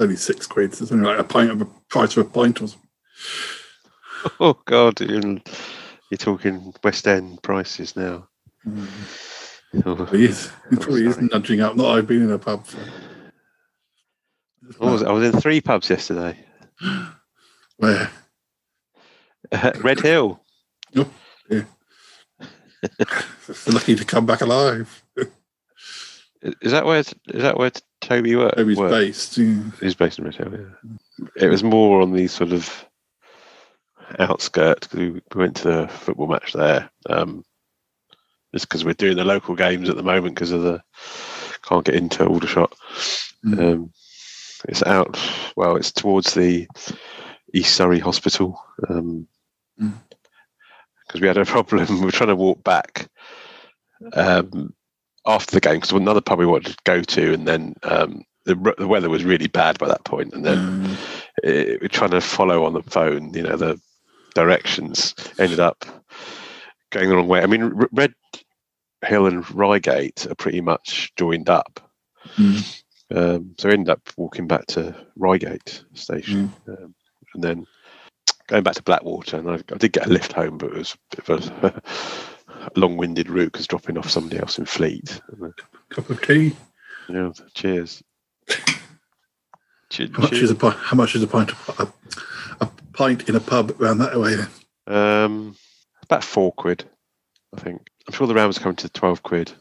[0.00, 0.72] only six quid.
[0.72, 2.88] It's only like a pint of a price of a pint or something.
[4.40, 8.28] Oh God, you're, you're talking West End prices now.
[9.86, 10.50] Oh, He is.
[10.70, 11.76] He probably is nudging up.
[11.76, 12.66] Not I've been in a pub.
[12.66, 12.78] For,
[14.78, 15.08] What was it?
[15.08, 16.36] I was in three pubs yesterday.
[17.76, 18.10] where?
[19.80, 20.40] Redhill.
[20.96, 21.10] Oh,
[21.50, 21.62] yeah.
[23.66, 25.02] Lucky to come back alive.
[26.62, 27.00] Is that where?
[27.00, 28.56] Is that where Toby worked?
[28.56, 28.92] Toby's worked?
[28.92, 29.36] based.
[29.38, 29.62] Yeah.
[29.80, 31.26] He's based in Red Yeah.
[31.36, 32.84] It was more on the sort of
[34.18, 34.86] outskirts.
[34.86, 36.90] 'cause because we went to the football match there.
[37.10, 37.44] Um,
[38.54, 40.82] just because we're doing the local games at the moment because of the
[41.62, 42.72] can't get into Aldershot.
[43.44, 43.92] Um,
[44.68, 45.18] it's out.
[45.56, 46.66] Well, it's towards the
[47.52, 48.62] East Surrey Hospital.
[48.88, 49.26] Um,
[51.08, 51.86] because we had a problem.
[51.88, 53.08] We were trying to walk back
[54.12, 54.74] um,
[55.26, 58.74] after the game because another pub we wanted to go to, and then um, the,
[58.78, 60.58] the weather was really bad by that point, and then
[61.42, 63.34] it, we're trying to follow on the phone.
[63.34, 63.80] You know the
[64.34, 65.84] directions ended up
[66.90, 67.42] going the wrong way.
[67.42, 68.14] I mean, R- Red
[69.04, 71.80] Hill and Reigate are pretty much joined up.
[73.14, 76.94] Um, so I ended up walking back to Reigate station, um,
[77.34, 77.66] and then
[78.48, 79.36] going back to Blackwater.
[79.38, 81.82] And I, I did get a lift home, but it was a bit of a,
[82.80, 85.20] long-winded route because dropping off somebody else in Fleet.
[85.42, 85.48] Uh,
[85.90, 86.54] Cup of tea.
[87.08, 88.02] yeah, cheers.
[89.90, 90.42] Che- How much cheers.
[90.42, 90.76] is a pint?
[90.76, 91.50] How much is a pint?
[91.52, 91.94] Of,
[92.60, 94.36] a, a pint in a pub around that way.
[94.86, 95.56] Um,
[96.02, 96.84] about four quid,
[97.56, 97.86] I think.
[98.06, 99.52] I'm sure the round was coming to twelve quid.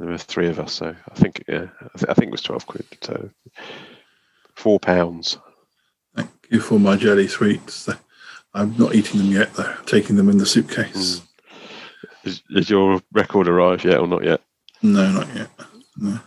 [0.00, 2.42] There were three of us, so I think yeah, I, th- I think it was
[2.42, 2.86] twelve quid.
[3.02, 3.30] So
[4.56, 5.38] four pounds.
[6.16, 7.88] Thank you for my jelly sweets.
[8.54, 9.52] I'm not eating them yet.
[9.54, 11.22] Though taking them in the suitcase.
[12.24, 14.40] Is, is your record arrived yet or not yet?
[14.82, 15.50] No, not yet.
[15.96, 16.20] No,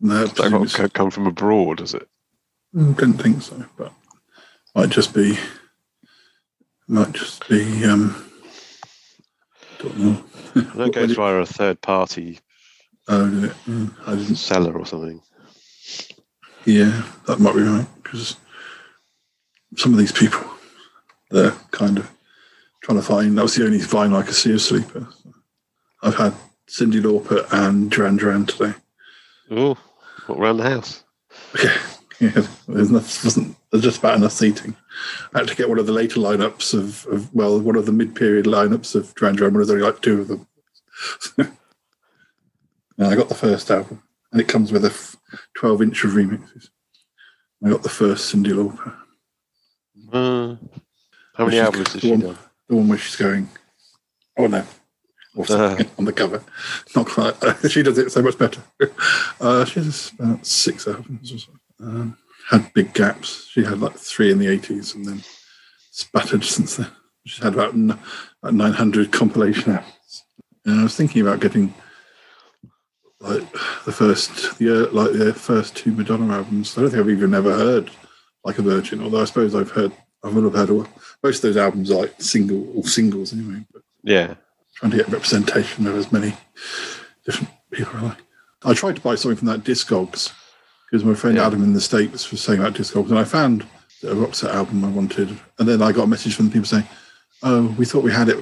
[0.00, 0.26] no.
[0.26, 1.80] That got come from abroad?
[1.80, 2.08] Is it?
[2.74, 3.92] Mm, Didn't think so, but
[4.74, 5.38] might just be
[6.88, 8.24] might just be um
[9.78, 10.24] don't know.
[10.56, 12.38] I it goes via a third party
[13.08, 13.52] Oh, it?
[13.66, 14.36] Mm, I didn't.
[14.36, 15.20] seller or something.
[16.64, 18.36] Yeah, that might be right because
[19.76, 20.48] some of these people
[21.30, 22.10] they're kind of
[22.82, 23.36] trying to find.
[23.36, 25.08] That was the only Vine I could see of Sleeper.
[26.02, 26.34] I've had
[26.68, 28.74] Cyndi Lauper and Duran Duran today.
[29.50, 29.76] Oh,
[30.26, 31.04] what around the house?
[32.20, 34.76] Yeah, there's enough, wasn't there's just about enough seating.
[35.32, 37.92] I had to get one of the later lineups of, of well, one of the
[37.92, 39.54] mid-period lineups of Duran Duran.
[39.54, 40.46] There's only like two of them.
[41.38, 44.02] and I got the first album,
[44.32, 44.90] and it comes with a
[45.58, 46.68] 12-inch of remixes.
[47.64, 48.94] I got the first Cyndi Lauper.
[50.12, 50.56] Uh,
[51.40, 52.38] how many albums has the she one, done?
[52.68, 53.48] The one where she's going,
[54.38, 54.64] oh no,
[55.48, 55.82] Uh.
[55.98, 56.42] on the cover.
[56.94, 57.34] Not quite.
[57.70, 58.62] she does it so much better.
[59.40, 61.50] Uh, she has about six albums or so.
[61.80, 62.18] Um,
[62.50, 63.46] had big gaps.
[63.50, 65.22] She had like three in the 80s and then
[65.90, 66.88] spattered since then.
[67.24, 67.98] She's had about, n-
[68.42, 70.24] about 900 compilation albums.
[70.66, 71.72] And I was thinking about getting
[73.20, 73.50] like
[73.86, 76.76] the first, the uh, like the first two Madonna albums.
[76.76, 77.90] I don't think I've even ever heard
[78.44, 80.86] like a Virgin, although I suppose I've heard, I would have heard all,
[81.22, 83.64] most of those albums are like single or singles anyway.
[83.72, 84.34] But Yeah.
[84.76, 86.36] trying to get representation of as many
[87.24, 88.18] different people I like.
[88.62, 90.32] I tried to buy something from that Discogs
[90.90, 93.64] because my friend Adam in the States was saying about Discogs, and I found
[94.02, 96.86] a Roxette album I wanted, and then I got a message from the people saying,
[97.42, 98.38] "Oh, we thought we had it,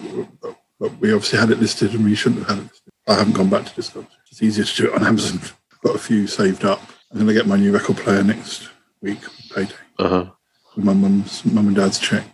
[0.81, 2.93] but we obviously had it listed, and we shouldn't have had it." Listed.
[3.07, 4.07] I haven't gone back to Discogs.
[4.31, 5.41] It's easier to do it on Amazon.
[5.85, 6.81] got a few saved up.
[7.11, 8.69] I'm going to get my new record player next
[9.01, 9.19] week,
[9.55, 10.31] payday, Uh huh.
[10.79, 12.25] With my mum's mum and dad's check.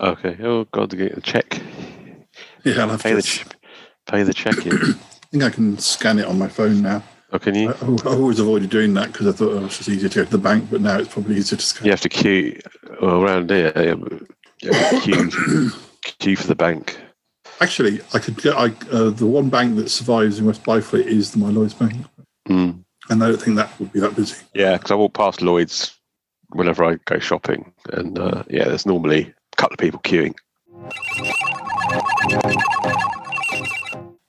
[0.00, 0.36] Okay.
[0.42, 1.60] Oh God, to get the check.
[2.64, 3.44] Yeah, I'll have pay to- the ch-
[4.06, 4.72] pay the check in.
[4.82, 7.02] I think I can scan it on my phone now.
[7.32, 7.70] Oh, can you?
[7.70, 10.24] I, I've always avoided doing that because I thought oh, it's just easier to go
[10.24, 11.84] to the bank, but now it's probably easier to scan.
[11.86, 12.60] You have to queue
[13.02, 13.72] well, around here.
[13.74, 14.12] yeah, but
[14.62, 15.70] You have to queue,
[16.20, 16.96] queue for the bank.
[17.60, 21.32] Actually, I could get I, uh, the one bank that survives in West Byfleet is
[21.32, 21.94] the My Lloyd's Bank,
[22.48, 22.84] Mm.
[23.10, 24.36] and I don't think that would be that busy.
[24.54, 25.98] Yeah, because I walked past Lloyd's
[26.50, 30.34] whenever I go shopping, and uh, yeah, there's normally a couple of people queuing.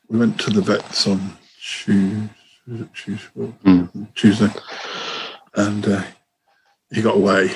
[0.09, 2.29] We went to the vets on Tuesday,
[2.93, 4.13] Tuesday, Mm.
[4.15, 4.49] Tuesday
[5.55, 6.03] and uh,
[6.91, 7.49] he got away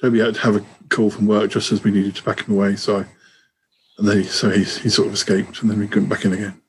[0.00, 2.54] Toby had to have a call from work just as we needed to back him
[2.54, 2.76] away.
[2.76, 3.06] So, I,
[3.98, 6.32] and then he, so he, he sort of escaped, and then we couldn't back in
[6.32, 6.60] again.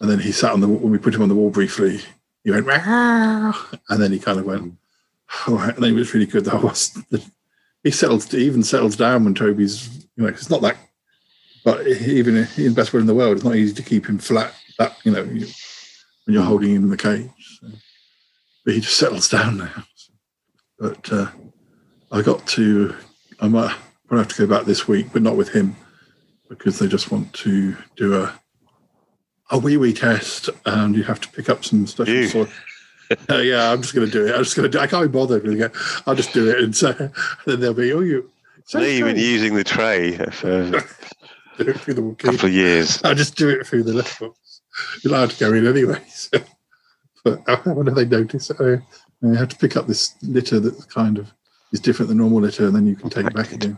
[0.00, 2.00] And then he sat on the when we put him on the wall briefly.
[2.44, 3.54] He went, "Meow,"
[3.90, 4.74] and then he kind of went,
[5.46, 5.76] all right.
[5.76, 6.44] And it was really good.
[6.44, 6.98] That was
[7.82, 10.06] he settles He even settles down when Toby's.
[10.16, 10.76] You know, it's not that.
[11.64, 14.18] But even in the best way in the world, it's not easy to keep him
[14.18, 14.54] flat.
[14.78, 15.46] That you know, you,
[16.24, 17.30] when you're holding him in the cage.
[17.60, 17.68] So.
[18.64, 19.84] But he just settles down now.
[20.78, 21.30] But uh,
[22.12, 22.94] I got to.
[23.40, 23.74] I might
[24.06, 25.76] probably have to go back this week, but not with him
[26.48, 28.40] because they just want to do a
[29.50, 32.46] a wee wee test, and you have to pick up some special.
[33.28, 34.34] Uh, yeah, I'm just going to do it.
[34.34, 34.80] I'm just going to do.
[34.80, 35.72] I can't be bothered with it.
[36.06, 37.12] I'll just do it, and so and
[37.46, 38.30] then they'll be, oh, you.
[38.64, 40.70] So you've been using the tray for a
[41.64, 43.02] do it through the couple of years.
[43.02, 44.60] I just do it through the letterbox.
[45.02, 46.02] You're allowed to go in anyway.
[46.12, 46.38] So.
[47.22, 48.50] But I wonder if they notice.
[48.58, 48.80] Oh,
[49.20, 51.34] you have to pick up this litter that kind of
[51.70, 53.76] is different than normal litter, and then you can take it back again.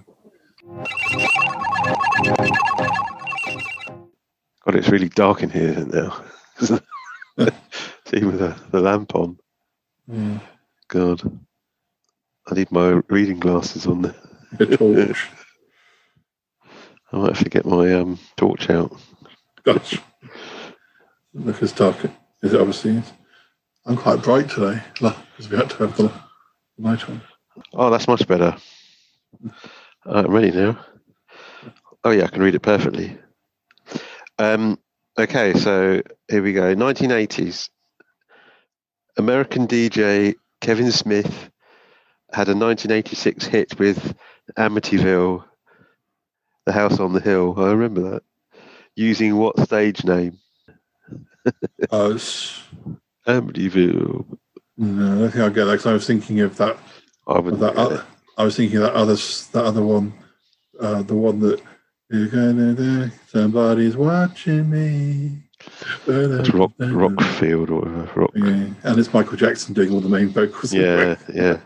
[4.65, 6.23] God, it's really dark in here now.
[8.13, 9.39] See with the, the lamp on.
[10.07, 10.39] Yeah.
[10.89, 11.23] God,
[12.47, 14.15] I need my reading glasses on there.
[14.61, 15.29] A torch.
[17.13, 18.95] I might have to get my um, torch out.
[19.63, 19.99] Gosh.
[21.33, 21.97] Look as dark
[22.43, 23.13] as it obviously is.
[23.87, 26.13] I'm quite bright today because we had to have the
[26.79, 27.23] light on.
[27.73, 28.57] Oh, that's much better.
[30.05, 30.79] Uh, I'm ready now.
[32.05, 33.19] Oh yeah, I can read it perfectly.
[34.39, 34.79] Um,
[35.19, 36.75] okay, so here we go.
[36.75, 37.71] 1980s.
[39.17, 41.51] American DJ Kevin Smith
[42.33, 44.15] had a 1986 hit with
[44.57, 45.45] Amityville,
[46.67, 47.55] The House on the Hill.
[47.59, 48.23] I remember that.
[48.97, 50.39] Using what stage name?
[51.93, 52.61] It's,
[53.27, 54.39] Amityville.
[54.77, 56.79] no, I think I'll get that because I was thinking of that.
[57.27, 58.05] I Of wouldn't that other,
[58.39, 60.13] I was thinking of that other, that other one,
[60.81, 61.61] uh, the one that
[62.11, 63.11] you're gonna do.
[63.29, 65.43] Somebody's watching me.
[66.07, 68.11] That's Rock, Rockfield or whatever.
[68.21, 68.31] Rock.
[68.35, 70.73] Yeah, and it's Michael Jackson doing all the main vocals.
[70.73, 71.59] Yeah, yeah.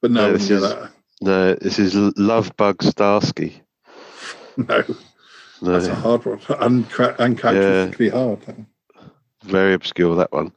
[0.00, 0.90] But no, this is that-
[1.20, 3.60] no, this is Lovebug Starski.
[4.56, 4.84] no,
[5.62, 6.38] No, that's a hard one.
[6.38, 8.66] Uncra- uncharacteristically hard.
[9.44, 10.52] very obscure that one.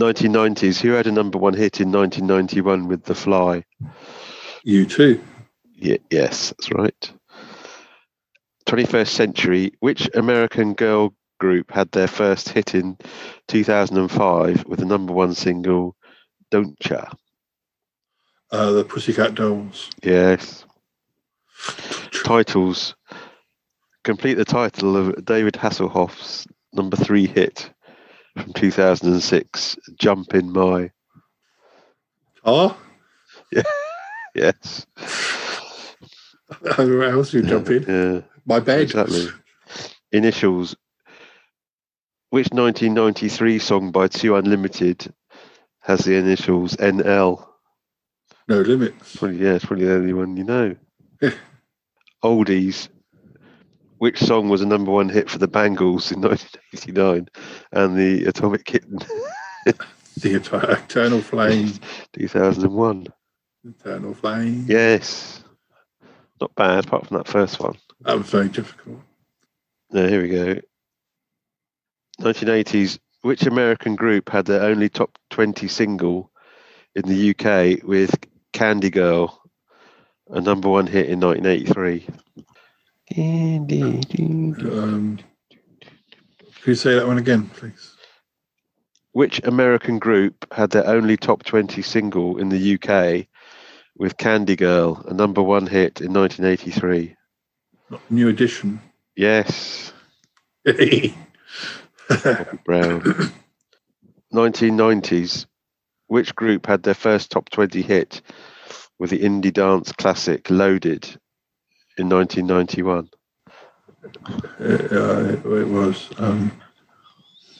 [0.00, 0.80] 1990s.
[0.80, 3.64] Who had a number one hit in 1991 with The Fly?
[4.64, 5.20] U2.
[5.74, 7.12] Yeah, yes, that's right.
[8.68, 9.72] 21st century.
[9.80, 12.98] Which American girl group had their first hit in
[13.48, 15.96] 2005 with the number one single
[16.50, 17.06] "Don't Ya"?
[18.50, 19.90] Uh, the Pussycat Dolls.
[20.02, 20.64] Yes.
[22.24, 22.94] Titles.
[24.04, 27.70] Complete the title of David Hasselhoff's number three hit
[28.36, 30.90] from 2006, Jump in My.
[32.44, 32.78] Oh,
[33.52, 33.62] Yeah.
[34.34, 34.86] Yes.
[36.76, 37.82] where else you jump in?
[37.82, 38.37] Yeah.
[38.48, 38.80] My bed.
[38.80, 39.28] Exactly.
[40.10, 40.74] Initials.
[42.30, 45.12] Which 1993 song by 2 Unlimited
[45.80, 47.46] has the initials NL?
[48.48, 49.16] No limits.
[49.16, 50.76] Probably, yeah, it's probably the only one you know.
[52.24, 52.88] Oldies.
[53.98, 57.28] Which song was a number one hit for the Bangles in 1989
[57.72, 58.98] and the Atomic Kitten
[59.64, 61.72] The Eter- Eternal Flame.
[62.14, 63.08] 2001?
[63.64, 64.64] Eternal Flame.
[64.68, 65.44] Yes.
[66.40, 67.76] Not bad, apart from that first one.
[68.00, 69.00] That was very difficult.
[69.90, 70.60] No, here we go.
[72.20, 72.98] 1980s.
[73.22, 76.30] Which American group had their only top 20 single
[76.94, 78.14] in the UK with
[78.52, 79.42] Candy Girl,
[80.28, 82.06] a number one hit in 1983?
[84.72, 85.18] Um,
[86.62, 87.94] can you say that one again, please?
[89.12, 93.26] Which American group had their only top 20 single in the UK
[93.96, 97.16] with Candy Girl, a number one hit in 1983?
[98.10, 98.80] New edition.
[99.16, 99.92] Yes.
[100.64, 101.14] Bobby
[102.64, 103.32] Brown.
[104.32, 105.46] 1990s.
[106.06, 108.22] Which group had their first top 20 hit
[108.98, 111.04] with the indie dance classic Loaded
[111.98, 113.10] in 1991?
[114.04, 114.08] Uh,
[114.60, 116.50] it, it was um,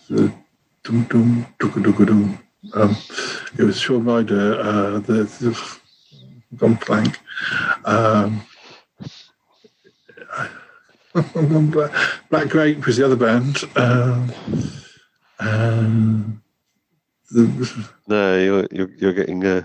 [0.09, 0.32] the
[0.84, 2.38] dum dum dum dum dum.
[2.74, 2.96] Um,
[3.59, 4.60] it was Shaun Ryder.
[4.60, 5.78] Uh, the, the
[6.56, 7.18] gone blank.
[7.84, 8.42] Um,
[12.30, 13.58] black, Grape was the other band.
[13.76, 14.32] Um,
[15.40, 16.42] um,
[17.30, 19.62] the, No, you're you're, you're getting uh,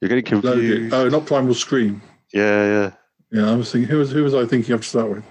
[0.00, 0.94] you're getting confused.
[0.94, 2.02] oh, not Primal Scream.
[2.32, 2.90] Yeah, yeah.
[3.30, 3.88] Yeah, I was thinking.
[3.88, 5.24] Who was who was I thinking of to start with?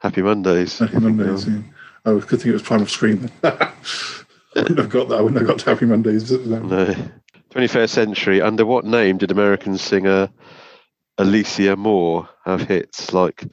[0.00, 0.78] Happy Mondays.
[0.78, 1.46] Happy Mondays.
[1.46, 1.58] Yeah.
[2.04, 3.30] I was good thing it was Primal Scream.
[3.44, 3.72] I
[4.56, 5.18] wouldn't have got that.
[5.18, 6.30] I wouldn't have got to Happy Mondays.
[6.30, 6.94] No.
[7.50, 8.40] 21st century.
[8.40, 10.30] Under what name did American singer
[11.18, 13.44] Alicia Moore have hits like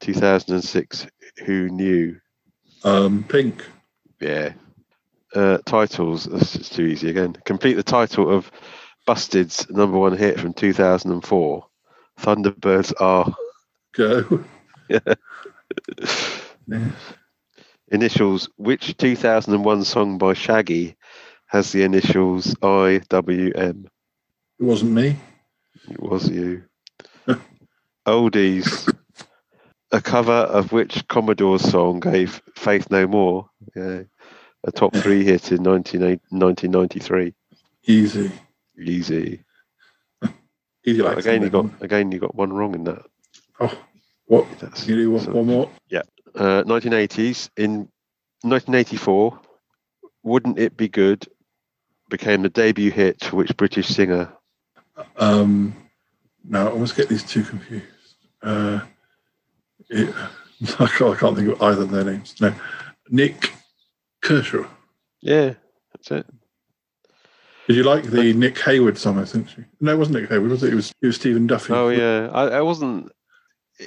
[0.00, 1.06] 2006?
[1.44, 2.16] Who knew?
[2.84, 3.64] Um, Pink.
[4.20, 4.52] Yeah.
[5.34, 6.24] Uh, titles.
[6.24, 7.36] That's just too easy again.
[7.44, 8.50] Complete the title of
[9.06, 11.66] Busted's number one hit from 2004.
[12.20, 13.34] Thunderbirds are.
[13.92, 14.44] Go.
[14.88, 14.98] Yeah.
[16.70, 16.90] Yeah.
[17.90, 18.50] Initials.
[18.56, 20.96] Which 2001 song by Shaggy
[21.46, 23.86] has the initials IWM?
[23.86, 25.16] It wasn't me.
[25.88, 26.64] It was you.
[28.06, 28.94] Oldies.
[29.90, 34.02] A cover of which Commodore's song gave Faith No More yeah,
[34.64, 37.34] a top three hit in 19, 1993?
[37.84, 38.30] Easy.
[38.78, 39.44] Easy.
[40.84, 43.04] Easy like again, you got again you got one wrong in that.
[43.60, 43.76] Oh,
[44.26, 44.46] what?
[44.86, 45.70] you do one, one more?
[45.88, 46.02] Yeah.
[46.34, 47.50] Uh, 1980s.
[47.56, 47.88] In
[48.42, 49.40] 1984,
[50.22, 51.26] Wouldn't It Be Good
[52.08, 54.32] became the debut hit for which British singer?
[55.16, 55.76] Um,
[56.44, 57.84] no, I always get these two confused.
[58.42, 58.80] Uh,
[59.90, 60.14] it,
[60.80, 62.34] I, can't, I can't think of either of their names.
[62.40, 62.54] No,
[63.10, 63.52] Nik
[64.22, 64.66] Kershaw.
[65.20, 65.54] Yeah,
[65.94, 66.26] that's it.
[67.66, 69.18] Did you like the Nick Hayward song?
[69.18, 69.48] I think.
[69.80, 70.72] No, it wasn't Nick Hayward, was it?
[70.72, 71.72] It was it was Stephen Duffy.
[71.74, 73.12] Oh yeah, I, I wasn't.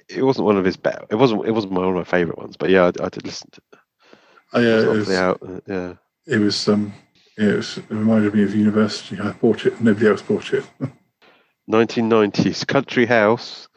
[0.07, 1.05] It wasn't one of his better.
[1.09, 1.45] It wasn't.
[1.47, 2.57] It wasn't one of my favourite ones.
[2.57, 3.61] But yeah, I, I did listen to.
[3.73, 3.79] It.
[4.53, 5.41] Oh, yeah, It was, out.
[5.41, 5.93] uh, Yeah.
[6.27, 6.93] it was um,
[7.37, 9.19] yeah, it, was, it reminded me of university.
[9.19, 9.79] I bought it.
[9.81, 10.65] Nobody else bought it.
[11.69, 13.67] 1990s Country House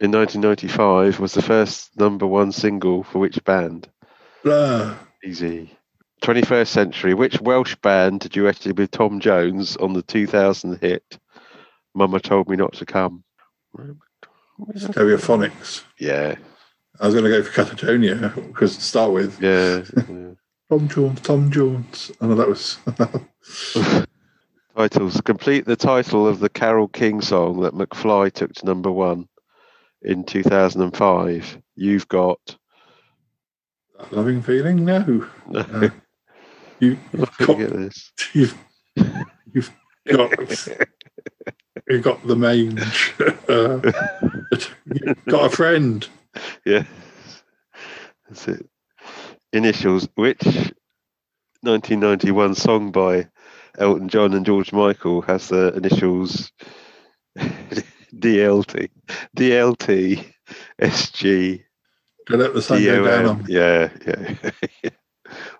[0.00, 3.88] in 1995 was the first number one single for which band?
[4.42, 4.96] Blur.
[5.24, 5.76] Easy.
[6.22, 7.14] 21st century.
[7.14, 11.18] Which Welsh band did you actually with Tom Jones on the 2000 hit
[11.94, 13.24] Mama Told Me Not to Come?
[14.74, 15.84] Stereophonics.
[15.98, 16.36] Yeah.
[17.00, 19.40] I was going to go for Catatonia because to start with.
[19.40, 19.82] Yeah.
[20.70, 21.20] Tom Jones.
[21.22, 22.12] Tom Jones.
[22.20, 24.06] Oh, I know that was.
[24.76, 25.20] Titles.
[25.22, 29.28] Complete the title of the Carole King song that McFly took to number one
[30.02, 31.58] in 2005.
[31.76, 32.38] You've got.
[34.10, 34.84] Loving feeling?
[34.84, 35.28] No.
[35.48, 35.62] No.
[35.72, 35.90] No.
[36.80, 38.10] You, you've Look got, this.
[38.32, 38.56] you've,
[39.52, 39.70] you've
[40.08, 40.32] got
[41.90, 43.12] you've got the mange.
[43.46, 43.80] Uh,
[44.94, 46.08] you've got a friend.
[46.64, 46.84] Yeah.
[48.28, 48.66] That's it.
[49.52, 50.08] Initials.
[50.14, 50.42] Which
[51.62, 53.28] 1991 song by
[53.78, 56.50] Elton John and George Michael has the initials
[58.14, 58.88] DLT?
[59.36, 60.24] DLT
[60.80, 61.62] SG.
[62.26, 63.44] Don't let the sun down on.
[63.48, 64.34] Yeah, yeah.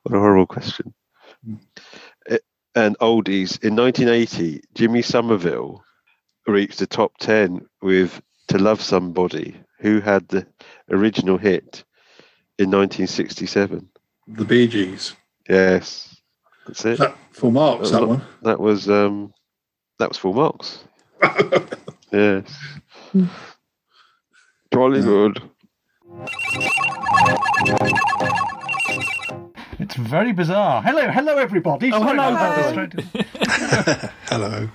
[0.02, 0.94] what a horrible question.
[2.28, 2.38] Eh,
[2.74, 3.62] And oldies.
[3.64, 5.82] In 1980, Jimmy Somerville
[6.46, 10.46] reached the top 10 with To Love Somebody, who had the
[10.90, 11.84] original hit
[12.58, 13.88] in 1967.
[14.28, 15.14] The Bee Gees.
[15.48, 16.16] Yes.
[16.66, 16.98] That's it.
[16.98, 18.22] That, full marks, that was- one.
[18.42, 19.32] That was um
[19.98, 20.84] that was full marks.
[22.12, 22.58] yes.
[24.72, 25.42] Jolly good.
[29.78, 30.82] It's very bizarre.
[30.82, 31.90] Hello, hello, everybody.
[31.92, 32.72] Oh, Sorry hello, about this.
[32.74, 32.88] Barry.
[32.88, 34.68] Trying to- Hello.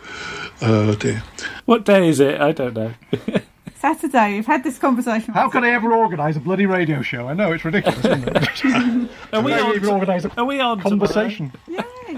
[0.62, 1.24] Oh dear.
[1.66, 2.42] What day is it?
[2.42, 2.94] I don't know.
[3.76, 4.34] Saturday.
[4.36, 5.34] We've had this conversation.
[5.34, 7.28] How can I ever organise a bloody radio show?
[7.28, 9.10] I know it's ridiculous, isn't it?
[9.34, 11.52] Are we on even to- organise a Are we on conversation?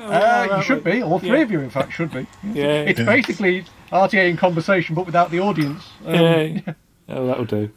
[0.07, 1.01] Uh, you should be.
[1.03, 1.35] All three Yeah.
[1.43, 2.25] of you, in fact, should be.
[2.53, 2.65] Yeah.
[2.89, 3.05] It's Yeah.
[3.05, 5.83] basically RTA in conversation, but without the audience.
[6.05, 6.59] Um, Yeah.
[7.09, 7.69] Oh, that'll do.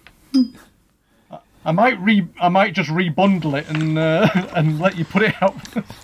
[1.30, 5.22] I I might re I might just rebundle it and uh, and let you put
[5.22, 5.54] it out.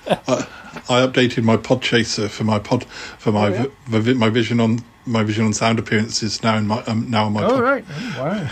[0.07, 0.47] I,
[0.89, 2.85] I updated my Podchaser for my pod
[3.19, 3.67] for my Oh, yeah?
[3.89, 7.25] vi- vi- my vision on my vision on sound appearances now in my um, now
[7.25, 7.61] on my oh pod.
[7.63, 7.85] right,
[8.17, 8.49] wow.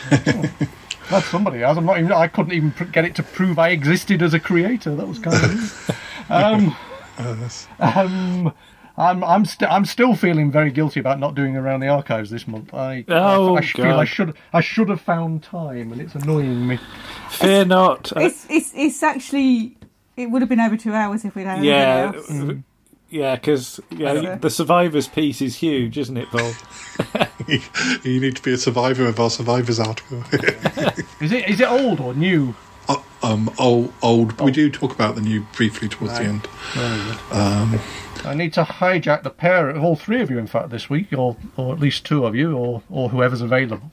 [1.10, 1.76] That's somebody else.
[1.78, 2.10] I'm not even.
[2.12, 4.94] I couldn't even pr- get it to prove I existed as a creator.
[4.96, 5.90] That was kind of.
[6.30, 6.76] um,
[7.18, 8.52] um,
[8.96, 12.46] I'm I'm still I'm still feeling very guilty about not doing around the archives this
[12.46, 12.72] month.
[12.72, 16.66] I Oh, I, I feel I should I should have found time, and it's annoying
[16.68, 16.78] me.
[17.30, 18.16] Fear not.
[18.16, 19.76] Uh, It's it's it's actually
[20.16, 22.56] it would have been over two hours if we'd had yeah, anything else.
[23.10, 24.38] yeah, because yeah, Okay.
[24.40, 26.52] the survivors piece is huge, isn't it, Paul?
[28.04, 30.22] you need to be a survivor of our survivors article.
[31.20, 32.54] Is it is it old or new?
[32.89, 34.40] Uh, um, old, old.
[34.40, 36.47] We do talk about the new briefly towards the end.
[36.74, 37.19] Very good.
[37.32, 37.81] Um,
[38.24, 41.12] I need to hijack the pair of all three of you, in fact, this week,
[41.16, 43.90] or or at least two of you, or or whoever's available.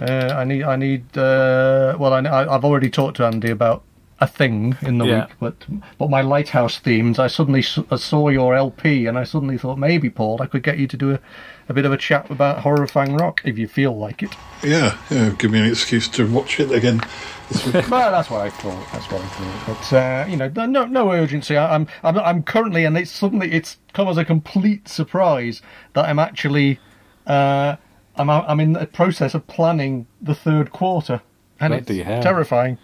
[0.00, 1.16] Uh, I need I need.
[1.16, 3.82] Uh, well, I, I- I've already talked to Andy about
[4.20, 5.20] a thing in the Yeah.
[5.26, 5.54] week, but
[5.98, 7.18] but my lighthouse themes.
[7.18, 10.62] I suddenly s- I saw your LP, and I suddenly thought maybe Paul, I could
[10.64, 11.20] get you to do a,
[11.68, 14.30] a bit of a chat about Horrifying Rock if you feel like it.
[14.62, 17.00] yeah, yeah, give me an excuse to watch it again.
[17.48, 17.90] This week.
[17.90, 18.86] well, that's what I thought.
[18.92, 19.66] That's what I thought.
[19.90, 21.56] But uh, you know, no, no urgency.
[21.56, 25.60] I, I'm, I'm, I'm currently, and it's suddenly, it's come as a complete surprise
[25.92, 26.78] that I'm actually,
[27.26, 27.76] uh,
[28.16, 31.20] I'm, I'm in the process of planning the third quarter,
[31.60, 32.22] and Bloody it's hell.
[32.22, 32.78] terrifying.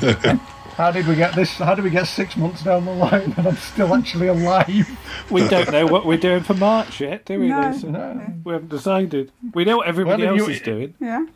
[0.76, 1.50] How did we get this?
[1.58, 4.88] How did we get six months down the line and I'm still actually alive?
[5.30, 7.48] We don't know what we're doing for March yet, do we?
[7.48, 7.68] No.
[7.70, 8.32] Lisa?
[8.44, 9.30] We haven't decided.
[9.52, 10.94] We know what everybody Well, else you- is doing.
[10.98, 11.26] Yeah.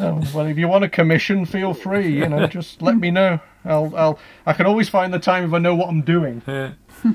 [0.00, 2.08] Oh, well, if you want a commission, feel free.
[2.08, 3.40] You know, just let me know.
[3.64, 6.42] I'll, I'll, I can always find the time if I know what I'm doing.
[6.46, 6.72] Yeah.
[7.04, 7.12] I,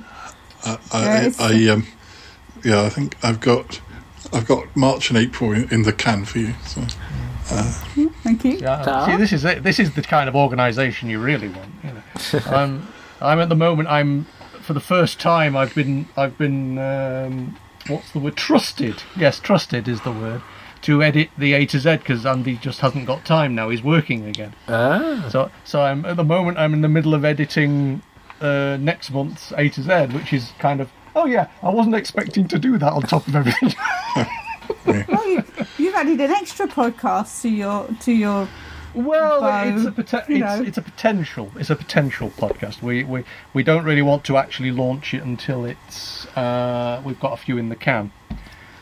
[0.66, 1.88] Yeah, I, it's- I um,
[2.64, 3.80] yeah, I think I've got,
[4.34, 6.54] I've got March and April in, in the can for you.
[6.66, 6.82] So,
[7.52, 7.72] uh,
[8.24, 8.54] Thank you.
[8.58, 9.64] Yeah, see, this is it.
[9.64, 11.70] This is the kind of organisation you really want.
[11.84, 12.42] You know.
[12.48, 12.88] I'm,
[13.22, 13.88] I'm at the moment.
[13.90, 14.26] I'm
[14.62, 15.56] for the first time.
[15.56, 16.78] I've been, I've been.
[16.78, 18.36] Um, what's the word?
[18.36, 19.02] Trusted.
[19.16, 20.42] Yes, trusted is the word
[20.88, 23.68] to edit the A to Z because Andy just hasn't got time now.
[23.68, 24.54] He's working again.
[24.70, 25.28] Ah.
[25.30, 26.58] So, so I'm at the moment.
[26.58, 28.02] I'm in the middle of editing
[28.40, 30.90] uh, next month's A to Z, which is kind of.
[31.14, 33.74] Oh yeah, I wasn't expecting to do that on top of everything.
[34.86, 35.44] Well, you,
[35.78, 38.48] you've added an extra podcast to your to your.
[38.94, 40.56] Well, bow, it's a poten- you know.
[40.60, 41.52] it's, it's a potential.
[41.58, 42.82] It's a potential podcast.
[42.82, 47.34] We we we don't really want to actually launch it until it's uh, we've got
[47.34, 48.14] a few in the can.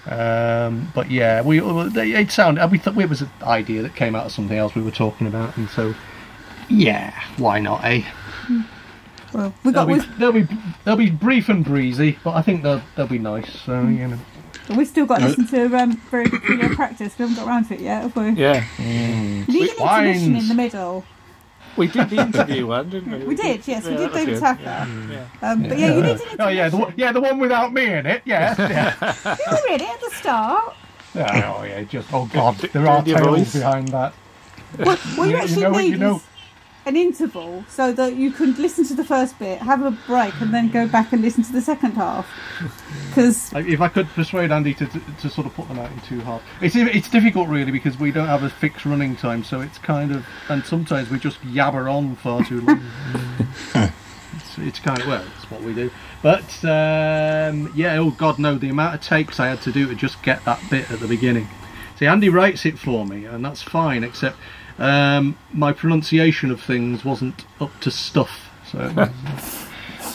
[0.08, 4.28] Um, but yeah, we it sounded we thought it was an idea that came out
[4.28, 5.96] of something else we were talking about, and so
[6.70, 8.04] yeah, why not, eh?
[9.34, 10.48] Well, we got They'll be, they'll be
[10.84, 13.52] they'll be brief and breezy, but I think they'll they'll be nice.
[13.62, 14.20] So you know.
[14.78, 17.18] we've still got to listen to um, very good practice.
[17.18, 18.30] We haven't got around to it yet, have we?
[18.30, 18.64] Yeah.
[18.80, 18.86] We
[19.48, 21.04] need an intermission in the middle.
[21.82, 23.26] We did the interview one, didn't we?
[23.26, 24.60] We did, yes, we Yeah, did that was David good.
[25.12, 25.28] Yeah.
[25.52, 27.86] Um, but yeah, you need an Oh yeah, the one, yeah, the one without me
[27.86, 28.22] in it.
[28.26, 29.16] Yeah, yeah.
[29.26, 30.74] You were in it at the start.
[31.14, 33.54] Yeah, oh yeah, just oh god, there are do your tales voice.
[33.54, 34.14] behind that.
[34.78, 36.22] What, what you, You- you actually know need you know- is
[36.86, 40.54] an interval so that you can listen to the first bit, have a break, and
[40.54, 42.30] then go back and listen to the second half.
[43.10, 46.00] Because If I could persuade Andy to, to, to sort of put them out in
[46.02, 49.62] two halves, it's it's difficult really because we don't have a fixed running time, so
[49.62, 52.84] it's kind of and sometimes we just yabber on far too long.
[54.36, 55.90] it's, it's kind of well, it's what we do.
[56.22, 59.96] But um, yeah, oh god, no, the amount of takes I had to do to
[59.96, 61.48] just get that bit at the beginning.
[61.98, 64.38] See, Andy writes it for me, and that's fine, except
[64.78, 68.50] um, my pronunciation of things wasn't up to stuff.
[68.72, 69.10] So.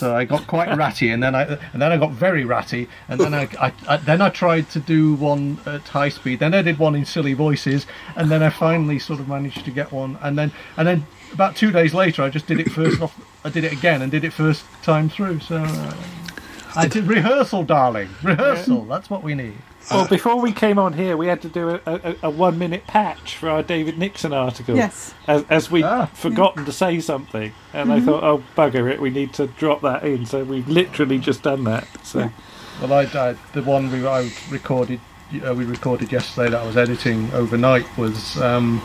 [0.00, 1.42] So I got quite ratty, and then I
[1.74, 4.80] and then I got very ratty, and then I, I, I then I tried to
[4.80, 6.38] do one at high speed.
[6.38, 9.70] Then I did one in silly voices, and then I finally sort of managed to
[9.70, 10.16] get one.
[10.22, 13.14] And then and then about two days later, I just did it first off.
[13.44, 15.40] I did it again and did it first time through.
[15.40, 15.94] So uh,
[16.74, 18.86] I did rehearsal, darling, rehearsal.
[18.86, 19.58] That's what we need.
[19.90, 22.86] Well, before we came on here, we had to do a, a, a one minute
[22.86, 24.76] patch for our David Nixon article.
[24.76, 25.14] Yes.
[25.26, 26.06] As, as we'd Ah.
[26.06, 27.52] forgotten to say something.
[27.72, 28.04] And I Mhm.
[28.04, 30.26] thought, oh, bugger it, we need to drop that in.
[30.26, 31.86] So we've literally just done that.
[32.04, 32.30] So
[32.80, 35.00] Well, I, I the one we I recorded
[35.46, 38.82] uh, we recorded yesterday that I was editing overnight was um,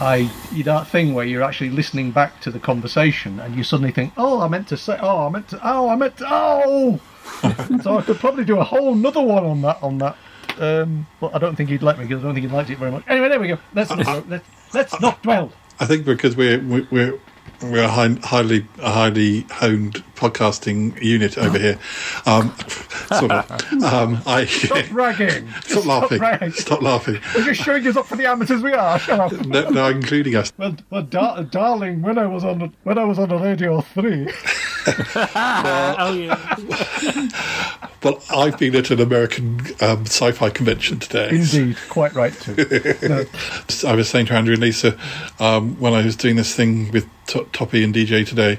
[0.00, 3.64] I you know, that thing where you're actually listening back to the conversation and you
[3.64, 6.26] suddenly think, oh, I meant to say, oh, I meant to, oh, I meant to,
[6.28, 7.00] oh.
[7.82, 10.16] so I could probably do a whole another one on that on that.
[10.58, 12.78] Um, but I don't think he'd like me because I don't think he liked it
[12.78, 13.04] very much.
[13.06, 13.58] Anyway, there we go.
[13.74, 14.44] Let's let's, let's,
[14.74, 15.52] let's not dwell.
[15.80, 17.18] I think because we're we're we're,
[17.62, 21.78] we're a high, highly a highly honed podcasting unit over here.
[22.26, 22.54] Um,
[23.18, 23.50] sort of.
[23.82, 25.48] Um, I Stop bragging.
[25.62, 26.18] Stop laughing.
[26.18, 26.52] bragging.
[26.52, 27.20] Stop laughing.
[27.34, 28.98] We're just showing us up for the amateurs we are.
[28.98, 29.46] Shut up.
[29.46, 30.52] No, no, including us.
[30.58, 33.80] Well, well dar- darling, when I was on the, when I was on the Radio
[33.80, 34.28] Three,
[35.14, 37.28] oh yeah.
[38.02, 41.30] Well, I've been at an American um, sci-fi convention today.
[41.30, 42.54] indeed, quite right too.
[43.08, 43.24] No.
[43.86, 44.96] I was saying to Andrew and Lisa
[45.40, 48.58] um, when I was doing this thing with T- Toppy and DJ today,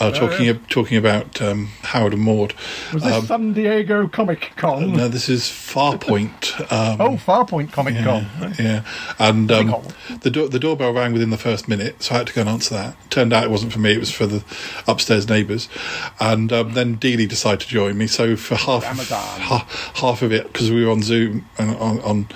[0.00, 2.52] uh, talking ab- talking about um, Harold and Maude.
[2.92, 4.92] Was this Um, San Diego Comic Con?
[4.96, 6.60] no, this is Farpoint.
[6.72, 8.26] Um, oh, Farpoint Comic Con.
[8.58, 8.82] Yeah,
[9.20, 9.74] and um,
[10.22, 12.50] the do- the doorbell rang within the first minute, so I had to go and
[12.50, 12.96] answer that.
[13.10, 14.42] Turned out it wasn't for me; it was for the
[14.88, 15.68] upstairs neighbours.
[16.18, 18.08] And um, then Dealey decided to join me.
[18.08, 19.40] So for half Ramadan.
[19.40, 22.28] ha- half of it, because we were on Zoom and on, on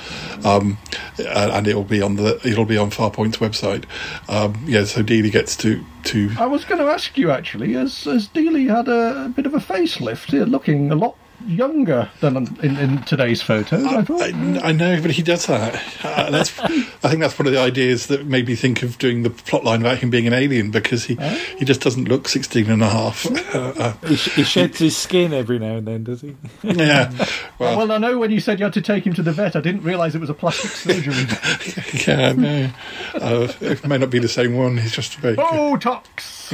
[0.45, 0.79] um,
[1.19, 3.85] uh, and it'll be on the it'll be on Farpoint's website.
[4.29, 5.72] Um, yeah, so Dealey gets to
[6.05, 9.47] to I was going to ask you actually, has has Dealey had a, a bit
[9.47, 11.17] of a facelift, here, looking a lot
[11.47, 13.85] younger than in, in today's photos?
[13.85, 14.23] I thought.
[14.23, 15.83] I, I know, but he does that.
[16.05, 16.69] Uh, that's, I
[17.09, 19.81] think that's one of the ideas that made me think of doing the plot line
[19.81, 21.17] about him being an alien because he,
[21.59, 23.27] he just doesn't look 16 and a half.
[23.53, 26.35] Uh, uh, He, sh- he sheds his skin every now and then, does he?
[26.63, 27.13] yeah.
[27.59, 29.55] Well, Well, I know when you said you had to take him to the vet,
[29.57, 31.27] I didn't realise it was a plastic surgery.
[32.07, 32.71] yeah, no.
[33.15, 34.79] Uh, it may not be the same one.
[34.79, 35.37] He's just very.
[35.37, 36.51] Botox.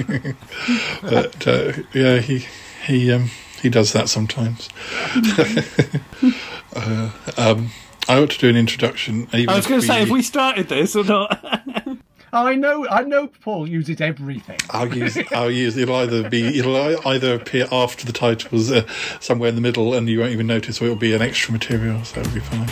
[1.03, 2.47] But uh, yeah, he
[2.87, 4.69] he um, he does that sometimes.
[6.75, 7.71] uh, um,
[8.09, 9.29] I ought to do an introduction.
[9.35, 11.45] Even I was going to say, if have we started this or not?
[12.33, 13.29] I know, I know.
[13.29, 14.59] Paul uses everything.
[14.71, 15.17] I'll use.
[15.33, 15.77] I'll use.
[15.77, 16.59] It'll either be.
[16.59, 16.77] It'll
[17.07, 18.87] either appear after the titles, uh,
[19.21, 22.05] somewhere in the middle, and you won't even notice, or it'll be an extra material,
[22.05, 22.69] so it'll be fine.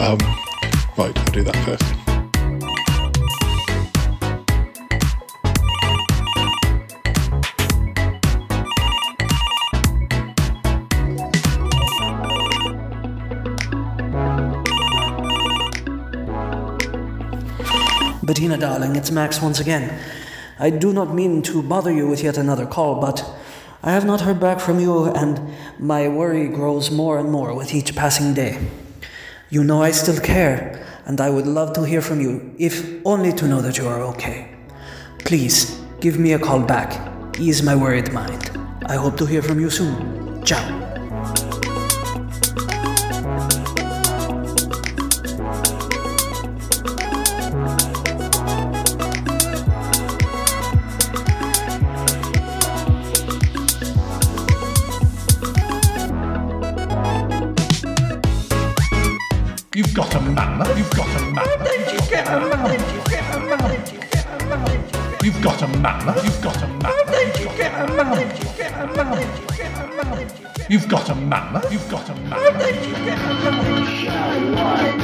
[0.00, 0.18] Um,
[0.96, 2.01] right, I'll do that first.
[18.32, 19.92] Bettina, darling, it's Max once again.
[20.58, 23.22] I do not mean to bother you with yet another call, but
[23.82, 25.38] I have not heard back from you, and
[25.78, 28.58] my worry grows more and more with each passing day.
[29.50, 33.34] You know I still care, and I would love to hear from you, if only
[33.34, 34.48] to know that you are okay.
[35.18, 37.38] Please, give me a call back.
[37.38, 38.50] Ease my worried mind.
[38.86, 40.42] I hope to hear from you soon.
[40.42, 40.81] Ciao.
[60.02, 60.76] Got a man.
[60.76, 61.46] You've got a man.
[61.62, 62.80] Did you get a man?
[65.22, 66.24] You've got a man.
[66.24, 67.06] You've got a man.
[67.06, 68.28] Did you get a man?
[68.28, 69.28] Did you get a man?
[70.68, 71.62] You've got a man.
[71.70, 72.58] You've got a man.
[72.58, 75.01] Did you get a man?